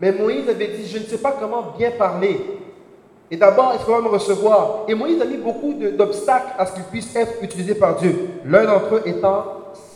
Mais 0.00 0.12
Moïse 0.12 0.48
avait 0.48 0.68
dit, 0.68 0.86
je 0.86 0.98
ne 0.98 1.04
sais 1.04 1.18
pas 1.18 1.36
comment 1.38 1.74
bien 1.76 1.90
parler. 1.90 2.40
Et 3.30 3.36
d'abord, 3.36 3.72
est-ce 3.74 3.84
qu'on 3.84 3.96
va 3.96 4.00
me 4.00 4.08
recevoir? 4.08 4.84
Et 4.88 4.94
Moïse 4.94 5.20
a 5.20 5.26
mis 5.26 5.36
beaucoup 5.36 5.74
d'obstacles 5.74 6.54
à 6.58 6.64
ce 6.64 6.72
qu'il 6.72 6.84
puisse 6.84 7.14
être 7.14 7.42
utilisé 7.42 7.74
par 7.74 7.96
Dieu. 7.96 8.30
L'un 8.44 8.64
d'entre 8.64 8.94
eux 8.94 9.02
étant 9.04 9.44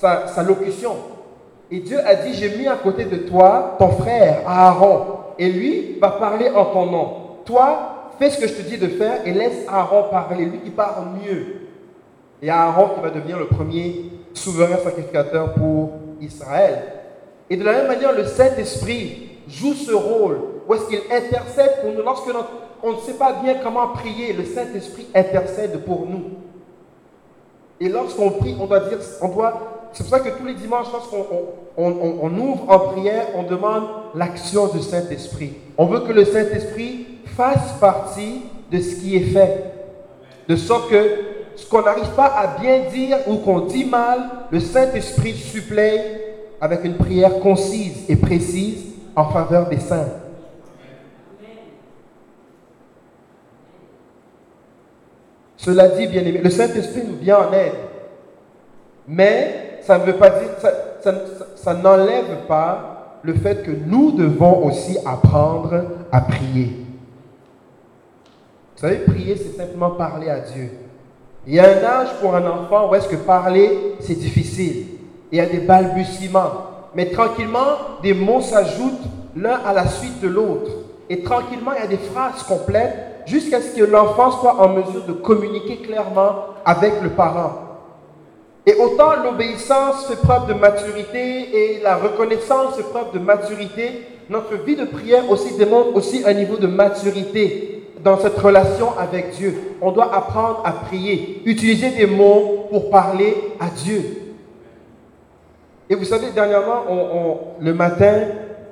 sa, 0.01 0.27
sa 0.27 0.43
locution. 0.43 0.95
Et 1.71 1.81
Dieu 1.81 1.99
a 2.05 2.15
dit, 2.15 2.35
j'ai 2.35 2.57
mis 2.59 2.69
à 2.69 2.77
côté 2.77 3.07
de 3.07 3.17
toi 3.17 3.77
ton 3.79 3.89
frère 3.89 4.43
Aaron. 4.47 5.07
Et 5.39 5.49
lui 5.51 5.99
va 5.99 6.11
parler 6.11 6.51
en 6.51 6.67
ton 6.67 6.87
nom. 6.87 7.09
Toi, 7.47 8.11
fais 8.19 8.29
ce 8.29 8.39
que 8.39 8.47
je 8.47 8.53
te 8.53 8.63
dis 8.63 8.77
de 8.77 8.89
faire 8.89 9.27
et 9.27 9.33
laisse 9.33 9.67
Aaron 9.67 10.11
parler. 10.11 10.45
Lui 10.45 10.59
qui 10.59 10.71
parle 10.71 11.07
mieux. 11.25 11.47
Et 12.43 12.51
Aaron 12.51 12.95
qui 12.95 13.01
va 13.01 13.09
devenir 13.09 13.39
le 13.39 13.47
premier 13.47 14.11
souverain 14.35 14.77
sacrificateur 14.77 15.55
pour 15.55 15.93
Israël. 16.21 16.83
Et 17.49 17.57
de 17.57 17.65
la 17.65 17.73
même 17.73 17.87
manière, 17.87 18.13
le 18.13 18.27
Saint-Esprit 18.27 19.31
joue 19.49 19.73
ce 19.73 19.93
rôle 19.93 20.39
où 20.69 20.75
est-ce 20.75 20.87
qu'il 20.87 21.01
intercède 21.11 21.81
pour 21.83 21.93
nous. 21.93 22.03
Lorsque 22.03 22.31
on 22.83 22.93
ne 22.93 22.99
sait 22.99 23.15
pas 23.15 23.35
bien 23.43 23.55
comment 23.63 23.89
prier, 23.89 24.33
le 24.33 24.45
Saint-Esprit 24.45 25.09
intercède 25.15 25.85
pour 25.85 26.07
nous. 26.07 26.23
Et 27.81 27.89
lorsqu'on 27.89 28.31
prie, 28.31 28.57
on 28.61 28.67
doit 28.67 28.81
dire, 28.81 28.99
on 29.21 29.29
doit, 29.29 29.89
c'est 29.93 30.05
pour 30.05 30.17
ça 30.17 30.21
que 30.21 30.39
tous 30.39 30.47
les 30.47 30.55
dimanches, 30.55 30.87
lorsqu'on 30.93 31.27
on, 31.77 32.39
ouvre 32.39 32.65
en 32.69 32.79
prière, 32.79 33.27
on 33.35 33.43
demande 33.43 33.85
l'action 34.15 34.69
du 34.69 34.81
Saint-Esprit. 34.81 35.55
On 35.77 35.87
veut 35.87 36.01
que 36.01 36.13
le 36.13 36.25
Saint-Esprit 36.25 37.07
fasse 37.37 37.73
partie 37.81 38.43
de 38.71 38.79
ce 38.79 38.97
qui 38.97 39.17
est 39.17 39.33
fait. 39.33 39.65
De 40.49 40.57
sorte 40.57 40.91
que 40.91 41.11
ce 41.57 41.69
qu'on 41.69 41.83
n'arrive 41.83 42.11
pas 42.15 42.27
à 42.27 42.59
bien 42.61 42.81
dire 42.93 43.19
ou 43.27 43.37
qu'on 43.39 43.61
dit 43.61 43.85
mal, 43.85 44.31
le 44.51 44.61
Saint-Esprit 44.61 45.35
supplée 45.35 46.01
avec 46.61 46.85
une 46.85 46.95
prière 46.95 47.41
concise 47.41 48.05
et 48.09 48.17
précise 48.17 48.85
en 49.17 49.25
faveur 49.25 49.69
des 49.69 49.81
saints. 49.81 50.22
Cela 55.65 55.89
dit, 55.91 56.09
bien 56.09 56.23
aimé, 56.23 56.41
le 56.43 56.51
Saint-Esprit 56.51 57.03
nous 57.09 57.19
vient 57.19 57.39
en 57.39 57.53
aide. 57.53 57.73
Mais 59.07 59.79
ça 59.83 59.97
ne 59.97 60.05
veut 60.05 60.17
pas 60.17 60.31
dire, 60.31 60.49
ça, 61.55 61.75
n'enlève 61.75 62.47
pas 62.49 63.19
le 63.23 63.35
fait 63.35 63.63
que 63.63 63.71
nous 63.71 64.11
devons 64.11 64.67
aussi 64.67 64.99
apprendre 65.07 65.85
à 66.11 66.21
prier. 66.23 66.85
Vous 68.75 68.81
savez, 68.81 68.97
prier, 68.97 69.37
c'est 69.37 69.57
simplement 69.57 69.91
parler 69.91 70.31
à 70.31 70.41
Dieu. 70.41 70.69
Il 71.47 71.55
y 71.55 71.61
a 71.61 71.65
un 71.65 71.85
âge 71.85 72.09
pour 72.21 72.35
un 72.35 72.45
enfant 72.45 72.91
où 72.91 72.97
est-ce 72.97 73.09
que 73.09 73.17
parler, 73.17 73.95
c'est 74.01 74.19
difficile. 74.19 74.87
Il 75.31 75.39
y 75.39 75.41
a 75.41 75.47
des 75.47 75.61
balbutiements. 75.61 76.53
Mais 76.97 77.07
tranquillement, 77.07 78.01
des 78.03 78.15
mots 78.15 78.41
s'ajoutent 78.41 79.07
l'un 79.37 79.61
à 79.65 79.73
la 79.73 79.87
suite 79.87 80.21
de 80.21 80.29
l'autre. 80.29 80.73
Et 81.13 81.21
tranquillement, 81.21 81.73
il 81.77 81.81
y 81.83 81.85
a 81.85 81.87
des 81.87 81.99
phrases 81.99 82.43
complètes 82.43 82.97
jusqu'à 83.27 83.61
ce 83.61 83.77
que 83.77 83.85
l'enfant 83.85 84.31
soit 84.31 84.55
en 84.55 84.71
mesure 84.71 85.05
de 85.07 85.13
communiquer 85.13 85.77
clairement 85.77 86.37
avec 86.65 87.03
le 87.03 87.11
parent. 87.11 87.53
Et 88.65 88.75
autant 88.77 89.23
l'obéissance 89.23 90.07
fait 90.07 90.17
preuve 90.17 90.47
de 90.47 90.55
maturité 90.55 91.19
et 91.55 91.81
la 91.83 91.97
reconnaissance 91.97 92.77
fait 92.77 92.85
preuve 92.85 93.13
de 93.13 93.19
maturité, 93.19 94.07
notre 94.31 94.55
vie 94.65 94.75
de 94.75 94.87
prière 94.87 95.31
aussi 95.31 95.55
démontre 95.59 95.95
aussi 95.97 96.23
un 96.25 96.33
niveau 96.33 96.57
de 96.57 96.67
maturité 96.67 97.91
dans 98.03 98.19
cette 98.19 98.39
relation 98.39 98.99
avec 98.99 99.33
Dieu. 99.33 99.77
On 99.83 99.93
doit 99.93 100.15
apprendre 100.15 100.63
à 100.65 100.73
prier, 100.73 101.43
utiliser 101.45 101.91
des 101.91 102.07
mots 102.07 102.69
pour 102.71 102.89
parler 102.89 103.37
à 103.61 103.67
Dieu. 103.67 104.03
Et 105.91 105.95
vous 105.95 106.07
savez, 106.07 106.31
dernièrement, 106.31 106.85
le 107.61 107.75
matin, 107.75 108.15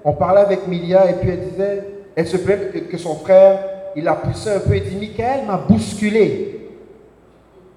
on 0.07 0.15
parlait 0.15 0.41
avec 0.41 0.67
Milia 0.67 1.11
et 1.11 1.15
puis 1.21 1.29
elle 1.29 1.51
disait, 1.51 2.00
elle 2.21 2.29
se 2.29 2.37
plaint 2.37 2.87
que 2.91 2.99
son 2.99 3.15
frère 3.17 3.61
il 3.97 4.07
a 4.07 4.13
poussé 4.15 4.51
un 4.51 4.61
peu 4.61 4.75
et 4.75 4.81
dit, 4.81 4.95
Michael 4.95 5.47
m'a 5.47 5.57
bousculé. 5.57 6.69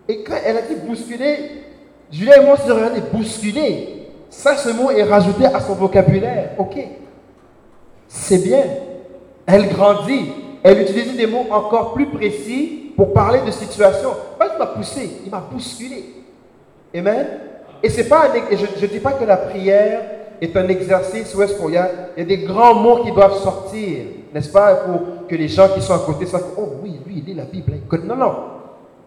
Et 0.09 0.21
quand 0.21 0.35
elle 0.45 0.57
a 0.57 0.61
dit 0.63 0.75
bousculé, 0.85 1.63
Julien 2.11 2.41
et 2.41 2.45
moi, 2.45 2.57
s'est 2.57 2.69
regardé 2.69 3.01
bousculé. 3.11 4.09
Ça, 4.29 4.57
ce 4.57 4.69
mot 4.69 4.91
est 4.91 5.03
rajouté 5.03 5.45
à 5.45 5.61
son 5.61 5.75
vocabulaire. 5.75 6.51
Ok. 6.57 6.77
C'est 8.09 8.43
bien. 8.43 8.63
Elle 9.45 9.69
grandit. 9.69 10.33
Elle 10.61 10.81
utilise 10.81 11.15
des 11.15 11.25
mots 11.25 11.45
encore 11.49 11.93
plus 11.93 12.07
précis 12.07 12.91
pour 12.97 13.13
parler 13.13 13.39
de 13.45 13.51
situation. 13.51 14.09
Pas 14.37 14.49
il 14.53 14.59
m'a 14.59 14.67
poussé, 14.67 15.09
il 15.25 15.31
m'a 15.31 15.39
bousculé. 15.39 16.03
Amen. 16.93 17.27
Et 17.81 17.89
c'est 17.89 18.09
pas 18.09 18.27
je 18.51 18.85
ne 18.85 18.91
dis 18.91 18.99
pas 18.99 19.13
que 19.13 19.23
la 19.23 19.37
prière 19.37 20.01
est 20.41 20.55
un 20.57 20.67
exercice 20.67 21.33
où 21.35 21.41
est-ce 21.41 21.55
qu'il 21.55 21.73
y, 21.73 21.77
a, 21.77 21.89
il 22.17 22.21
y 22.21 22.23
a 22.23 22.37
des 22.37 22.43
grands 22.43 22.75
mots 22.75 23.03
qui 23.03 23.11
doivent 23.11 23.37
sortir, 23.37 24.05
n'est-ce 24.33 24.49
pas, 24.51 24.75
pour 24.75 25.27
que 25.27 25.35
les 25.35 25.47
gens 25.47 25.69
qui 25.69 25.81
sont 25.81 25.93
à 25.93 25.99
côté 25.99 26.25
savent, 26.25 26.53
oh 26.57 26.73
oui, 26.81 26.99
lui, 27.05 27.15
il 27.17 27.25
lit 27.25 27.33
la 27.33 27.45
Bible. 27.45 27.73
Non, 28.03 28.15
non. 28.15 28.35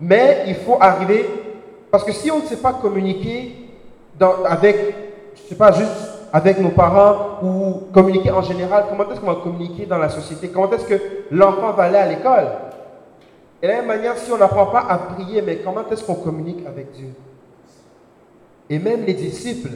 Mais 0.01 0.45
il 0.47 0.55
faut 0.55 0.77
arriver, 0.81 1.27
parce 1.91 2.05
que 2.05 2.13
si 2.13 2.31
on 2.31 2.41
ne 2.41 2.47
sait 2.47 2.57
pas 2.57 2.73
communiquer 2.75 3.53
avec, 4.47 4.95
je 5.35 5.49
sais 5.49 5.55
pas, 5.55 5.73
juste 5.73 5.91
avec 6.33 6.59
nos 6.59 6.71
parents 6.71 7.39
ou 7.43 7.83
communiquer 7.93 8.31
en 8.31 8.43
général, 8.43 8.85
comment 8.89 9.11
est-ce 9.11 9.21
qu'on 9.21 9.27
va 9.27 9.41
communiquer 9.43 9.87
dans 9.87 9.99
la 9.99 10.09
société? 10.09 10.49
Comment 10.49 10.71
est-ce 10.73 10.87
que 10.87 11.01
l'enfant 11.31 11.73
va 11.73 11.85
aller 11.85 11.99
à 11.99 12.07
l'école? 12.07 12.49
Et 13.63 13.67
de 13.67 13.73
la 13.73 13.79
même 13.79 13.87
manière, 13.87 14.19
si 14.19 14.31
on 14.31 14.37
n'apprend 14.37 14.67
pas 14.67 14.85
à 14.89 14.99
prier, 14.99 15.41
mais 15.41 15.57
comment 15.57 15.81
est-ce 15.91 16.05
qu'on 16.05 16.15
communique 16.15 16.67
avec 16.67 16.93
Dieu? 16.93 17.09
Et 18.69 18.79
même 18.79 19.05
les 19.07 19.15
disciples, 19.15 19.71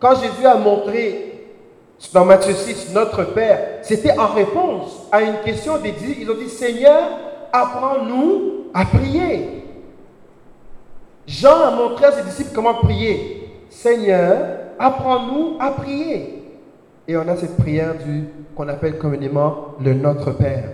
quand 0.00 0.14
Jésus 0.20 0.46
a 0.46 0.56
montré 0.56 1.24
dans 2.12 2.24
Matthieu 2.24 2.54
6 2.54 2.92
notre 2.94 3.24
Père, 3.24 3.80
c'était 3.82 4.16
en 4.16 4.28
réponse 4.28 5.08
à 5.10 5.22
une 5.22 5.40
question 5.44 5.78
des 5.78 5.92
disciples. 5.92 6.22
Ils 6.22 6.30
ont 6.30 6.38
dit, 6.38 6.48
Seigneur, 6.48 7.02
apprends-nous 7.52 8.66
à 8.72 8.84
prier. 8.84 9.64
Jean 11.26 11.62
a 11.62 11.70
montré 11.72 12.06
à 12.06 12.12
ses 12.12 12.22
disciples 12.22 12.50
comment 12.54 12.74
prier. 12.74 13.50
Seigneur, 13.68 14.58
apprends-nous 14.78 15.56
à 15.58 15.72
prier. 15.72 16.44
Et 17.06 17.16
on 17.16 17.26
a 17.26 17.36
cette 17.36 17.56
prière 17.56 17.94
du 17.94 18.24
qu'on 18.54 18.68
appelle 18.68 18.98
communément 18.98 19.74
le 19.80 19.94
Notre 19.94 20.32
Père. 20.32 20.70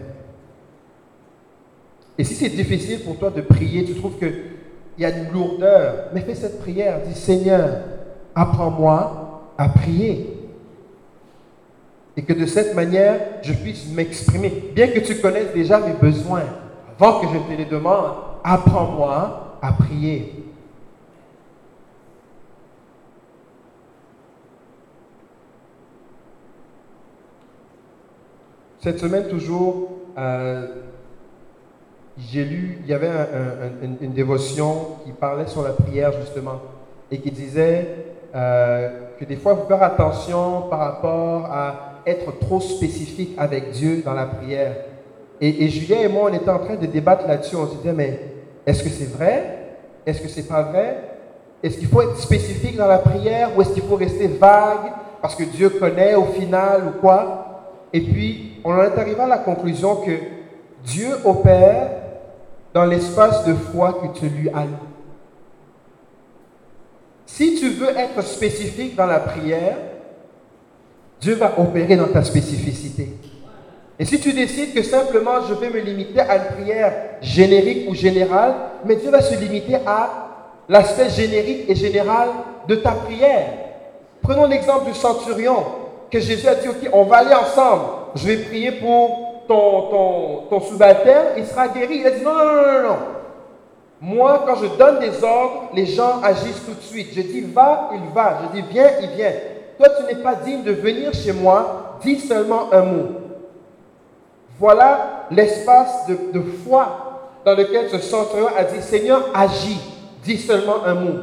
Et 2.16 2.24
si 2.24 2.34
c'est 2.34 2.48
difficile 2.48 3.02
pour 3.02 3.18
toi 3.18 3.30
de 3.30 3.40
prier, 3.40 3.84
tu 3.84 3.94
trouves 3.94 4.18
qu'il 4.18 4.32
y 4.98 5.04
a 5.04 5.10
une 5.10 5.32
lourdeur, 5.32 6.06
mais 6.14 6.20
fais 6.20 6.34
cette 6.34 6.60
prière. 6.60 7.00
Dis 7.06 7.14
Seigneur, 7.14 7.80
apprends-moi 8.34 9.42
à 9.56 9.68
prier. 9.68 10.30
Et 12.16 12.22
que 12.22 12.32
de 12.32 12.46
cette 12.46 12.74
manière, 12.74 13.20
je 13.42 13.52
puisse 13.52 13.90
m'exprimer. 13.90 14.50
Bien 14.74 14.88
que 14.88 15.00
tu 15.00 15.16
connaisses 15.16 15.52
déjà 15.52 15.80
mes 15.80 15.94
besoins, 15.94 16.44
avant 16.98 17.20
que 17.20 17.26
je 17.26 17.38
te 17.38 17.58
les 17.58 17.64
demande, 17.64 18.12
apprends-moi 18.44 19.58
à 19.60 19.72
prier. 19.72 20.44
Cette 28.80 29.00
semaine, 29.00 29.28
toujours, 29.28 29.88
euh, 30.18 30.68
j'ai 32.18 32.44
lu, 32.44 32.78
il 32.82 32.86
y 32.86 32.92
avait 32.92 33.10
une 33.82 34.12
dévotion 34.12 34.98
qui 35.04 35.12
parlait 35.12 35.46
sur 35.46 35.62
la 35.62 35.70
prière, 35.70 36.12
justement, 36.12 36.60
et 37.10 37.18
qui 37.18 37.30
disait 37.30 38.13
euh, 38.34 38.88
que 39.18 39.24
des 39.24 39.36
fois, 39.36 39.54
il 39.56 39.62
faut 39.62 39.68
faire 39.68 39.82
attention 39.82 40.62
par 40.68 40.80
rapport 40.80 41.46
à 41.46 42.00
être 42.06 42.38
trop 42.40 42.60
spécifique 42.60 43.34
avec 43.38 43.70
Dieu 43.70 44.02
dans 44.04 44.14
la 44.14 44.26
prière. 44.26 44.74
Et, 45.40 45.68
Julien 45.68 45.98
et 46.00 46.08
moi, 46.08 46.30
on 46.30 46.34
était 46.34 46.50
en 46.50 46.58
train 46.58 46.76
de 46.76 46.86
débattre 46.86 47.26
là-dessus. 47.26 47.56
On 47.56 47.66
se 47.66 47.76
disait, 47.76 47.92
mais 47.92 48.20
est-ce 48.66 48.82
que 48.82 48.88
c'est 48.88 49.10
vrai? 49.10 49.58
Est-ce 50.06 50.20
que 50.20 50.28
c'est 50.28 50.48
pas 50.48 50.62
vrai? 50.62 50.96
Est-ce 51.62 51.78
qu'il 51.78 51.88
faut 51.88 52.02
être 52.02 52.16
spécifique 52.18 52.76
dans 52.76 52.86
la 52.86 52.98
prière 52.98 53.50
ou 53.56 53.62
est-ce 53.62 53.70
qu'il 53.70 53.82
faut 53.82 53.96
rester 53.96 54.26
vague 54.28 54.92
parce 55.20 55.34
que 55.34 55.44
Dieu 55.44 55.70
connaît 55.70 56.14
au 56.14 56.24
final 56.24 56.82
ou 56.88 57.00
quoi? 57.00 57.44
Et 57.92 58.00
puis, 58.00 58.60
on 58.64 58.72
en 58.72 58.82
est 58.82 58.98
arrivé 58.98 59.20
à 59.20 59.26
la 59.26 59.38
conclusion 59.38 59.96
que 59.96 60.12
Dieu 60.84 61.08
opère 61.24 61.90
dans 62.72 62.84
l'espace 62.84 63.44
de 63.44 63.54
foi 63.54 64.00
que 64.02 64.18
tu 64.18 64.28
lui 64.28 64.48
as 64.48 64.66
si 67.36 67.56
tu 67.56 67.70
veux 67.70 67.90
être 67.98 68.22
spécifique 68.22 68.94
dans 68.94 69.06
la 69.06 69.18
prière, 69.18 69.76
Dieu 71.20 71.34
va 71.34 71.58
opérer 71.58 71.96
dans 71.96 72.06
ta 72.06 72.22
spécificité. 72.22 73.08
Et 73.98 74.04
si 74.04 74.20
tu 74.20 74.32
décides 74.32 74.72
que 74.72 74.84
simplement 74.84 75.44
je 75.48 75.54
vais 75.54 75.68
me 75.68 75.80
limiter 75.80 76.20
à 76.20 76.36
une 76.36 76.54
prière 76.54 76.92
générique 77.20 77.90
ou 77.90 77.94
générale, 77.94 78.54
mais 78.84 78.94
Dieu 78.94 79.10
va 79.10 79.20
se 79.20 79.34
limiter 79.34 79.78
à 79.84 80.28
l'aspect 80.68 81.10
générique 81.10 81.68
et 81.68 81.74
général 81.74 82.28
de 82.68 82.76
ta 82.76 82.92
prière. 82.92 83.48
Prenons 84.22 84.46
l'exemple 84.46 84.86
du 84.86 84.94
centurion, 84.94 85.56
que 86.12 86.20
Jésus 86.20 86.46
a 86.46 86.54
dit, 86.54 86.68
ok, 86.68 86.88
on 86.92 87.02
va 87.02 87.16
aller 87.16 87.34
ensemble, 87.34 87.82
je 88.14 88.28
vais 88.28 88.36
prier 88.36 88.70
pour 88.70 89.42
ton, 89.48 90.44
ton, 90.48 90.60
il 91.36 91.46
sera 91.46 91.66
guéri. 91.66 91.96
Il 91.98 92.06
a 92.06 92.10
dit, 92.12 92.22
non, 92.22 92.32
non, 92.32 92.44
non, 92.44 92.62
non, 92.62 92.82
non. 92.88 92.96
Moi, 94.00 94.44
quand 94.46 94.56
je 94.56 94.66
donne 94.76 94.98
des 94.98 95.22
ordres, 95.22 95.70
les 95.74 95.86
gens 95.86 96.20
agissent 96.22 96.64
tout 96.66 96.74
de 96.74 96.82
suite. 96.82 97.08
Je 97.14 97.22
dis 97.22 97.40
va, 97.40 97.90
il 97.94 98.12
va. 98.14 98.40
Je 98.42 98.60
dis 98.60 98.66
viens, 98.70 98.90
il 99.00 99.08
vient. 99.10 99.32
Toi, 99.78 99.88
tu 99.96 100.04
n'es 100.04 100.22
pas 100.22 100.34
digne 100.34 100.62
de 100.62 100.72
venir 100.72 101.12
chez 101.12 101.32
moi. 101.32 101.98
Dis 102.02 102.20
seulement 102.20 102.72
un 102.72 102.82
mot. 102.82 103.06
Voilà 104.58 105.26
l'espace 105.30 106.06
de, 106.06 106.40
foi 106.64 107.20
dans 107.44 107.54
lequel 107.54 107.90
ce 107.90 107.98
centurion 107.98 108.48
a 108.56 108.64
dit 108.64 108.82
Seigneur, 108.82 109.30
agis. 109.34 109.80
Dis 110.22 110.38
seulement 110.38 110.84
un 110.84 110.94
mot. 110.94 111.18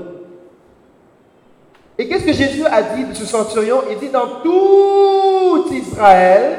Et 1.97 2.07
qu'est-ce 2.07 2.25
que 2.25 2.33
Jésus 2.33 2.65
a 2.65 2.81
dit 2.81 3.05
de 3.05 3.13
ce 3.13 3.25
centurion? 3.25 3.81
Il 3.91 3.97
dit 3.99 4.09
dans 4.09 4.41
tout 4.43 5.71
Israël, 5.71 6.57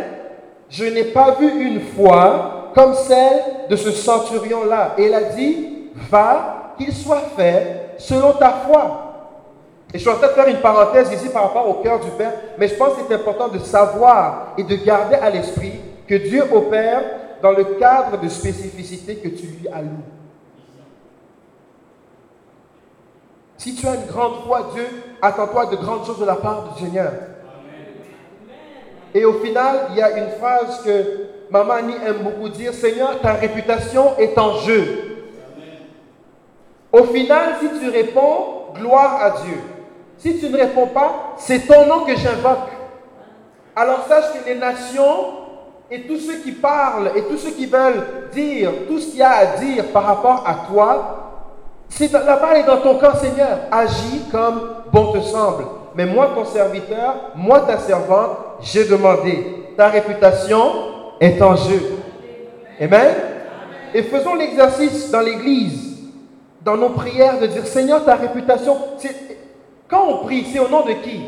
je 0.68 0.84
n'ai 0.84 1.04
pas 1.04 1.32
vu 1.32 1.66
une 1.66 1.80
foi 1.80 2.70
comme 2.74 2.94
celle 2.94 3.42
de 3.68 3.76
ce 3.76 3.90
centurion-là. 3.90 4.94
Et 4.98 5.06
il 5.06 5.14
a 5.14 5.22
dit 5.24 5.71
va, 5.94 6.74
qu'il 6.78 6.92
soit 6.92 7.22
fait 7.36 7.94
selon 7.98 8.32
ta 8.32 8.50
foi. 8.50 9.08
Et 9.94 9.98
je 9.98 10.02
suis 10.02 10.10
en 10.10 10.16
train 10.16 10.28
de 10.28 10.32
faire 10.32 10.48
une 10.48 10.60
parenthèse 10.60 11.12
ici 11.12 11.28
par 11.28 11.42
rapport 11.44 11.68
au 11.68 11.82
cœur 11.82 12.00
du 12.00 12.10
Père, 12.12 12.32
mais 12.58 12.68
je 12.68 12.74
pense 12.74 12.94
que 12.94 13.02
c'est 13.06 13.14
important 13.14 13.48
de 13.48 13.58
savoir 13.58 14.54
et 14.56 14.62
de 14.62 14.76
garder 14.76 15.16
à 15.16 15.28
l'esprit 15.28 15.80
que 16.08 16.14
Dieu 16.14 16.42
opère 16.52 17.02
dans 17.42 17.52
le 17.52 17.64
cadre 17.78 18.18
de 18.18 18.28
spécificité 18.28 19.16
que 19.16 19.28
tu 19.28 19.46
lui 19.46 19.68
alloues. 19.68 20.04
Si 23.58 23.74
tu 23.74 23.86
as 23.86 23.94
une 23.94 24.06
grande 24.06 24.44
foi, 24.46 24.70
Dieu, 24.74 24.86
attends-toi 25.20 25.66
de 25.66 25.76
grandes 25.76 26.04
choses 26.06 26.18
de 26.18 26.24
la 26.24 26.36
part 26.36 26.72
du 26.72 26.84
Seigneur. 26.84 27.12
Et 29.14 29.24
au 29.24 29.34
final, 29.34 29.88
il 29.90 29.96
y 29.96 30.02
a 30.02 30.18
une 30.18 30.30
phrase 30.30 30.82
que 30.82 31.28
Maman 31.50 31.74
Annie 31.74 31.94
aime 32.06 32.22
beaucoup 32.22 32.48
dire, 32.48 32.72
Seigneur, 32.72 33.20
ta 33.20 33.34
réputation 33.34 34.16
est 34.18 34.36
en 34.38 34.56
jeu. 34.56 35.11
Au 36.92 37.04
final, 37.04 37.54
si 37.60 37.80
tu 37.80 37.88
réponds, 37.88 38.72
gloire 38.74 39.22
à 39.22 39.30
Dieu. 39.42 39.58
Si 40.18 40.38
tu 40.38 40.48
ne 40.50 40.56
réponds 40.56 40.88
pas, 40.88 41.34
c'est 41.38 41.66
ton 41.66 41.86
nom 41.86 42.04
que 42.04 42.14
j'invoque. 42.14 42.70
Alors 43.74 44.06
sache 44.06 44.32
que 44.32 44.48
les 44.48 44.54
nations 44.56 45.42
et 45.90 46.02
tous 46.02 46.18
ceux 46.18 46.36
qui 46.36 46.52
parlent 46.52 47.10
et 47.16 47.22
tous 47.22 47.38
ceux 47.38 47.50
qui 47.50 47.66
veulent 47.66 48.28
dire 48.32 48.70
tout 48.86 48.98
ce 48.98 49.10
qu'il 49.10 49.20
y 49.20 49.22
a 49.22 49.32
à 49.32 49.46
dire 49.56 49.86
par 49.92 50.04
rapport 50.04 50.44
à 50.46 50.66
toi, 50.70 51.18
c'est 51.88 52.12
la 52.12 52.36
balle 52.36 52.58
est 52.58 52.64
dans 52.64 52.78
ton 52.78 52.96
camp, 52.96 53.14
Seigneur. 53.16 53.58
Agis 53.70 54.22
comme 54.30 54.62
bon 54.92 55.12
te 55.12 55.20
semble. 55.20 55.64
Mais 55.94 56.06
moi, 56.06 56.30
ton 56.34 56.44
serviteur, 56.44 57.32
moi, 57.34 57.60
ta 57.60 57.78
servante, 57.78 58.38
j'ai 58.62 58.84
demandé. 58.84 59.72
Ta 59.76 59.88
réputation 59.88 60.72
est 61.20 61.40
en 61.42 61.54
jeu. 61.54 61.98
Amen. 62.80 63.14
Et 63.92 64.02
faisons 64.02 64.34
l'exercice 64.34 65.10
dans 65.10 65.20
l'Église, 65.20 65.91
dans 66.64 66.76
nos 66.76 66.90
prières, 66.90 67.40
de 67.40 67.46
dire 67.46 67.66
Seigneur, 67.66 68.04
ta 68.04 68.14
réputation. 68.14 68.76
Quand 69.88 70.04
on 70.06 70.24
prie, 70.24 70.46
c'est 70.52 70.58
au 70.58 70.68
nom 70.68 70.84
de 70.84 70.92
qui? 70.92 71.20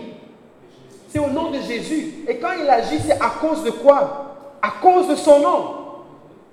C'est 1.09 1.19
au 1.19 1.29
nom 1.29 1.51
de 1.51 1.59
Jésus. 1.61 2.25
Et 2.29 2.39
quand 2.39 2.53
il 2.61 2.69
agit, 2.69 2.99
c'est 2.99 3.21
à 3.21 3.31
cause 3.41 3.63
de 3.63 3.71
quoi? 3.71 4.37
À 4.63 4.71
cause 4.83 5.09
de 5.09 5.15
son 5.15 5.41
nom. 5.41 5.75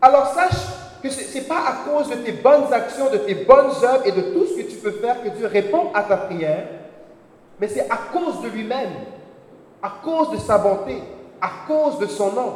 Alors 0.02 0.28
sache 0.28 0.68
que 1.02 1.10
ce 1.10 1.36
n'est 1.36 1.44
pas 1.46 1.60
à 1.68 1.90
cause 1.90 2.10
de 2.10 2.16
tes 2.16 2.32
bonnes 2.32 2.72
actions, 2.72 3.10
de 3.12 3.18
tes 3.18 3.36
bonnes 3.36 3.72
œuvres 3.84 4.06
et 4.06 4.12
de 4.12 4.22
tout 4.22 4.46
ce 4.46 4.62
que 4.62 4.70
tu 4.70 4.78
peux 4.78 4.92
faire 4.92 5.24
que 5.24 5.30
Dieu 5.30 5.48
répond 5.48 5.90
à 5.94 6.04
ta 6.04 6.18
prière, 6.18 6.68
mais 7.60 7.68
c'est 7.68 7.90
à 7.90 7.98
cause 8.12 8.42
de 8.44 8.50
lui-même, 8.50 8.90
à 9.82 9.94
cause 10.04 10.32
de 10.32 10.38
sa 10.38 10.58
bonté, 10.58 11.02
à 11.40 11.50
cause 11.68 12.00
de 12.00 12.08
son 12.08 12.32
nom. 12.34 12.54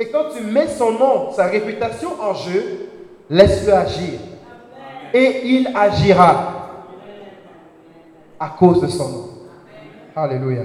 Et 0.00 0.08
quand 0.08 0.24
tu 0.36 0.42
mets 0.42 0.68
son 0.68 0.92
nom, 0.92 1.32
sa 1.32 1.46
réputation 1.46 2.10
en 2.20 2.34
jeu, 2.34 2.88
laisse-le 3.30 3.72
agir. 3.72 4.18
Et 5.14 5.42
il 5.44 5.72
agira 5.74 6.54
à 8.38 8.48
cause 8.50 8.82
de 8.82 8.86
son 8.88 9.08
nom. 9.08 9.28
Alléluia. 10.14 10.64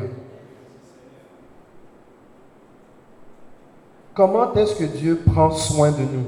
Comment 4.13 4.53
est-ce 4.53 4.75
que 4.75 4.83
Dieu 4.83 5.21
prend 5.25 5.51
soin 5.51 5.91
de 5.91 6.01
nous? 6.01 6.25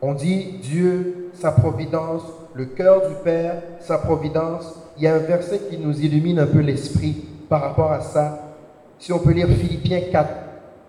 On 0.00 0.14
dit 0.14 0.58
Dieu, 0.62 1.30
sa 1.34 1.52
providence, 1.52 2.22
le 2.54 2.66
cœur 2.66 3.08
du 3.08 3.14
Père, 3.22 3.62
sa 3.80 3.98
providence. 3.98 4.74
Il 4.96 5.02
y 5.02 5.06
a 5.06 5.14
un 5.14 5.18
verset 5.18 5.60
qui 5.70 5.78
nous 5.78 6.00
illumine 6.00 6.38
un 6.38 6.46
peu 6.46 6.60
l'esprit 6.60 7.24
par 7.48 7.60
rapport 7.62 7.92
à 7.92 8.00
ça. 8.00 8.54
Si 8.98 9.12
on 9.12 9.18
peut 9.18 9.32
lire 9.32 9.48
Philippiens 9.48 10.02
4, 10.10 10.28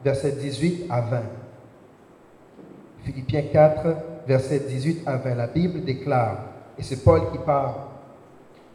verset 0.03 0.31
18 0.31 0.85
à 0.89 1.01
20. 1.01 1.21
Philippiens 3.03 3.43
4, 3.51 3.87
verset 4.27 4.59
18 4.67 5.01
à 5.05 5.17
20. 5.17 5.35
La 5.35 5.47
Bible 5.47 5.83
déclare, 5.83 6.37
et 6.79 6.83
c'est 6.83 7.03
Paul 7.03 7.21
qui 7.31 7.37
parle, 7.39 7.73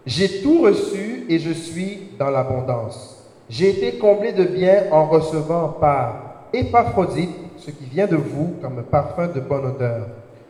j'ai 0.04 0.42
tout 0.42 0.62
reçu 0.62 1.24
et 1.28 1.38
je 1.38 1.52
suis 1.52 2.10
dans 2.18 2.28
l'abondance. 2.28 3.16
J'ai 3.48 3.70
été 3.70 3.98
comblé 3.98 4.32
de 4.32 4.44
bien 4.44 4.84
en 4.90 5.06
recevant 5.06 5.68
par 5.80 6.46
Épaphrodite 6.52 7.30
ce 7.56 7.70
qui 7.70 7.84
vient 7.86 8.06
de 8.06 8.16
vous 8.16 8.54
comme 8.60 8.82
parfum 8.82 9.28
de 9.28 9.40
bonne 9.40 9.66
odeur, 9.66 10.06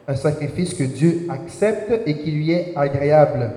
un 0.09 0.17
sacrifice 0.17 0.75
que 0.75 0.85
Dieu 0.85 1.29
accepte 1.31 2.03
et 2.07 2.19
qui 2.19 2.31
lui 2.33 2.51
est 2.51 2.73
agréable. 2.75 3.53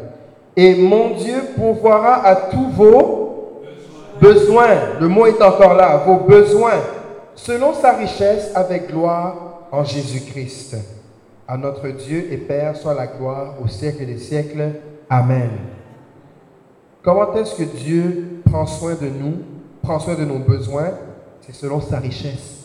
Et 0.55 0.75
mon 0.75 1.15
Dieu 1.15 1.41
pourvoira 1.55 2.23
à 2.23 2.35
tous 2.35 2.69
vos 2.69 3.63
besoins. 4.21 4.99
Le 4.99 5.07
mot 5.07 5.25
est 5.25 5.41
encore 5.41 5.73
là, 5.73 5.97
vos 6.05 6.17
besoins, 6.17 6.79
selon 7.35 7.73
sa 7.73 7.93
richesse 7.93 8.51
avec 8.53 8.91
gloire 8.91 9.67
en 9.71 9.83
Jésus-Christ. 9.83 10.77
À 11.47 11.55
notre 11.57 11.87
Dieu 11.87 12.27
et 12.31 12.37
Père 12.37 12.75
soit 12.75 12.93
la 12.93 13.07
gloire 13.07 13.55
au 13.63 13.67
siècle 13.67 14.05
des 14.05 14.17
siècles. 14.17 14.73
Amen. 15.09 15.49
Comment 17.01 17.33
est-ce 17.35 17.55
que 17.55 17.63
Dieu 17.63 18.41
prend 18.45 18.65
soin 18.65 18.95
de 18.95 19.07
nous, 19.07 19.37
prend 19.81 19.97
soin 19.97 20.15
de 20.15 20.25
nos 20.25 20.39
besoins? 20.39 20.91
C'est 21.41 21.55
selon 21.55 21.79
sa 21.79 21.99
richesse. 21.99 22.57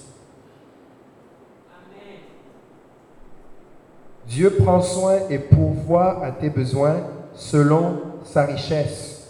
Dieu 4.26 4.50
prend 4.50 4.80
soin 4.80 5.18
et 5.30 5.38
pourvoit 5.38 6.24
à 6.24 6.32
tes 6.32 6.50
besoins 6.50 6.96
selon 7.34 8.00
sa 8.24 8.46
richesse. 8.46 9.21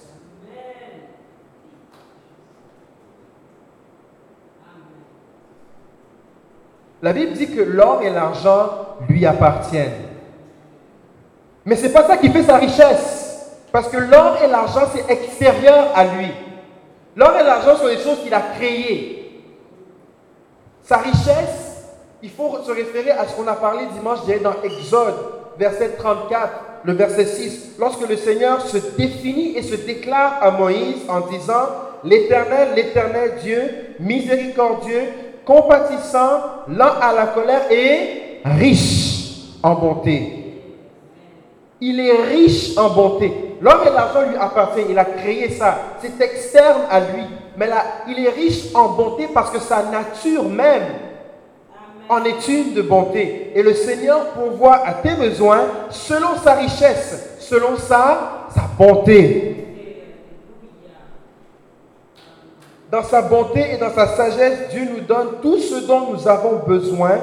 La 7.03 7.13
Bible 7.13 7.33
dit 7.33 7.49
que 7.49 7.61
l'or 7.61 8.01
et 8.03 8.11
l'argent 8.11 8.71
lui 9.09 9.27
appartiennent. 9.27 10.09
Mais 11.65 11.75
ce 11.75 11.87
n'est 11.87 11.93
pas 11.93 12.07
ça 12.07 12.17
qui 12.17 12.31
fait 12.31 12.45
sa 12.45 12.57
richesse. 12.57 13.23
Parce 13.73 13.89
que 13.89 13.97
l'or 13.97 14.39
et 14.43 14.47
l'argent, 14.47 14.87
c'est 14.95 15.11
extérieur 15.13 15.89
à 15.97 16.05
lui. 16.05 16.29
L'or 17.17 17.33
et 17.39 17.43
l'argent 17.43 17.77
sont 17.77 17.89
des 17.89 17.99
choses 17.99 18.23
qu'il 18.23 18.33
a 18.33 18.41
créées. 18.57 19.43
Sa 20.85 20.99
richesse, 20.99 21.89
il 22.23 22.31
faut 22.31 22.59
se 22.65 22.71
référer 22.71 23.11
à 23.11 23.27
ce 23.27 23.35
qu'on 23.35 23.49
a 23.49 23.55
parlé 23.55 23.87
dimanche 23.95 24.21
dans 24.43 24.63
Exode, 24.63 25.15
verset 25.59 25.97
34, 25.99 26.53
le 26.85 26.93
verset 26.93 27.27
6, 27.27 27.77
lorsque 27.79 28.09
le 28.09 28.17
Seigneur 28.17 28.61
se 28.61 28.79
définit 28.97 29.57
et 29.57 29.63
se 29.63 29.75
déclare 29.75 30.39
à 30.41 30.51
Moïse 30.53 31.03
en 31.09 31.21
disant, 31.21 31.69
l'Éternel, 32.05 32.71
l'Éternel 32.75 33.33
Dieu, 33.43 33.63
miséricordieux, 34.01 35.05
compatissant, 35.45 36.40
lent 36.68 36.95
à 37.01 37.12
la 37.12 37.26
colère 37.26 37.70
et 37.70 38.40
riche 38.45 39.12
en 39.62 39.74
bonté. 39.74 40.38
Il 41.80 41.99
est 41.99 42.22
riche 42.22 42.76
en 42.76 42.90
bonté. 42.90 43.57
L'homme 43.61 43.80
et 43.86 43.90
l'argent 43.90 44.22
lui 44.22 44.36
appartient. 44.36 44.84
Il 44.88 44.99
a 44.99 45.05
créé 45.05 45.51
ça. 45.51 45.78
C'est 46.01 46.20
externe 46.20 46.82
à 46.90 47.01
lui. 47.01 47.24
Mais 47.57 47.66
là, 47.66 47.84
il 48.09 48.24
est 48.24 48.30
riche 48.30 48.74
en 48.74 48.90
bonté 48.90 49.28
parce 49.32 49.51
que 49.51 49.59
sa 49.59 49.84
nature 49.84 50.45
même 50.45 50.84
en 52.09 52.24
est 52.24 52.47
une 52.49 52.74
de 52.74 52.82
bonté. 52.82 53.53
Et 53.55 53.62
le 53.62 53.74
Seigneur 53.74 54.26
pourvoit 54.30 54.86
à 54.86 54.95
tes 54.95 55.14
besoins 55.14 55.62
selon 55.90 56.36
sa 56.43 56.55
richesse, 56.55 57.36
selon 57.40 57.76
sa, 57.76 58.47
sa 58.55 58.62
bonté. 58.78 59.72
Dans 62.93 63.03
sa 63.03 63.22
bonté 63.22 63.72
et 63.72 63.78
dans 63.78 63.88
sa 63.88 64.07
sagesse, 64.07 64.68
Dieu 64.70 64.82
nous 64.84 65.01
donne 65.01 65.40
tout 65.40 65.57
ce 65.57 65.86
dont 65.86 66.12
nous 66.12 66.28
avons 66.28 66.59
besoin 66.59 67.18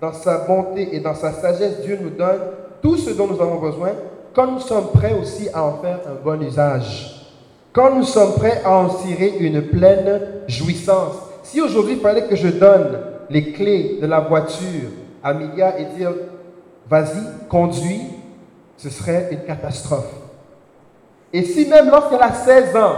dans 0.00 0.14
sa 0.14 0.38
bonté 0.38 0.96
et 0.96 1.00
dans 1.00 1.14
sa 1.14 1.30
sagesse, 1.30 1.82
Dieu 1.82 1.98
nous 2.00 2.08
donne 2.08 2.40
tout 2.80 2.96
ce 2.96 3.10
dont 3.10 3.26
nous 3.26 3.38
avons 3.38 3.60
besoin 3.60 3.90
quand 4.32 4.50
nous 4.50 4.60
sommes 4.60 4.92
prêts 4.92 5.14
aussi 5.20 5.50
à 5.52 5.62
en 5.62 5.82
faire 5.82 6.00
un 6.06 6.14
bon 6.24 6.40
usage. 6.40 7.34
Quand 7.74 7.94
nous 7.94 8.04
sommes 8.04 8.32
prêts 8.32 8.62
à 8.64 8.70
en 8.70 8.88
tirer 8.88 9.34
une 9.38 9.60
pleine 9.60 10.20
jouissance. 10.48 11.16
Si 11.42 11.60
aujourd'hui 11.60 11.96
il 11.96 12.00
fallait 12.00 12.26
que 12.26 12.36
je 12.36 12.48
donne 12.48 12.98
les 13.28 13.52
clés 13.52 13.98
de 14.00 14.06
la 14.06 14.20
voiture 14.20 14.88
à 15.22 15.34
Milia 15.34 15.78
et 15.78 15.84
dire, 15.98 16.12
vas-y, 16.88 17.46
conduis, 17.50 18.00
ce 18.78 18.88
serait 18.88 19.28
une 19.32 19.44
catastrophe. 19.44 20.25
Et 21.32 21.42
si 21.42 21.66
même 21.66 21.90
lorsqu'elle 21.90 22.22
a 22.22 22.32
16 22.32 22.76
ans 22.76 22.94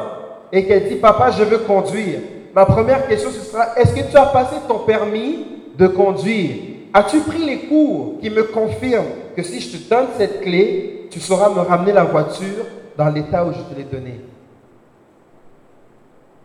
et 0.52 0.64
qu'elle 0.66 0.88
dit, 0.88 0.96
papa, 0.96 1.30
je 1.30 1.44
veux 1.44 1.58
conduire, 1.58 2.20
ma 2.54 2.64
première 2.64 3.06
question 3.06 3.30
ce 3.30 3.40
sera, 3.40 3.76
est-ce 3.76 3.94
que 3.94 4.10
tu 4.10 4.16
as 4.16 4.26
passé 4.26 4.56
ton 4.66 4.80
permis 4.80 5.46
de 5.76 5.86
conduire? 5.86 6.56
As-tu 6.92 7.20
pris 7.20 7.44
les 7.44 7.58
cours 7.66 8.18
qui 8.20 8.30
me 8.30 8.44
confirment 8.44 9.06
que 9.36 9.42
si 9.42 9.60
je 9.60 9.76
te 9.76 9.90
donne 9.90 10.06
cette 10.16 10.40
clé, 10.40 11.08
tu 11.10 11.20
sauras 11.20 11.50
me 11.50 11.60
ramener 11.60 11.92
la 11.92 12.04
voiture 12.04 12.64
dans 12.96 13.08
l'état 13.08 13.44
où 13.44 13.52
je 13.52 13.60
te 13.60 13.78
l'ai 13.78 13.84
donnée? 13.84 14.20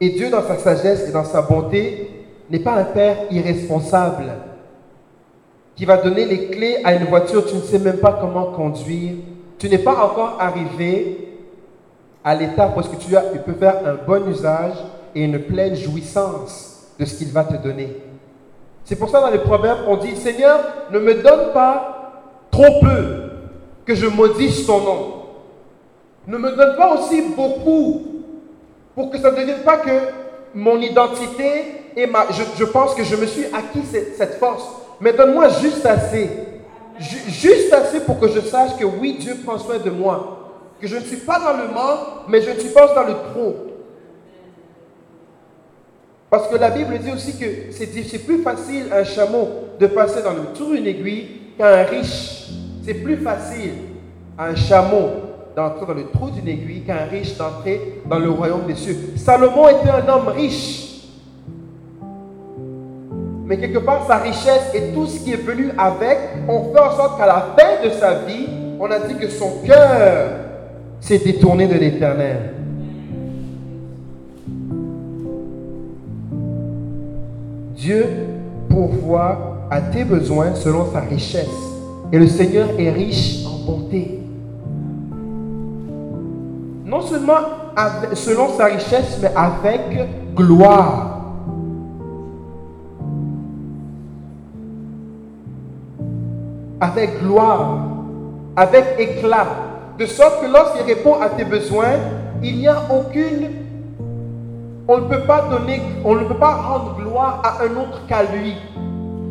Et 0.01 0.09
Dieu, 0.09 0.29
dans 0.29 0.43
sa 0.43 0.57
sagesse 0.57 1.07
et 1.07 1.11
dans 1.11 1.23
sa 1.23 1.41
bonté, 1.41 2.09
n'est 2.49 2.59
pas 2.59 2.73
un 2.73 2.83
père 2.83 3.17
irresponsable 3.31 4.33
qui 5.75 5.85
va 5.85 5.97
donner 5.97 6.25
les 6.25 6.47
clés 6.47 6.77
à 6.83 6.93
une 6.93 7.05
voiture, 7.05 7.45
tu 7.45 7.55
ne 7.55 7.61
sais 7.61 7.79
même 7.79 7.97
pas 7.97 8.17
comment 8.19 8.51
conduire. 8.51 9.13
Tu 9.57 9.69
n'es 9.69 9.77
pas 9.77 10.03
encore 10.03 10.37
arrivé 10.39 11.32
à 12.23 12.35
l'état 12.35 12.67
parce 12.67 12.87
que 12.87 12.95
tu, 12.95 13.15
as, 13.15 13.21
peux 13.21 13.53
faire 13.53 13.81
un 13.85 13.95
bon 14.05 14.29
usage 14.29 14.75
et 15.13 15.23
une 15.23 15.39
pleine 15.39 15.75
jouissance 15.75 16.87
de 16.97 17.05
ce 17.05 17.15
qu'il 17.15 17.31
va 17.31 17.43
te 17.43 17.55
donner. 17.55 17.97
C'est 18.85 18.95
pour 18.95 19.09
ça 19.09 19.21
dans 19.21 19.29
les 19.29 19.39
proverbes, 19.39 19.81
on 19.87 19.97
dit, 19.97 20.15
Seigneur, 20.15 20.59
ne 20.91 20.99
me 20.99 21.15
donne 21.15 21.53
pas 21.53 22.21
trop 22.51 22.79
peu, 22.81 23.29
que 23.85 23.95
je 23.95 24.07
maudisse 24.07 24.65
ton 24.65 24.79
nom. 24.81 25.13
Ne 26.27 26.37
me 26.37 26.55
donne 26.55 26.75
pas 26.77 26.93
aussi 26.93 27.21
beaucoup 27.35 28.03
pour 28.95 29.09
que 29.09 29.17
ça 29.17 29.31
ne 29.31 29.37
devienne 29.37 29.63
pas 29.63 29.77
que 29.77 29.91
mon 30.53 30.79
identité 30.79 31.83
et 31.95 32.05
ma... 32.07 32.25
Je, 32.31 32.63
pense 32.65 32.93
que 32.93 33.03
je 33.03 33.15
me 33.15 33.25
suis 33.25 33.45
acquis 33.45 33.83
cette, 34.15 34.35
force. 34.35 34.63
Mais 35.01 35.13
donne-moi 35.13 35.49
juste 35.61 35.85
assez. 35.85 36.29
juste 36.99 37.73
assez 37.73 38.01
pour 38.01 38.19
que 38.19 38.27
je 38.27 38.39
sache 38.39 38.77
que 38.77 38.85
oui, 38.85 39.17
Dieu 39.19 39.35
prend 39.43 39.57
soin 39.57 39.77
de 39.79 39.89
moi. 39.89 40.42
Que 40.83 40.89
je 40.89 40.97
ne 40.97 41.03
suis 41.05 41.15
pas 41.15 41.39
dans 41.39 41.57
le 41.57 41.73
manque, 41.73 42.27
mais 42.27 42.41
je 42.41 42.49
ne 42.49 42.59
suis 42.59 42.73
pas 42.73 42.93
dans 42.93 43.03
le 43.03 43.13
trop. 43.31 43.55
Parce 46.29 46.49
que 46.49 46.57
la 46.57 46.71
Bible 46.71 46.99
dit 46.99 47.09
aussi 47.09 47.39
que 47.39 47.71
c'est 47.71 48.25
plus 48.25 48.43
facile 48.43 48.87
un 48.91 49.05
chameau 49.05 49.47
de 49.79 49.87
passer 49.87 50.21
dans 50.21 50.33
le 50.33 50.51
trou 50.53 50.75
d'une 50.75 50.85
aiguille 50.85 51.53
qu'à 51.57 51.69
un 51.69 51.83
riche. 51.83 52.49
C'est 52.83 52.95
plus 52.95 53.15
facile 53.15 53.71
un 54.37 54.53
chameau 54.55 55.09
d'entrer 55.55 55.85
dans 55.85 55.93
le 55.93 56.07
trou 56.07 56.31
d'une 56.31 56.49
aiguille 56.49 56.81
qu'un 56.81 57.05
riche 57.05 57.37
d'entrer 57.37 58.01
dans 58.05 58.19
le 58.19 58.31
royaume 58.31 58.65
des 58.67 58.75
cieux. 58.75 58.97
Salomon 59.15 59.69
était 59.69 59.89
un 59.89 60.05
homme 60.09 60.27
riche. 60.35 61.05
Mais 63.45 63.57
quelque 63.57 63.79
part, 63.79 64.05
sa 64.05 64.17
richesse 64.17 64.69
et 64.73 64.91
tout 64.93 65.05
ce 65.05 65.23
qui 65.23 65.31
est 65.31 65.45
venu 65.45 65.71
avec 65.77 66.17
ont 66.49 66.73
fait 66.73 66.81
en 66.81 66.91
sorte 66.91 67.17
qu'à 67.17 67.25
la 67.25 67.55
fin 67.57 67.87
de 67.87 67.89
sa 67.89 68.15
vie, 68.15 68.47
on 68.81 68.91
a 68.91 68.99
dit 68.99 69.15
que 69.15 69.29
son 69.29 69.61
cœur 69.65 70.42
s'est 71.03 71.19
détourné 71.19 71.67
de 71.67 71.73
l'éternel. 71.73 72.53
Dieu 77.75 78.05
pourvoit 78.69 79.67
à 79.69 79.81
tes 79.81 80.05
besoins 80.05 80.55
selon 80.55 80.89
sa 80.93 81.01
richesse. 81.01 81.49
Et 82.13 82.17
le 82.17 82.27
Seigneur 82.27 82.69
est 82.79 82.89
riche 82.91 83.45
en 83.45 83.65
bonté. 83.65 84.21
Non 86.85 87.01
seulement 87.01 87.33
selon 88.13 88.53
sa 88.57 88.65
richesse, 88.65 89.19
mais 89.21 89.31
avec 89.35 89.81
gloire. 90.33 91.19
Avec 96.79 97.19
gloire, 97.21 97.87
avec 98.55 98.85
éclat. 98.97 99.72
De 99.97 100.05
sorte 100.05 100.41
que 100.41 100.51
lorsqu'il 100.51 100.83
répond 100.83 101.21
à 101.21 101.29
tes 101.29 101.43
besoins, 101.43 101.95
il 102.41 102.57
n'y 102.57 102.67
a 102.67 102.81
aucune 102.89 103.63
on 104.87 104.97
ne 104.97 105.05
peut 105.05 105.21
pas 105.21 105.47
donner, 105.49 105.81
on 106.03 106.15
ne 106.15 106.25
peut 106.25 106.35
pas 106.35 106.55
rendre 106.55 106.95
gloire 106.97 107.41
à 107.43 107.63
un 107.63 107.71
autre 107.77 108.01
qu'à 108.07 108.23
lui. 108.23 108.53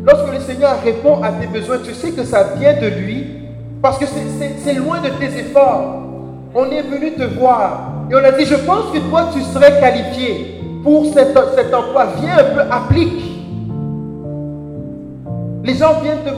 Lorsque 0.05 0.33
le 0.33 0.41
Seigneur 0.41 0.81
répond 0.83 1.23
à 1.23 1.31
tes 1.33 1.47
besoins, 1.47 1.79
tu 1.85 1.93
sais 1.93 2.11
que 2.13 2.25
ça 2.25 2.55
vient 2.57 2.73
de 2.81 2.87
lui 2.87 3.27
parce 3.83 3.99
que 3.99 4.07
c'est 4.07 4.75
loin 4.75 5.01
de 5.01 5.09
tes 5.11 5.39
efforts. 5.39 6.03
On 6.55 6.67
est 6.71 6.83
venu 6.83 7.13
te 7.13 7.25
voir 7.39 7.93
et 8.11 8.15
on 8.15 8.25
a 8.25 8.33
dit, 8.33 8.47
je 8.47 8.55
pense 8.57 8.91
que 8.93 8.99
toi, 9.11 9.29
tu 9.33 9.41
serais 9.43 9.79
qualifié 9.79 10.61
pour 10.83 11.05
cet, 11.13 11.39
cet 11.55 11.75
emploi. 11.75 12.07
Viens 12.21 12.39
un 12.39 12.55
peu, 12.55 12.61
applique. 12.71 13.23
Les 15.65 15.75
gens 15.75 16.01
viennent 16.03 16.25
de... 16.25 16.33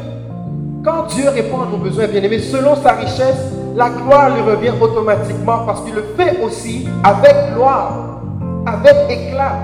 Quand 0.84 1.06
Dieu 1.06 1.28
répond 1.30 1.62
à 1.62 1.66
nos 1.70 1.78
besoins, 1.78 2.06
bien 2.08 2.22
aimés, 2.22 2.40
selon 2.40 2.76
sa 2.76 2.92
richesse, 2.92 3.53
la 3.74 3.90
gloire 3.90 4.30
lui 4.36 4.42
revient 4.42 4.72
automatiquement 4.80 5.66
parce 5.66 5.80
qu'il 5.82 5.94
le 5.94 6.04
fait 6.16 6.40
aussi 6.42 6.88
avec 7.02 7.54
gloire 7.54 8.20
avec 8.66 8.94
éclat. 9.10 9.56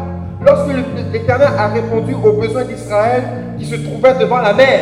Lorsque 0.45 0.71
l'Éternel 1.13 1.49
a 1.59 1.69
répondu 1.69 2.15
aux 2.15 2.33
besoins 2.33 2.65
d'Israël 2.65 3.23
qui 3.59 3.67
se 3.67 3.77
trouvaient 3.77 4.15
devant 4.19 4.39
la 4.39 4.53
mer, 4.55 4.81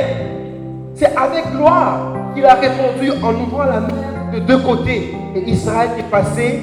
c'est 0.94 1.14
avec 1.16 1.50
gloire 1.52 2.12
qu'il 2.34 2.46
a 2.46 2.54
répondu 2.54 3.10
en 3.22 3.34
ouvrant 3.34 3.64
la 3.64 3.80
mer 3.80 4.32
de 4.32 4.38
deux 4.40 4.58
côtés. 4.58 5.14
Et 5.34 5.50
Israël 5.50 5.90
est 5.98 6.10
passé 6.10 6.60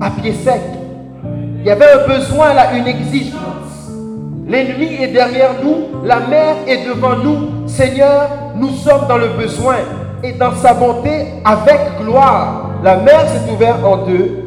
à 0.00 0.10
pied 0.10 0.32
sec. 0.32 0.60
Il 1.60 1.66
y 1.66 1.70
avait 1.70 1.92
un 1.92 2.06
besoin 2.06 2.54
là, 2.54 2.74
une 2.76 2.86
exigence. 2.86 3.90
L'ennemi 4.46 5.02
est 5.02 5.08
derrière 5.08 5.54
nous, 5.62 6.04
la 6.04 6.20
mer 6.20 6.56
est 6.68 6.86
devant 6.86 7.16
nous. 7.16 7.66
Seigneur, 7.66 8.28
nous 8.54 8.70
sommes 8.70 9.08
dans 9.08 9.18
le 9.18 9.28
besoin. 9.30 9.76
Et 10.26 10.32
dans 10.32 10.56
sa 10.56 10.74
bonté, 10.74 11.26
avec 11.44 11.78
gloire, 12.02 12.70
la 12.82 12.96
mer 12.96 13.26
s'est 13.28 13.52
ouverte 13.52 13.84
en 13.84 13.98
deux 13.98 14.38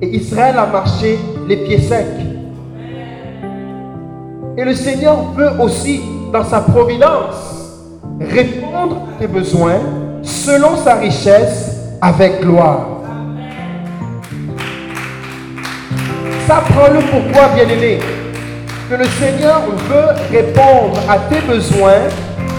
et 0.00 0.06
Israël 0.14 0.54
a 0.56 0.66
marché 0.66 1.18
les 1.48 1.56
pieds 1.56 1.80
secs. 1.80 2.06
Et 4.56 4.64
le 4.64 4.74
Seigneur 4.74 5.32
veut 5.36 5.50
aussi, 5.60 6.02
dans 6.32 6.44
sa 6.44 6.60
providence, 6.60 7.80
répondre 8.20 8.98
à 9.08 9.20
tes 9.20 9.26
besoins 9.26 9.80
selon 10.22 10.76
sa 10.76 10.94
richesse 10.94 11.80
avec 12.00 12.40
gloire. 12.40 12.86
Ça 16.46 16.62
prend-le 16.70 17.00
pour 17.10 17.32
toi, 17.32 17.48
bien-aimé, 17.56 17.98
que 18.88 18.94
le 18.94 19.04
Seigneur 19.06 19.62
veut 19.88 20.14
répondre 20.30 21.00
à 21.08 21.18
tes 21.18 21.40
besoins 21.40 22.06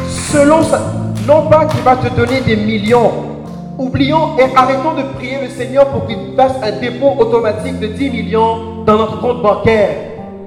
selon 0.09 0.61
sa... 0.61 1.04
Non 1.27 1.47
pas 1.49 1.65
qu'il 1.65 1.81
va 1.81 1.95
te 1.95 2.13
donner 2.15 2.41
des 2.41 2.55
millions, 2.55 3.35
Oublions 3.77 4.37
et 4.39 4.55
arrêtons 4.55 4.93
de 4.93 5.03
prier 5.15 5.37
le 5.41 5.49
Seigneur 5.49 5.87
pour 5.89 6.07
qu'il 6.07 6.17
fasse 6.37 6.53
un 6.63 6.79
dépôt 6.79 7.13
automatique 7.19 7.77
de 7.79 7.87
10 7.87 8.09
millions 8.09 8.83
dans 8.85 8.97
notre 8.97 9.19
compte 9.19 9.41
bancaire. 9.41 9.89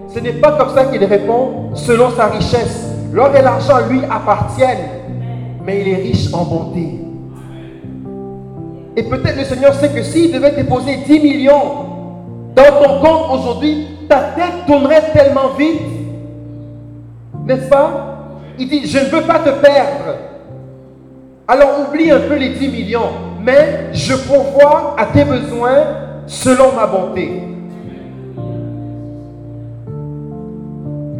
Ce 0.09 0.19
n'est 0.19 0.33
pas 0.33 0.53
comme 0.53 0.71
ça 0.71 0.87
qu'il 0.87 1.05
répond 1.05 1.75
selon 1.75 2.11
sa 2.11 2.29
richesse. 2.29 2.87
L'or 3.13 3.37
et 3.37 3.43
l'argent 3.43 3.87
lui 3.91 4.01
appartiennent, 4.11 4.89
mais 5.63 5.83
il 5.83 5.89
est 5.89 5.97
riche 5.97 6.33
en 6.33 6.45
bonté. 6.45 7.01
Et 8.97 9.03
peut-être 9.03 9.37
le 9.37 9.45
Seigneur 9.45 9.75
sait 9.75 9.91
que 9.91 10.03
s'il 10.03 10.33
devait 10.33 10.53
déposer 10.53 10.97
10 11.07 11.21
millions 11.21 11.87
dans 12.57 12.83
ton 12.83 13.01
compte 13.01 13.39
aujourd'hui, 13.39 13.89
ta 14.09 14.21
tête 14.35 14.67
tournerait 14.67 15.13
tellement 15.13 15.51
vite. 15.59 15.83
N'est-ce 17.47 17.69
pas? 17.69 18.17
Il 18.59 18.69
dit, 18.69 18.87
je 18.87 18.99
ne 18.99 19.05
veux 19.05 19.23
pas 19.23 19.39
te 19.41 19.51
perdre. 19.51 20.15
Alors 21.51 21.89
oublie 21.89 22.11
un 22.11 22.21
peu 22.21 22.37
les 22.37 22.51
10 22.51 22.69
millions, 22.69 23.09
mais 23.43 23.95
je 23.95 24.13
pourvois 24.15 24.95
à 24.99 25.07
tes 25.07 25.25
besoins 25.25 25.83
selon 26.27 26.75
ma 26.77 26.87
bonté. 26.87 27.43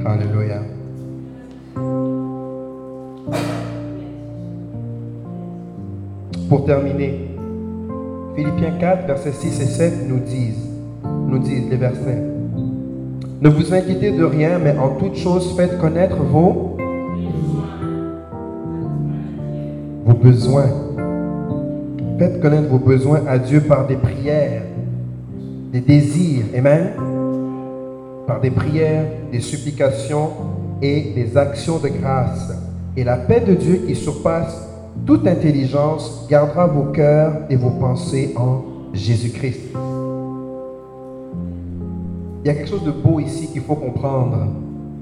Alléluia. 0.05 0.61
Pour 6.51 6.67
terminer, 6.67 7.31
Philippiens 8.37 8.73
4, 8.79 9.07
versets 9.07 9.33
6 9.33 9.63
et 9.63 9.65
7 9.65 10.09
nous 10.11 10.21
disent, 10.21 10.69
nous 11.27 11.39
disent 11.39 11.71
les 11.71 11.77
versets. 11.77 12.23
Ne 13.41 13.49
vous 13.49 13.73
inquiétez 13.73 14.11
de 14.11 14.25
rien, 14.25 14.59
mais 14.59 14.77
en 14.77 14.91
toute 14.91 15.17
chose 15.17 15.57
faites 15.57 15.79
connaître 15.79 16.17
vos 16.17 16.68
besoins. 20.19 20.71
Faites 22.19 22.41
connaître 22.41 22.69
vos 22.69 22.79
besoins 22.79 23.23
à 23.29 23.39
Dieu 23.39 23.61
par 23.61 23.87
des 23.87 23.97
prières, 23.97 24.63
des 25.73 25.81
désirs, 25.81 26.45
Amen. 26.57 26.91
Par 28.27 28.41
des 28.41 28.51
prières, 28.51 29.05
des 29.33 29.41
supplications 29.41 30.31
et 30.83 31.13
des 31.15 31.37
actions 31.37 31.79
de 31.79 31.89
grâce. 31.89 32.53
Et 32.97 33.05
la 33.05 33.17
paix 33.17 33.41
de 33.41 33.55
Dieu 33.55 33.83
qui 33.87 33.95
surpasse 33.95 34.69
toute 35.07 35.27
intelligence 35.27 36.27
gardera 36.29 36.67
vos 36.67 36.93
cœurs 36.93 37.33
et 37.49 37.57
vos 37.57 37.71
pensées 37.71 38.35
en 38.37 38.63
Jésus-Christ. 38.93 39.61
Il 42.45 42.47
y 42.47 42.51
a 42.51 42.55
quelque 42.55 42.69
chose 42.69 42.85
de 42.85 42.91
beau 42.91 43.21
ici 43.21 43.49
qu'il 43.53 43.63
faut 43.63 43.77
comprendre. 43.77 44.49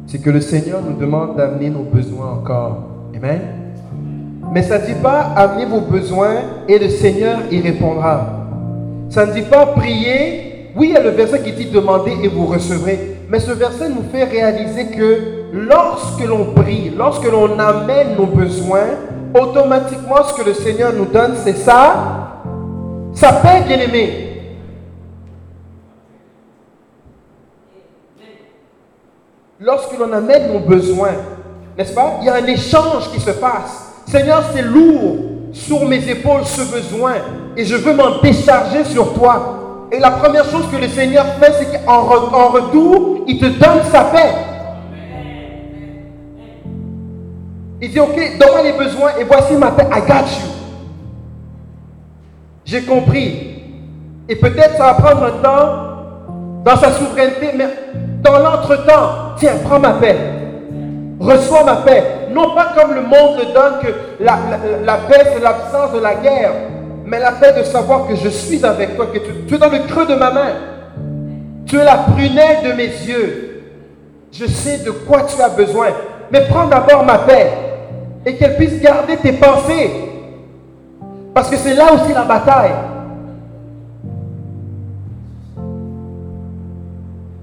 C'est 0.06 0.20
que 0.20 0.30
le 0.30 0.40
Seigneur 0.40 0.82
nous 0.82 0.96
demande 0.96 1.36
d'amener 1.36 1.70
nos 1.70 1.82
besoins 1.82 2.32
encore. 2.32 2.84
Amen. 3.14 3.65
Mais 4.52 4.62
ça 4.62 4.78
ne 4.78 4.86
dit 4.86 5.00
pas 5.02 5.32
amenez 5.36 5.66
vos 5.66 5.80
besoins 5.80 6.36
et 6.68 6.78
le 6.78 6.88
Seigneur 6.88 7.40
y 7.50 7.60
répondra. 7.60 8.46
Ça 9.10 9.26
ne 9.26 9.32
dit 9.32 9.42
pas 9.42 9.66
prier. 9.66 10.70
Oui, 10.76 10.88
il 10.90 10.94
y 10.94 10.96
a 10.96 11.02
le 11.02 11.10
verset 11.10 11.40
qui 11.42 11.52
dit 11.52 11.66
demandez 11.66 12.16
et 12.22 12.28
vous 12.28 12.46
recevrez. 12.46 13.16
Mais 13.28 13.40
ce 13.40 13.52
verset 13.52 13.88
nous 13.88 14.04
fait 14.12 14.24
réaliser 14.24 14.86
que 14.88 15.20
lorsque 15.52 16.24
l'on 16.24 16.52
prie, 16.52 16.92
lorsque 16.96 17.30
l'on 17.30 17.58
amène 17.58 18.16
nos 18.16 18.26
besoins, 18.26 18.86
automatiquement 19.34 20.22
ce 20.24 20.34
que 20.34 20.46
le 20.46 20.54
Seigneur 20.54 20.92
nous 20.92 21.06
donne, 21.06 21.34
c'est 21.42 21.56
ça, 21.56 22.42
sa 23.14 23.32
paix, 23.32 23.62
bien 23.66 23.78
aimé. 23.78 24.22
Lorsque 29.58 29.98
l'on 29.98 30.12
amène 30.12 30.52
nos 30.52 30.60
besoins, 30.60 31.14
n'est-ce 31.78 31.94
pas 31.94 32.18
Il 32.20 32.26
y 32.26 32.28
a 32.28 32.34
un 32.34 32.46
échange 32.46 33.10
qui 33.10 33.20
se 33.20 33.30
passe. 33.30 33.85
Seigneur, 34.06 34.42
c'est 34.54 34.62
lourd 34.62 35.16
sur 35.52 35.84
mes 35.84 36.08
épaules 36.08 36.44
ce 36.44 36.62
besoin 36.72 37.14
et 37.56 37.64
je 37.64 37.74
veux 37.74 37.94
m'en 37.94 38.20
décharger 38.22 38.84
sur 38.84 39.12
toi. 39.14 39.88
Et 39.90 39.98
la 39.98 40.12
première 40.12 40.44
chose 40.44 40.66
que 40.70 40.76
le 40.76 40.88
Seigneur 40.88 41.26
fait, 41.40 41.52
c'est 41.58 41.84
qu'en 41.84 42.02
retour, 42.02 43.24
il 43.26 43.38
te 43.38 43.46
donne 43.46 43.82
sa 43.90 44.04
paix. 44.04 44.32
Il 47.82 47.90
dit, 47.90 48.00
ok, 48.00 48.38
donne-moi 48.38 48.62
les 48.62 48.72
besoins 48.72 49.10
et 49.18 49.24
voici 49.24 49.54
ma 49.54 49.70
paix, 49.72 49.86
I 49.92 50.00
got 50.00 50.24
you. 50.24 50.50
J'ai 52.64 52.82
compris. 52.82 53.54
Et 54.28 54.36
peut-être 54.36 54.76
ça 54.76 54.92
va 54.92 54.94
prendre 54.94 55.24
un 55.24 55.42
temps 55.42 55.86
dans 56.64 56.76
sa 56.76 56.92
souveraineté, 56.92 57.50
mais 57.56 57.66
dans 58.22 58.38
l'entretemps, 58.38 59.34
tiens, 59.36 59.52
prends 59.64 59.78
ma 59.78 59.94
paix. 59.94 60.16
Reçois 61.20 61.64
ma 61.64 61.76
paix. 61.76 62.15
Non 62.36 62.54
pas 62.54 62.74
comme 62.76 62.94
le 62.94 63.00
monde 63.00 63.38
le 63.38 63.54
donne, 63.54 63.80
que 63.80 64.22
la, 64.22 64.98
paix 65.08 65.30
c'est 65.32 65.42
l'absence 65.42 65.94
de 65.94 66.00
la 66.00 66.16
guerre, 66.16 66.52
mais 67.06 67.18
la 67.18 67.32
paix 67.32 67.54
de 67.56 67.62
savoir 67.62 68.06
que 68.06 68.14
je 68.14 68.28
suis 68.28 68.62
avec 68.62 68.94
toi, 68.94 69.06
que 69.06 69.18
tu, 69.20 69.30
tu 69.48 69.54
es 69.54 69.58
dans 69.58 69.70
le 69.70 69.78
creux 69.88 70.04
de 70.04 70.14
ma 70.16 70.30
main. 70.30 70.52
Tu 71.64 71.78
es 71.78 71.84
la 71.84 71.96
prunelle 71.96 72.62
de 72.62 72.72
mes 72.72 72.88
yeux. 72.88 73.62
Je 74.30 74.44
sais 74.44 74.84
de 74.84 74.90
quoi 74.90 75.22
tu 75.22 75.40
as 75.40 75.48
besoin. 75.48 75.86
Mais 76.30 76.42
prends 76.46 76.66
d'abord 76.66 77.06
ma 77.06 77.20
paix 77.20 77.52
et 78.26 78.36
qu'elle 78.36 78.56
puisse 78.56 78.82
garder 78.82 79.16
tes 79.16 79.32
pensées. 79.32 79.90
Parce 81.32 81.48
que 81.48 81.56
c'est 81.56 81.74
là 81.74 81.86
aussi 81.94 82.12
la 82.12 82.24
bataille. 82.24 82.74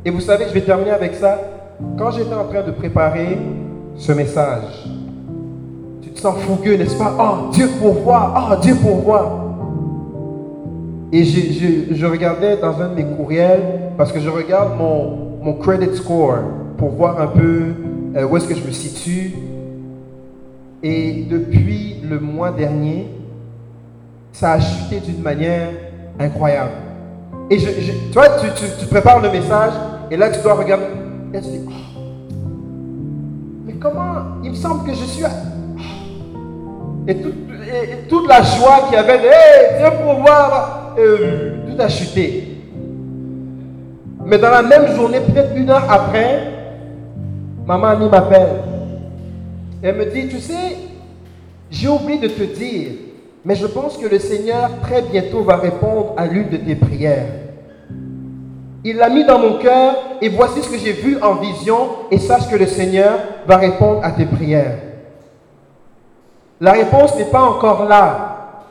Et 0.06 0.12
vous 0.12 0.22
savez, 0.22 0.46
je 0.50 0.54
vais 0.54 0.62
terminer 0.62 0.92
avec 0.92 1.16
ça. 1.16 1.40
Quand 1.98 2.12
j'étais 2.12 2.36
en 2.36 2.44
train 2.44 2.62
de 2.62 2.72
préparer 2.72 3.40
ce 3.98 4.12
message, 4.12 4.86
tu 6.02 6.10
te 6.10 6.20
sens 6.20 6.38
fougueux, 6.40 6.76
n'est-ce 6.76 6.98
pas? 6.98 7.16
Oh, 7.20 7.52
Dieu 7.52 7.70
pourvoit, 7.80 8.34
oh, 8.36 8.56
Dieu 8.62 8.76
pourvoit. 8.76 9.40
Et 11.12 11.24
je, 11.24 12.06
regardais 12.06 12.58
dans 12.58 12.82
un 12.82 12.90
de 12.90 12.96
mes 12.96 13.06
courriels, 13.06 13.92
parce 13.98 14.12
que 14.12 14.20
je 14.20 14.30
regarde 14.30 14.78
mon, 14.78 15.38
mon 15.44 15.54
credit 15.54 15.96
score 15.96 16.40
pour 16.78 16.90
voir 16.90 17.22
un 17.22 17.28
peu 17.28 17.66
euh, 18.16 18.26
où 18.26 18.36
est-ce 18.38 18.48
que 18.48 18.56
je 18.56 18.66
me 18.66 18.72
situe. 18.72 19.34
Et 20.82 21.26
depuis 21.30 21.98
le 22.04 22.20
mois 22.20 22.52
dernier, 22.52 23.08
ça 24.32 24.54
a 24.54 24.60
chuté 24.60 25.00
d'une 25.00 25.22
manière 25.22 25.70
incroyable. 26.20 26.72
Et 27.50 27.60
je, 27.60 27.70
toi, 28.12 28.26
tu, 28.42 28.48
tu, 28.80 28.86
prépares 28.88 29.22
le 29.22 29.32
message, 29.32 29.74
et 30.10 30.18
là, 30.18 30.30
tu 30.30 30.42
dois 30.42 30.56
regarder. 30.56 30.86
Et 31.34 31.42
tu 31.42 31.48
dis, 31.48 31.62
oh, 31.68 31.72
comment 33.84 34.40
Il 34.44 34.52
me 34.52 34.56
semble 34.56 34.86
que 34.90 34.96
je 34.96 35.04
suis. 35.04 35.26
Oh. 35.26 37.04
Et, 37.08 37.18
toute 38.08 38.28
la 38.28 38.42
joie 38.42 38.86
qu'il 38.88 38.94
y 38.94 38.98
avait, 38.98 39.18
hé, 39.18 39.78
Dieu 39.80 39.90
pour 40.04 40.22
voir, 40.22 40.96
euh, 40.98 41.58
tout 41.68 41.82
a 41.82 41.90
chuté. 41.90 42.62
Mais 44.26 44.38
dans 44.38 44.50
la 44.50 44.62
même 44.62 44.96
journée, 44.96 45.20
peut-être 45.20 45.56
une 45.56 45.70
heure 45.70 45.86
après, 45.92 46.54
maman 47.66 47.88
Annie 47.88 48.10
m'appelle. 48.10 48.62
Elle 49.82 49.96
me 49.96 50.06
dit, 50.06 50.30
tu 50.30 50.40
sais, 50.40 50.78
j'ai 51.70 51.90
oublié 51.90 52.20
de 52.20 52.28
te 52.30 52.44
dire, 52.44 52.92
mais 53.44 53.56
je 53.56 53.68
pense 53.68 53.98
que 53.98 54.08
le 54.08 54.20
Seigneur 54.20 54.70
très 54.82 55.02
bientôt 55.02 55.42
va 55.44 55.58
répondre 55.58 56.14
à 56.16 56.26
l'une 56.26 56.50
de 56.50 56.58
tes 56.58 56.76
prières. 56.76 57.43
Il 58.86 58.98
l'a 58.98 59.10
mis 59.10 59.24
dans 59.24 59.40
mon 59.40 59.60
cœur 59.60 59.96
et 60.22 60.28
voici 60.28 60.62
ce 60.62 60.70
que 60.70 60.78
j'ai 60.78 60.92
vu 60.92 61.18
en 61.22 61.36
vision 61.36 61.90
et 62.12 62.18
sache 62.18 62.50
que 62.50 62.56
le 62.56 62.66
Seigneur 62.66 63.18
va 63.48 63.58
répondre 63.58 64.02
à 64.04 64.12
tes 64.12 64.26
prières. 64.26 64.78
La 66.60 66.74
réponse 66.74 67.16
n'est 67.18 67.26
pas 67.26 67.42
encore 67.42 67.86
là. 67.86 68.64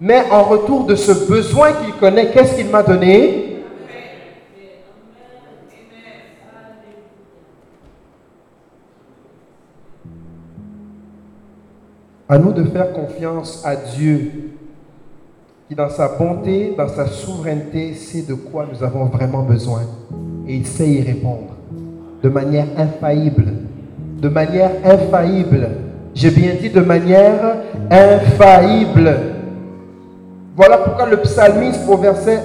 Mais 0.00 0.24
en 0.32 0.42
retour 0.42 0.86
de 0.86 0.96
ce 0.96 1.28
besoin 1.28 1.72
qu'il 1.72 1.94
connaît, 1.94 2.30
qu'est-ce 2.32 2.56
qu'il 2.56 2.68
m'a 2.68 2.82
donné? 2.82 3.62
À 12.28 12.38
nous 12.38 12.52
de 12.52 12.64
faire 12.64 12.92
confiance 12.92 13.62
à 13.64 13.76
Dieu 13.76 14.51
dans 15.74 15.88
sa 15.88 16.08
bonté, 16.08 16.74
dans 16.76 16.88
sa 16.88 17.06
souveraineté, 17.06 17.94
sait 17.94 18.22
de 18.22 18.34
quoi 18.34 18.66
nous 18.70 18.84
avons 18.84 19.06
vraiment 19.06 19.42
besoin. 19.42 19.82
Et 20.46 20.56
il 20.56 20.66
sait 20.66 20.88
y 20.88 21.02
répondre 21.02 21.56
de 22.22 22.28
manière 22.28 22.66
infaillible. 22.76 23.52
De 24.20 24.28
manière 24.28 24.70
infaillible. 24.84 25.68
J'ai 26.14 26.30
bien 26.30 26.52
dit 26.60 26.68
de 26.68 26.80
manière 26.80 27.56
infaillible. 27.90 29.18
Voilà 30.54 30.78
pourquoi 30.78 31.06
le 31.06 31.16
psalmiste 31.18 31.80
au 31.88 31.96
verset 31.96 32.40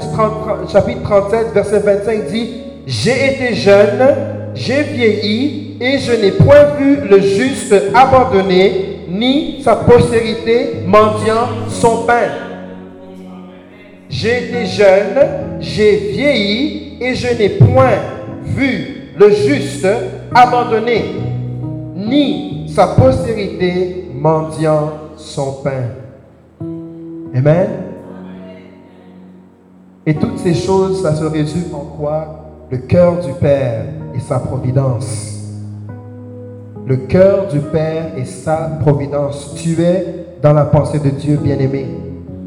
chapitre 0.71 1.01
37, 1.03 1.47
verset 1.53 1.79
25 1.79 2.27
dit, 2.27 2.49
J'ai 2.85 3.33
été 3.33 3.53
jeune, 3.55 4.07
j'ai 4.55 4.83
vieilli, 4.83 5.77
et 5.81 5.97
je 5.97 6.13
n'ai 6.13 6.31
point 6.31 6.75
vu 6.79 6.97
le 7.09 7.19
juste 7.19 7.75
abandonné, 7.93 9.01
ni 9.09 9.61
sa 9.61 9.75
postérité 9.75 10.83
mendiant 10.87 11.49
son 11.67 12.05
pain. 12.05 12.46
J'ai 14.09 14.49
été 14.49 14.65
jeune, 14.65 15.59
j'ai 15.59 15.97
vieilli 16.11 16.97
et 17.01 17.13
je 17.13 17.37
n'ai 17.37 17.49
point 17.49 17.99
vu 18.43 19.11
le 19.17 19.31
juste 19.31 19.87
abandonné, 20.33 21.03
ni 21.95 22.69
sa 22.69 22.87
postérité 22.87 24.05
mendiant 24.13 24.91
son 25.17 25.53
pain. 25.63 25.89
Amen. 27.35 27.67
Et 30.05 30.13
toutes 30.15 30.39
ces 30.39 30.53
choses, 30.53 31.01
ça 31.01 31.13
se 31.13 31.25
résume 31.25 31.73
en 31.73 31.97
quoi? 31.97 32.45
Le 32.71 32.77
cœur 32.77 33.19
du 33.19 33.33
Père 33.33 33.85
et 34.15 34.19
sa 34.19 34.39
providence. 34.39 35.33
Le 36.85 36.95
cœur 36.95 37.47
du 37.47 37.59
Père 37.59 38.13
et 38.17 38.23
sa 38.23 38.77
providence. 38.81 39.53
Tu 39.55 39.81
es 39.81 40.25
dans 40.41 40.53
la 40.53 40.65
pensée 40.65 40.99
de 40.99 41.09
Dieu, 41.09 41.37
bien-aimé. 41.41 41.87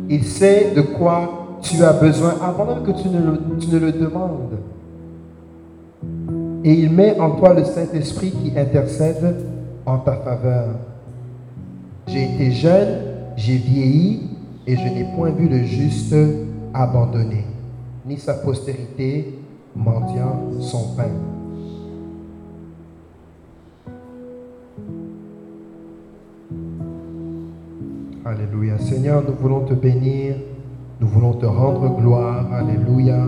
Il 0.08 0.24
sait 0.24 0.72
de 0.74 0.80
quoi 0.80 1.39
tu 1.62 1.82
as 1.82 1.92
besoin 1.92 2.34
avant 2.42 2.64
même 2.64 2.82
que 2.82 2.92
tu 2.92 3.08
ne 3.08 3.18
le, 3.18 3.86
le 3.86 3.92
demandes. 3.92 4.58
Et 6.64 6.74
il 6.74 6.90
met 6.90 7.18
en 7.18 7.32
toi 7.32 7.54
le 7.54 7.64
Saint-Esprit 7.64 8.30
qui 8.30 8.58
intercède 8.58 9.36
en 9.86 9.98
ta 9.98 10.16
faveur. 10.16 10.68
J'ai 12.06 12.24
été 12.24 12.50
jeune, 12.50 12.88
j'ai 13.36 13.56
vieilli, 13.56 14.30
et 14.66 14.76
je 14.76 14.82
n'ai 14.82 15.04
point 15.16 15.30
vu 15.30 15.48
le 15.48 15.62
juste 15.64 16.14
abandonné, 16.74 17.44
ni 18.06 18.18
sa 18.18 18.34
postérité 18.34 19.38
mendiant 19.74 20.60
son 20.60 20.94
pain. 20.96 21.10
Alléluia. 28.24 28.78
Seigneur, 28.78 29.22
nous 29.26 29.34
voulons 29.34 29.64
te 29.64 29.74
bénir 29.74 30.36
nous 31.00 31.08
voulons 31.08 31.32
te 31.32 31.46
rendre 31.46 31.96
gloire. 31.98 32.46
Alléluia. 32.52 33.18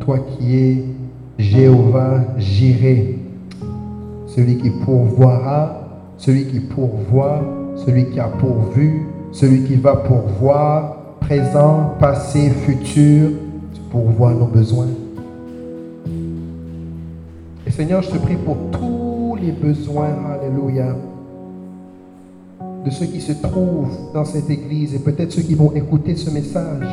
Toi 0.00 0.18
qui 0.18 0.56
es 0.56 0.84
Jéhovah 1.38 2.20
Jiré, 2.36 3.18
celui 4.26 4.58
qui 4.58 4.70
pourvoira, 4.70 5.88
celui 6.18 6.46
qui 6.46 6.60
pourvoit, 6.60 7.40
celui 7.76 8.10
qui 8.10 8.20
a 8.20 8.28
pourvu, 8.28 9.06
celui 9.32 9.62
qui 9.64 9.76
va 9.76 9.96
pourvoir, 9.96 10.96
présent, 11.20 11.94
passé, 11.98 12.50
futur, 12.50 13.30
tu 13.72 13.80
pourvois 13.90 14.34
nos 14.34 14.46
besoins. 14.46 14.88
Et 17.66 17.70
Seigneur, 17.70 18.02
je 18.02 18.10
te 18.10 18.18
prie 18.18 18.36
pour 18.36 18.56
tous 18.72 19.36
les 19.40 19.52
besoins. 19.52 20.10
Alléluia 20.34 20.94
de 22.84 22.90
ceux 22.90 23.06
qui 23.06 23.20
se 23.20 23.32
trouvent 23.32 24.12
dans 24.12 24.24
cette 24.24 24.50
église 24.50 24.94
et 24.94 24.98
peut-être 24.98 25.32
ceux 25.32 25.42
qui 25.42 25.54
vont 25.54 25.72
écouter 25.72 26.16
ce 26.16 26.30
message. 26.30 26.86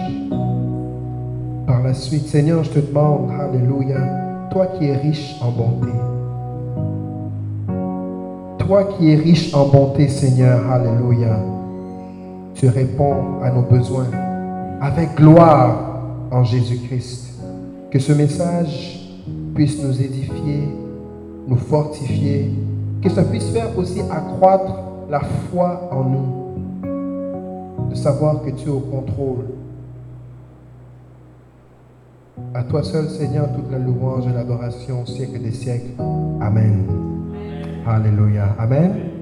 Par 1.67 1.83
la 1.83 1.93
suite, 1.93 2.27
Seigneur, 2.27 2.63
je 2.63 2.69
te 2.69 2.79
demande, 2.79 3.29
Alléluia, 3.31 4.47
toi 4.51 4.67
qui 4.67 4.85
es 4.85 4.95
riche 4.95 5.35
en 5.41 5.51
bonté, 5.51 5.91
toi 8.57 8.85
qui 8.85 9.11
es 9.11 9.15
riche 9.15 9.53
en 9.53 9.67
bonté, 9.67 10.07
Seigneur, 10.07 10.69
Alléluia, 10.71 11.37
tu 12.55 12.69
réponds 12.69 13.41
à 13.43 13.51
nos 13.51 13.63
besoins 13.63 14.07
avec 14.79 15.15
gloire 15.15 16.01
en 16.31 16.43
Jésus-Christ. 16.43 17.27
Que 17.91 17.99
ce 17.99 18.13
message 18.13 19.09
puisse 19.53 19.83
nous 19.83 20.01
édifier, 20.01 20.69
nous 21.47 21.57
fortifier, 21.57 22.49
que 23.01 23.09
ça 23.09 23.23
puisse 23.23 23.49
faire 23.49 23.77
aussi 23.77 23.99
accroître 24.09 24.90
la 25.11 25.19
foi 25.19 25.89
en 25.91 26.05
nous, 26.05 27.89
de 27.89 27.95
savoir 27.95 28.41
que 28.43 28.51
tu 28.51 28.69
es 28.69 28.71
au 28.71 28.79
contrôle. 28.79 29.45
À 32.53 32.63
toi 32.63 32.81
seul, 32.81 33.09
Seigneur, 33.09 33.49
toute 33.53 33.69
la 33.69 33.77
louange 33.77 34.25
et 34.27 34.33
l'adoration 34.33 35.03
au 35.03 35.05
siècle 35.05 35.41
des 35.41 35.51
siècles. 35.51 36.01
Amen. 36.39 36.87
Alléluia. 37.85 38.55
Amen. 38.57 39.20